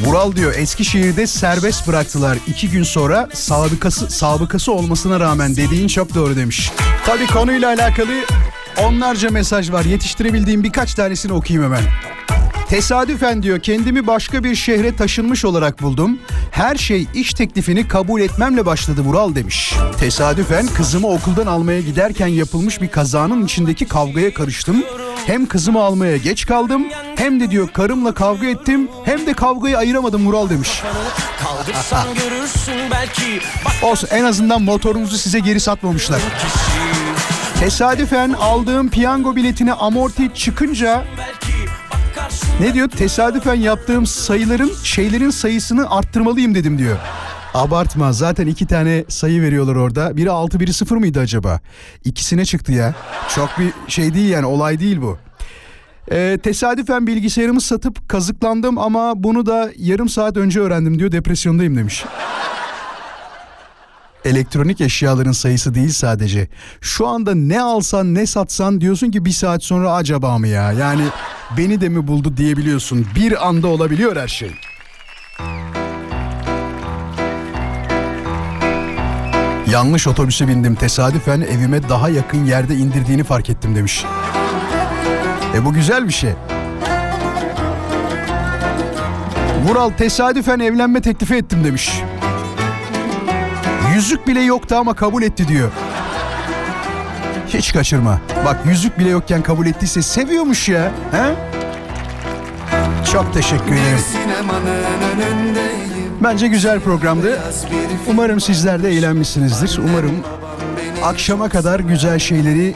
[0.00, 2.38] Vural diyor Eskişehir'de serbest bıraktılar.
[2.46, 6.72] iki gün sonra sabıkası, sabıkası olmasına rağmen dediğin çok doğru demiş.
[7.06, 8.08] Tabii konuyla alakalı
[8.84, 9.84] onlarca mesaj var.
[9.84, 11.84] Yetiştirebildiğim birkaç tanesini okuyayım hemen.
[12.68, 16.18] Tesadüfen diyor kendimi başka bir şehre taşınmış olarak buldum.
[16.50, 19.74] Her şey iş teklifini kabul etmemle başladı Vural demiş.
[20.00, 24.84] Tesadüfen kızımı okuldan almaya giderken yapılmış bir kazanın içindeki kavgaya karıştım.
[25.26, 26.86] Hem kızımı almaya geç kaldım
[27.16, 30.82] hem de diyor karımla kavga ettim hem de kavgayı ayıramadım Vural demiş.
[33.82, 36.20] Olsun en azından motorunuzu size geri satmamışlar.
[37.60, 41.04] Tesadüfen aldığım piyango biletine amorti çıkınca
[42.60, 42.88] ne diyor?
[42.88, 46.96] Tesadüfen yaptığım sayıların şeylerin sayısını arttırmalıyım dedim diyor.
[47.54, 50.16] Abartma zaten iki tane sayı veriyorlar orada.
[50.16, 51.60] Biri 6 biri 0 mıydı acaba?
[52.04, 52.94] İkisine çıktı ya.
[53.34, 55.18] Çok bir şey değil yani olay değil bu.
[56.12, 62.04] Ee, tesadüfen bilgisayarımı satıp kazıklandım ama bunu da yarım saat önce öğrendim diyor depresyondayım demiş.
[64.24, 66.48] Elektronik eşyaların sayısı değil sadece.
[66.80, 70.72] Şu anda ne alsan ne satsan diyorsun ki bir saat sonra acaba mı ya?
[70.72, 71.02] Yani
[71.56, 73.06] beni de mi buldu diyebiliyorsun.
[73.16, 74.50] Bir anda olabiliyor her şey.
[79.70, 84.04] Yanlış otobüse bindim tesadüfen evime daha yakın yerde indirdiğini fark ettim demiş.
[85.54, 86.30] E bu güzel bir şey.
[89.68, 92.02] Vural tesadüfen evlenme teklifi ettim demiş.
[93.98, 95.70] Yüzük bile yoktu ama kabul etti diyor.
[97.48, 98.20] Hiç kaçırma.
[98.44, 100.92] Bak yüzük bile yokken kabul ettiyse seviyormuş ya.
[101.10, 101.34] He?
[103.12, 103.98] Çok teşekkür ederim.
[106.20, 107.38] Bence güzel programdı.
[108.06, 109.80] Umarım sizler de eğlenmişsinizdir.
[109.84, 110.14] Umarım
[111.04, 112.74] akşama kadar güzel şeyleri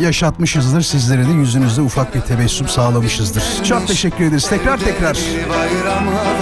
[0.00, 0.82] yaşatmışızdır.
[0.82, 3.42] Sizlere de yüzünüzde ufak bir tebessüm sağlamışızdır.
[3.64, 4.48] Çok teşekkür ederiz.
[4.48, 5.18] Tekrar tekrar.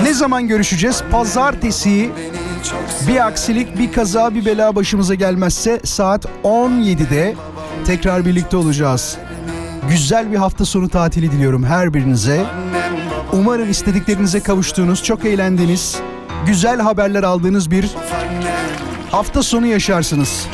[0.02, 1.02] Ne zaman görüşeceğiz?
[1.10, 2.10] Pazartesi
[3.08, 7.34] bir aksilik, bir kaza, bir bela başımıza gelmezse saat 17'de
[7.86, 9.16] tekrar birlikte olacağız.
[9.88, 12.46] Güzel bir hafta sonu tatili diliyorum her birinize.
[13.32, 15.96] Umarım istediklerinize kavuştuğunuz, çok eğlendiğiniz,
[16.46, 17.90] güzel haberler aldığınız bir
[19.10, 20.46] hafta sonu yaşarsınız.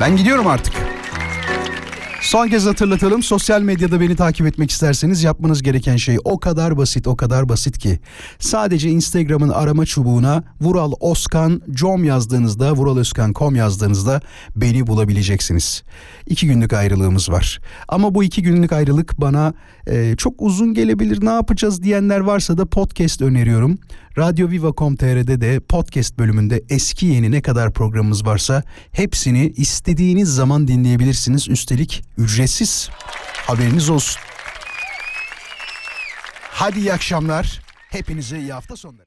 [0.00, 0.91] Ben gidiyorum artık.
[2.32, 3.22] Son kez hatırlatalım.
[3.22, 7.78] Sosyal medyada beni takip etmek isterseniz yapmanız gereken şey o kadar basit, o kadar basit
[7.78, 8.00] ki.
[8.38, 14.20] Sadece Instagram'ın arama çubuğuna Vural Oskan com yazdığınızda, vuraloskan.com yazdığınızda
[14.56, 15.82] beni bulabileceksiniz.
[16.26, 17.60] İki günlük ayrılığımız var.
[17.88, 19.54] Ama bu iki günlük ayrılık bana
[19.86, 23.78] e, çok uzun gelebilir ne yapacağız diyenler varsa da podcast öneriyorum.
[24.18, 28.62] Radyo Viva.com.tr'de de podcast bölümünde eski yeni ne kadar programımız varsa
[28.92, 31.48] hepsini istediğiniz zaman dinleyebilirsiniz.
[31.48, 32.90] Üstelik ücretsiz.
[33.46, 34.22] Haberiniz olsun.
[36.50, 37.60] Hadi iyi akşamlar.
[37.90, 39.00] Hepinize iyi hafta sonları.